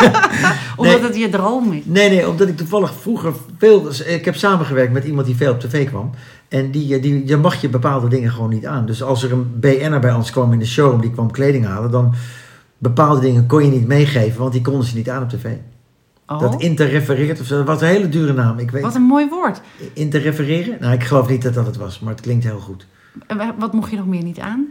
Omdat 0.76 1.00
Nee. 1.00 1.02
het 1.08 1.16
je 1.16 1.28
droom 1.28 1.72
is. 1.72 1.82
nee, 1.84 2.08
nee, 2.10 2.28
omdat 2.28 2.48
ik 2.48 2.56
toevallig 2.56 2.92
vroeger 3.00 3.32
veel... 3.58 3.90
Ik 4.06 4.24
heb 4.24 4.36
samengewerkt 4.36 4.92
met 4.92 5.04
iemand 5.04 5.26
die 5.26 5.36
veel 5.36 5.52
op 5.52 5.60
tv 5.60 5.88
kwam. 5.88 6.10
En 6.50 6.70
die, 6.70 7.00
die, 7.00 7.26
je 7.26 7.36
mag 7.36 7.60
je 7.60 7.68
bepaalde 7.68 8.08
dingen 8.08 8.30
gewoon 8.30 8.50
niet 8.50 8.66
aan. 8.66 8.86
Dus 8.86 9.02
als 9.02 9.22
er 9.22 9.32
een 9.32 9.50
BN'er 9.60 10.00
bij 10.00 10.12
ons 10.12 10.30
kwam 10.30 10.52
in 10.52 10.58
de 10.58 10.66
show, 10.66 11.00
die 11.00 11.10
kwam 11.10 11.30
kleding 11.30 11.64
halen, 11.66 11.90
dan 11.90 12.14
bepaalde 12.78 13.20
dingen 13.20 13.46
kon 13.46 13.64
je 13.64 13.70
niet 13.70 13.86
meegeven, 13.86 14.40
want 14.40 14.52
die 14.52 14.62
konden 14.62 14.84
ze 14.86 14.96
niet 14.96 15.10
aan 15.10 15.22
op 15.22 15.28
tv. 15.28 15.46
Oh, 16.26 16.40
Dat 16.40 16.62
interrefereert 16.62 17.40
of 17.40 17.46
zo, 17.46 17.56
dat 17.56 17.66
was 17.66 17.80
een 17.80 17.86
hele 17.88 18.08
dure 18.08 18.32
naam. 18.32 18.58
Ik 18.58 18.70
weet, 18.70 18.82
wat 18.82 18.94
een 18.94 19.02
mooi 19.02 19.28
woord. 19.28 19.60
interrefereren? 19.92 20.76
Nou, 20.80 20.92
ik 20.92 21.04
geloof 21.04 21.28
niet 21.28 21.42
dat 21.42 21.54
dat 21.54 21.66
het 21.66 21.76
was, 21.76 22.00
maar 22.00 22.12
het 22.12 22.20
klinkt 22.22 22.44
heel 22.44 22.58
goed. 22.58 22.86
En 23.26 23.36
wa- 23.36 23.54
Wat 23.58 23.72
mocht 23.72 23.90
je 23.90 23.96
nog 23.96 24.06
meer 24.06 24.22
niet 24.22 24.38
aan? 24.38 24.66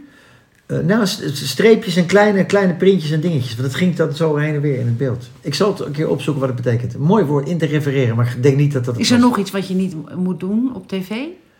Eh, 0.66 0.78
nou, 0.78 1.06
streepjes 1.32 1.96
en 1.96 2.06
kleine, 2.06 2.44
kleine 2.46 2.74
printjes 2.74 3.10
en 3.10 3.20
dingetjes. 3.20 3.54
Want 3.56 3.66
het 3.68 3.76
ging 3.76 3.94
dan 3.96 4.12
zo 4.12 4.36
heen 4.36 4.54
en 4.54 4.60
weer 4.60 4.78
in 4.78 4.86
het 4.86 4.98
beeld. 4.98 5.30
Ik 5.40 5.54
zal 5.54 5.70
het 5.70 5.80
een 5.80 5.92
keer 5.92 6.08
opzoeken 6.08 6.40
wat 6.46 6.52
het 6.56 6.62
betekent. 6.62 6.94
Een 6.94 7.00
mooi 7.00 7.24
woord, 7.24 7.48
interrefereren, 7.48 8.16
maar 8.16 8.32
ik 8.36 8.42
denk 8.42 8.56
niet 8.56 8.72
dat 8.72 8.84
dat 8.84 8.94
het 8.94 9.02
Is 9.04 9.10
er 9.10 9.18
was. 9.20 9.28
nog 9.28 9.38
iets 9.38 9.50
wat 9.50 9.68
je 9.68 9.74
niet 9.74 9.94
moet 10.16 10.40
doen 10.40 10.70
op 10.74 10.88
tv? 10.88 11.10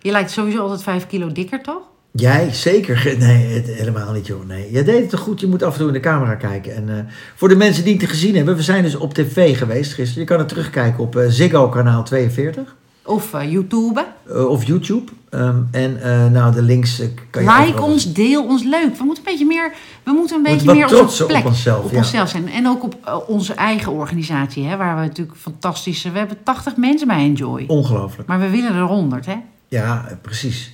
Je 0.00 0.10
lijkt 0.10 0.30
sowieso 0.30 0.62
altijd 0.62 0.82
5 0.82 1.06
kilo 1.06 1.32
dikker, 1.32 1.62
toch? 1.62 1.82
Jij, 2.10 2.52
zeker. 2.52 3.14
Nee, 3.18 3.54
het, 3.54 3.66
helemaal 3.66 4.12
niet, 4.12 4.26
joh. 4.26 4.46
Nee. 4.46 4.70
Jij 4.70 4.84
deed 4.84 5.00
het 5.00 5.10
toch 5.10 5.20
goed. 5.20 5.40
Je 5.40 5.46
moet 5.46 5.62
af 5.62 5.72
en 5.72 5.78
toe 5.78 5.86
in 5.86 5.92
de 5.92 6.00
camera 6.00 6.34
kijken. 6.34 6.74
En 6.74 6.88
eh, 6.88 7.12
voor 7.36 7.48
de 7.48 7.56
mensen 7.56 7.84
die 7.84 7.96
het 7.96 8.08
gezien 8.08 8.36
hebben, 8.36 8.56
we 8.56 8.62
zijn 8.62 8.82
dus 8.82 8.94
op 8.94 9.14
tv 9.14 9.58
geweest 9.58 9.92
gisteren. 9.92 10.22
Je 10.22 10.28
kan 10.28 10.38
het 10.38 10.48
terugkijken 10.48 11.02
op 11.02 11.16
eh, 11.16 11.26
Ziggo 11.28 11.68
kanaal 11.68 12.04
42. 12.04 12.76
Of 13.04 13.34
eh, 13.34 13.52
YouTube. 13.52 14.06
of 14.48 14.64
YouTube. 14.64 15.12
Ehm, 15.30 15.62
en 15.70 16.02
eh, 16.02 16.26
nou, 16.26 16.54
de 16.54 16.62
links 16.62 17.02
kan 17.30 17.42
je 17.42 17.64
Like 17.66 17.82
ons, 17.82 18.12
deel 18.12 18.44
ons 18.44 18.62
leuk. 18.62 18.96
We 18.96 19.04
moeten 19.04 19.24
een 19.26 19.32
beetje 19.32 19.46
meer, 19.46 19.72
we 20.02 20.12
moeten 20.12 20.36
een 20.36 20.42
beetje 20.42 20.74
meer 20.74 20.86
trots 20.86 21.20
op, 21.20 21.28
plek, 21.28 21.40
op 21.40 21.46
onszelf, 21.46 21.84
op 21.84 21.90
ja. 21.90 21.96
onszelf 21.96 22.28
zijn. 22.28 22.48
En 22.48 22.68
ook 22.68 22.82
op 22.82 23.24
onze 23.26 23.54
eigen 23.54 23.92
organisatie, 23.92 24.64
hè, 24.64 24.76
waar 24.76 24.94
we 24.94 25.00
natuurlijk 25.00 25.38
fantastische... 25.38 26.10
We 26.10 26.18
hebben 26.18 26.36
80 26.42 26.76
mensen 26.76 27.06
bij 27.06 27.16
Enjoy. 27.16 27.64
Ongelooflijk. 27.66 28.28
Maar 28.28 28.40
we 28.40 28.50
willen 28.50 28.74
er 28.74 28.82
100, 28.82 29.26
hè? 29.26 29.36
Ja, 29.70 30.18
precies. 30.22 30.72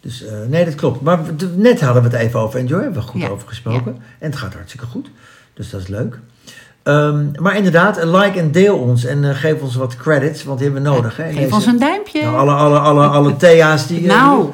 Dus 0.00 0.24
eh, 0.24 0.32
nee, 0.48 0.64
dat 0.64 0.74
klopt. 0.74 1.00
Maar 1.00 1.20
net 1.56 1.80
hadden 1.80 2.02
we 2.02 2.08
het 2.08 2.18
even 2.26 2.40
over 2.40 2.58
Enjoy. 2.60 2.80
Hebben 2.82 3.00
we 3.02 3.08
goed 3.08 3.20
Ja, 3.20 3.28
over 3.28 3.48
gesproken. 3.48 3.96
En 4.18 4.30
het 4.30 4.36
gaat 4.36 4.54
hartstikke 4.54 4.86
goed. 4.86 5.10
Dus 5.54 5.70
dat 5.70 5.80
is 5.80 5.86
leuk. 5.88 6.18
Ehm, 6.82 7.26
maar 7.40 7.56
inderdaad, 7.56 8.04
like 8.04 8.38
en 8.38 8.52
deel 8.52 8.78
ons. 8.78 9.04
En 9.04 9.24
eh, 9.24 9.36
geef 9.36 9.60
ons 9.60 9.74
wat 9.74 9.96
credits, 9.96 10.44
want 10.44 10.58
die 10.58 10.66
hebben 10.70 10.84
we 10.86 10.90
nodig. 10.96 11.16
Hè, 11.16 11.24
Geef 11.32 11.34
deze- 11.42 11.54
ons 11.54 11.66
een 11.66 11.78
duimpje. 11.78 12.22
Nou, 12.22 12.36
alle, 12.36 12.52
alle, 12.52 12.78
alle, 12.78 13.06
alle 13.06 13.36
Thea's 13.42 13.86
die... 13.86 14.00
eh, 14.00 14.06
nou, 14.16 14.50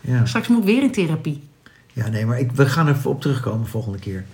ja. 0.00 0.26
straks 0.26 0.48
moet 0.48 0.58
ik 0.58 0.64
weer 0.64 0.82
in 0.82 0.92
therapie. 0.92 1.48
ja, 1.92 2.08
nee, 2.08 2.26
maar 2.26 2.38
ik, 2.38 2.52
we 2.52 2.66
gaan 2.66 2.86
er 2.86 2.96
op 3.04 3.20
terugkomen 3.20 3.66
volgende 3.66 3.98
keer. 3.98 4.24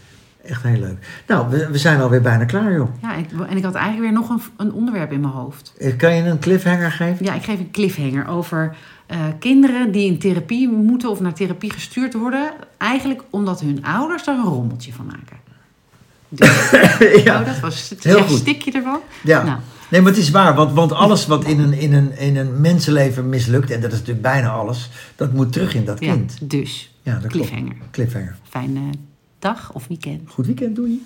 Echt 0.44 0.62
heel 0.62 0.78
leuk. 0.80 1.22
Nou, 1.26 1.50
we, 1.50 1.68
we 1.70 1.78
zijn 1.78 2.00
alweer 2.00 2.20
bijna 2.20 2.44
klaar, 2.44 2.72
joh. 2.72 2.88
Ja, 3.02 3.14
ik, 3.14 3.26
en 3.48 3.56
ik 3.56 3.64
had 3.64 3.74
eigenlijk 3.74 4.04
weer 4.10 4.20
nog 4.20 4.28
een, 4.28 4.40
een 4.56 4.72
onderwerp 4.72 5.12
in 5.12 5.20
mijn 5.20 5.32
hoofd. 5.32 5.72
Eh, 5.78 5.96
Kan 5.96 6.14
je 6.14 6.22
een 6.22 6.38
cliffhanger 6.38 6.92
geven? 6.92 7.24
Ja, 7.24 7.34
ik 7.34 7.42
geef 7.42 7.58
een 7.58 7.70
cliffhanger 7.70 8.28
over 8.28 8.76
eh, 9.06 9.18
kinderen 9.38 9.92
die 9.92 10.06
in 10.06 10.18
therapie 10.18 10.68
moeten 10.68 11.10
of 11.10 11.20
naar 11.20 11.34
therapie 11.34 11.72
gestuurd 11.72 12.14
worden. 12.14 12.52
Eigenlijk 12.78 13.22
omdat 13.30 13.60
hun 13.60 13.84
ouders 13.84 14.26
er 14.26 14.34
een 14.34 14.44
rommeltje 14.44 14.92
van 14.92 15.06
maken. 15.06 15.36
Dus, 16.28 16.70
ja. 17.24 17.40
oh, 17.40 17.46
dat 17.46 17.60
was 17.60 17.90
het 17.90 18.04
Heel 18.04 18.22
goed. 18.22 18.38
stikje 18.38 18.72
ervan. 18.72 18.98
ja. 19.22 19.42
Nou, 19.42 19.58
Nee, 19.90 20.00
maar 20.00 20.10
het 20.10 20.20
is 20.20 20.30
waar. 20.30 20.54
Want, 20.54 20.72
want 20.72 20.92
alles 20.92 21.26
wat 21.26 21.44
in 21.44 21.60
een, 21.60 21.72
in, 21.72 21.92
een, 21.92 22.18
in 22.18 22.36
een 22.36 22.60
mensenleven 22.60 23.28
mislukt... 23.28 23.70
en 23.70 23.80
dat 23.80 23.92
is 23.92 23.98
natuurlijk 23.98 24.26
bijna 24.26 24.48
alles... 24.48 24.90
dat 25.16 25.32
moet 25.32 25.52
terug 25.52 25.74
in 25.74 25.84
dat 25.84 26.00
ja, 26.00 26.12
kind. 26.12 26.50
dus, 26.50 26.94
Ja, 27.02 27.12
dat 27.12 27.20
klopt. 27.32 27.48
cliffhanger. 27.48 27.76
Cliffhanger. 27.90 28.36
Fijne 28.48 28.80
dag 29.40 29.74
of 29.74 29.88
weekend. 29.88 30.30
Goed 30.30 30.46
weekend, 30.46 30.76
doei. 30.76 31.02